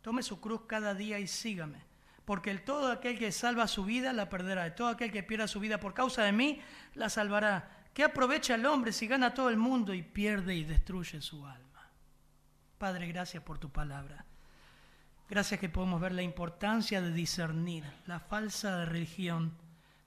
Tome 0.04 0.22
su 0.22 0.38
cruz 0.38 0.60
cada 0.66 0.92
día 0.92 1.18
y 1.18 1.26
sígame, 1.26 1.78
porque 2.26 2.50
el 2.50 2.62
todo 2.62 2.92
aquel 2.92 3.18
que 3.18 3.32
salva 3.32 3.66
su 3.66 3.86
vida 3.86 4.12
la 4.12 4.28
perderá, 4.28 4.66
y 4.66 4.74
todo 4.74 4.88
aquel 4.88 5.10
que 5.10 5.22
pierda 5.22 5.48
su 5.48 5.60
vida 5.60 5.80
por 5.80 5.94
causa 5.94 6.22
de 6.24 6.32
mí 6.32 6.60
la 6.92 7.08
salvará. 7.08 7.86
¿Qué 7.94 8.04
aprovecha 8.04 8.56
el 8.56 8.66
hombre 8.66 8.92
si 8.92 9.06
gana 9.06 9.32
todo 9.32 9.48
el 9.48 9.56
mundo 9.56 9.94
y 9.94 10.02
pierde 10.02 10.56
y 10.56 10.64
destruye 10.64 11.22
su 11.22 11.46
alma? 11.46 11.88
Padre, 12.76 13.06
gracias 13.06 13.42
por 13.42 13.56
tu 13.58 13.70
palabra. 13.70 14.26
Gracias 15.30 15.58
que 15.58 15.70
podemos 15.70 15.98
ver 16.02 16.12
la 16.12 16.20
importancia 16.20 17.00
de 17.00 17.10
discernir 17.10 17.84
la 18.04 18.20
falsa 18.20 18.84
religión 18.84 19.56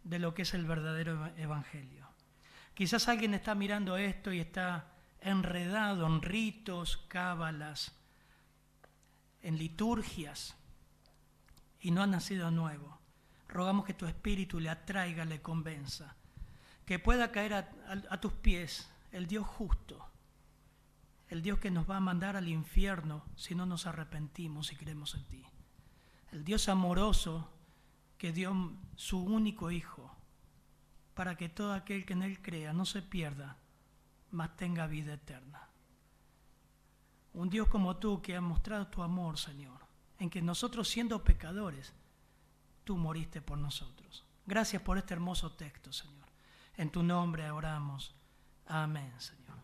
de 0.03 0.19
lo 0.19 0.35
que 0.35 0.43
es 0.43 0.53
el 0.53 0.65
verdadero 0.65 1.25
evangelio. 1.37 2.07
Quizás 2.75 3.07
alguien 3.07 3.33
está 3.33 3.55
mirando 3.55 3.97
esto 3.97 4.31
y 4.31 4.41
está 4.41 4.91
enredado 5.21 6.05
en 6.05 6.21
ritos, 6.21 6.97
cábalas, 7.07 7.96
en 9.41 9.57
liturgias 9.57 10.55
y 11.79 11.91
no 11.91 12.01
ha 12.01 12.07
nacido 12.07 12.51
nuevo. 12.51 12.99
Rogamos 13.47 13.85
que 13.85 13.93
tu 13.93 14.05
espíritu 14.05 14.59
le 14.59 14.69
atraiga, 14.69 15.25
le 15.25 15.41
convenza, 15.41 16.15
que 16.85 16.99
pueda 16.99 17.31
caer 17.31 17.53
a, 17.53 18.21
tus 18.21 18.33
pies 18.33 18.89
el 19.11 19.27
Dios 19.27 19.45
justo 19.45 20.09
el 21.29 21.41
Dios 21.41 21.59
que 21.59 21.71
nos 21.71 21.89
va 21.89 21.97
a 21.97 22.01
mandar 22.01 22.35
al 22.35 22.47
infierno 22.47 23.25
si 23.35 23.53
no 23.53 23.65
nos 23.65 23.85
arrepentimos 23.85 24.71
y 24.71 24.75
creemos 24.75 25.15
en 25.15 25.23
ti. 25.25 25.43
El 26.31 26.43
Dios 26.43 26.69
amoroso 26.69 27.51
que 28.17 28.31
dio 28.31 28.73
su 28.95 29.21
único 29.21 29.71
Hijo 29.71 30.15
para 31.13 31.35
que 31.35 31.49
todo 31.49 31.73
aquel 31.73 32.05
que 32.05 32.13
en 32.13 32.23
Él 32.23 32.41
crea 32.41 32.73
no 32.73 32.85
se 32.85 33.01
pierda, 33.01 33.57
mas 34.31 34.55
tenga 34.55 34.87
vida 34.87 35.13
eterna. 35.13 35.66
Un 37.33 37.49
Dios 37.49 37.67
como 37.67 37.97
tú 37.97 38.21
que 38.21 38.35
ha 38.35 38.41
mostrado 38.41 38.87
tu 38.87 39.03
amor, 39.03 39.37
Señor, 39.37 39.79
en 40.19 40.29
que 40.29 40.41
nosotros 40.41 40.87
siendo 40.87 41.23
pecadores, 41.23 41.93
tú 42.83 42.97
moriste 42.97 43.41
por 43.41 43.57
nosotros. 43.57 44.25
Gracias 44.45 44.81
por 44.81 44.97
este 44.97 45.13
hermoso 45.13 45.51
texto, 45.51 45.91
Señor. 45.91 46.25
En 46.75 46.89
tu 46.89 47.03
nombre 47.03 47.51
oramos. 47.51 48.15
Amén, 48.65 49.13
Señor. 49.19 49.57